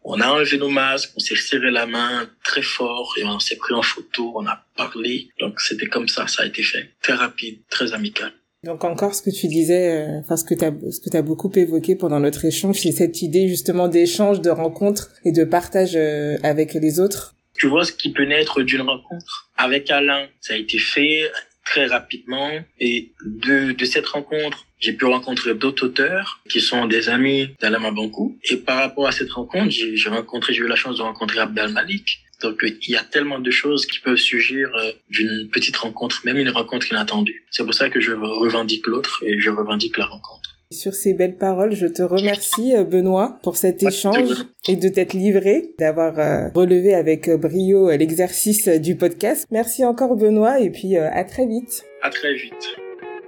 On 0.03 0.21
a 0.21 0.27
enlevé 0.29 0.57
nos 0.57 0.69
masques, 0.69 1.11
on 1.17 1.19
s'est 1.19 1.35
serré 1.35 1.69
la 1.69 1.85
main 1.85 2.29
très 2.45 2.61
fort 2.61 3.13
et 3.17 3.25
on 3.25 3.39
s'est 3.39 3.57
pris 3.57 3.73
en 3.73 3.81
photo, 3.81 4.31
on 4.37 4.47
a 4.47 4.65
parlé. 4.77 5.27
Donc 5.41 5.59
c'était 5.59 5.87
comme 5.87 6.07
ça, 6.07 6.27
ça 6.27 6.43
a 6.43 6.45
été 6.45 6.63
fait. 6.63 6.93
Très 7.01 7.13
rapide, 7.15 7.59
très 7.69 7.91
amical. 7.93 8.31
Donc 8.67 8.83
encore 8.83 9.15
ce 9.15 9.21
que 9.21 9.29
tu 9.29 9.47
disais, 9.47 9.91
euh, 9.91 10.19
enfin 10.19 10.35
ce 10.35 10.43
que 10.43 10.53
tu 10.53 10.65
as 10.65 10.73
ce 10.91 10.99
que 10.99 11.09
tu 11.09 11.21
beaucoup 11.23 11.49
évoqué 11.55 11.95
pendant 11.95 12.19
notre 12.19 12.43
échange, 12.43 12.75
c'est 12.75 12.91
cette 12.91 13.21
idée 13.21 13.47
justement 13.47 13.87
d'échange, 13.87 14.41
de 14.41 14.49
rencontre 14.49 15.09
et 15.23 15.31
de 15.31 15.45
partage 15.45 15.93
euh, 15.95 16.37
avec 16.43 16.73
les 16.73 16.99
autres. 16.99 17.33
Tu 17.53 17.67
vois 17.67 17.85
ce 17.85 17.93
qui 17.93 18.11
peut 18.11 18.25
naître 18.25 18.61
d'une 18.63 18.81
rencontre? 18.81 19.49
Avec 19.55 19.89
Alain, 19.89 20.27
ça 20.41 20.53
a 20.53 20.57
été 20.57 20.77
fait 20.79 21.21
très 21.67 21.85
rapidement 21.87 22.51
et 22.79 23.11
de 23.25 23.71
de 23.71 23.85
cette 23.85 24.07
rencontre, 24.07 24.65
j'ai 24.79 24.93
pu 24.93 25.05
rencontrer 25.05 25.53
d'autres 25.55 25.85
auteurs 25.87 26.39
qui 26.49 26.61
sont 26.61 26.85
des 26.85 27.09
amis 27.09 27.49
d'Alain 27.59 27.79
Mabankou 27.79 28.37
et 28.49 28.57
par 28.57 28.77
rapport 28.83 29.07
à 29.07 29.11
cette 29.11 29.31
rencontre, 29.31 29.71
j'ai 29.71 30.09
rencontré 30.09 30.53
j'ai 30.53 30.63
eu 30.63 30.67
la 30.67 30.75
chance 30.83 30.97
de 30.97 31.03
rencontrer 31.03 31.39
Abdel 31.39 31.69
Malik 31.69 32.05
donc 32.41 32.63
il 32.63 32.91
y 32.91 32.95
a 32.95 33.03
tellement 33.03 33.39
de 33.39 33.51
choses 33.51 33.85
qui 33.85 33.99
peuvent 33.99 34.17
surgir 34.17 34.69
euh, 34.75 34.91
d'une 35.09 35.49
petite 35.49 35.75
rencontre, 35.77 36.21
même 36.23 36.37
une 36.37 36.49
rencontre 36.49 36.91
inattendue. 36.91 37.45
C'est 37.49 37.63
pour 37.63 37.73
ça 37.73 37.89
que 37.89 37.99
je 37.99 38.11
revendique 38.11 38.85
l'autre 38.85 39.23
et 39.25 39.39
je 39.39 39.49
revendique 39.49 39.97
la 39.97 40.05
rencontre. 40.05 40.46
Sur 40.69 40.93
ces 40.93 41.13
belles 41.13 41.37
paroles, 41.37 41.73
je 41.73 41.87
te 41.87 42.01
remercie 42.01 42.75
euh, 42.75 42.83
Benoît 42.83 43.39
pour 43.41 43.55
cet 43.55 43.83
échange 43.83 44.45
et 44.67 44.75
de 44.75 44.89
t'être 44.89 45.13
livré, 45.13 45.73
d'avoir 45.79 46.19
euh, 46.19 46.49
relevé 46.53 46.93
avec 46.93 47.29
brio 47.29 47.89
l'exercice 47.91 48.67
du 48.67 48.97
podcast. 48.97 49.47
Merci 49.49 49.85
encore 49.85 50.17
Benoît 50.17 50.59
et 50.59 50.69
puis 50.69 50.97
à 50.97 51.23
très 51.23 51.45
vite. 51.45 51.85
À 52.01 52.09
très 52.09 52.33
vite. 52.33 52.77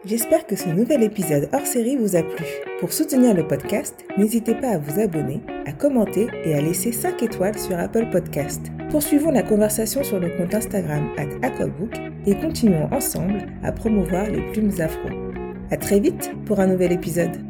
J'espère 0.06 0.48
que 0.48 0.56
ce 0.56 0.70
nouvel 0.70 1.04
épisode 1.04 1.50
hors 1.54 1.66
série 1.66 1.96
vous 1.96 2.16
a 2.16 2.24
plu. 2.24 2.46
Pour 2.80 2.92
soutenir 2.92 3.34
le 3.34 3.48
podcast, 3.48 4.06
n'hésitez 4.18 4.56
pas 4.56 4.70
à 4.70 4.78
vous 4.78 5.00
abonner, 5.00 5.42
à 5.66 5.74
commenter 5.74 6.28
et 6.46 6.56
à 6.56 6.62
laisser 6.62 6.92
5 6.92 7.22
étoiles 7.24 7.58
sur 7.58 7.78
Apple 7.78 8.10
Podcast. 8.10 8.62
Poursuivons 8.90 9.32
la 9.32 9.44
conversation 9.44 10.04
sur 10.04 10.20
le 10.20 10.30
compte 10.38 10.56
Instagram 10.56 11.10
at 11.18 11.46
Aquabook 11.46 11.96
et 12.26 12.36
continuons 12.36 12.90
ensemble 12.92 13.46
à 13.64 13.72
promouvoir 13.72 14.30
les 14.30 14.42
plumes 14.52 14.74
afro. 14.80 15.29
À 15.72 15.78
très 15.78 16.00
vite 16.00 16.32
pour 16.46 16.60
un 16.60 16.68
nouvel 16.68 16.92
épisode. 16.92 17.49